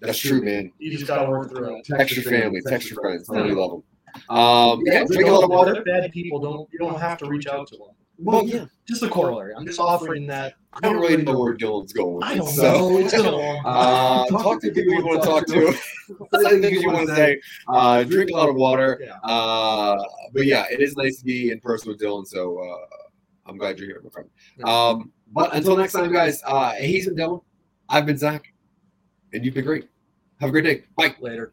That's 0.00 0.18
true, 0.18 0.42
man. 0.42 0.72
You 0.78 0.90
just 0.90 1.06
gotta 1.06 1.28
work 1.28 1.50
through 1.50 1.78
it. 1.78 1.84
Text 1.84 2.16
your 2.16 2.24
family, 2.24 2.60
text 2.66 2.90
your 2.90 3.00
friends, 3.00 3.28
you 3.28 3.60
love 3.60 3.70
them. 3.72 3.82
Um, 4.28 4.82
yeah, 4.84 5.04
drink 5.04 5.26
a 5.26 5.32
lot 5.32 5.44
of 5.44 5.50
water. 5.50 5.82
bad 5.82 6.10
people. 6.12 6.38
Don't 6.38 6.68
you 6.72 6.78
don't 6.78 6.98
have 6.98 7.18
to 7.18 7.26
reach 7.26 7.46
out 7.46 7.66
to 7.68 7.76
them. 7.76 7.88
Well, 8.18 8.46
yeah, 8.46 8.66
Just 8.86 9.02
a 9.02 9.08
corollary. 9.08 9.54
I'm 9.54 9.66
just 9.66 9.80
offering 9.80 10.26
that. 10.28 10.54
I 10.72 10.80
don't 10.80 11.00
really 11.00 11.22
know 11.22 11.38
where 11.38 11.56
Dylan's 11.56 11.92
going. 11.92 12.22
I 12.22 12.36
don't 12.36 12.48
so, 12.48 12.62
know. 12.62 12.98
It's 12.98 13.12
been 13.12 13.26
a 13.26 13.30
long. 13.30 13.62
Uh, 13.64 14.26
talk 14.26 14.60
to 14.60 14.70
people 14.70 14.92
you 14.92 15.04
want 15.04 15.22
to 15.22 15.28
talk 15.28 15.46
to. 15.46 15.72
Say 16.42 16.60
things 16.60 16.82
you 16.82 16.90
want 16.90 17.08
to 17.08 17.14
say. 17.16 17.40
Uh, 17.68 18.02
drink 18.04 18.30
a 18.30 18.34
lot 18.34 18.48
of 18.48 18.56
water. 18.56 19.00
Uh, 19.22 20.02
but 20.32 20.46
yeah, 20.46 20.66
it 20.70 20.80
is 20.80 20.96
nice 20.96 21.18
to 21.18 21.24
be 21.24 21.50
in 21.50 21.60
person 21.60 21.88
with 21.88 22.00
Dylan. 22.00 22.26
So 22.26 22.58
uh, 22.58 22.96
I'm 23.46 23.56
glad 23.56 23.78
you're 23.78 23.88
here, 23.88 24.00
my 24.02 24.10
friend. 24.10 24.28
Um, 24.64 25.12
but 25.32 25.54
until 25.54 25.76
next 25.76 25.92
time, 25.92 26.12
guys. 26.12 26.40
Uh, 26.46 26.72
he's 26.72 27.06
been 27.06 27.16
Dylan. 27.16 27.42
I've 27.88 28.06
been 28.06 28.18
Zach, 28.18 28.52
and 29.32 29.44
you've 29.44 29.54
been 29.54 29.64
great. 29.64 29.88
Have 30.40 30.50
a 30.50 30.52
great 30.52 30.64
day. 30.64 30.84
Bye. 30.96 31.14
Later. 31.20 31.52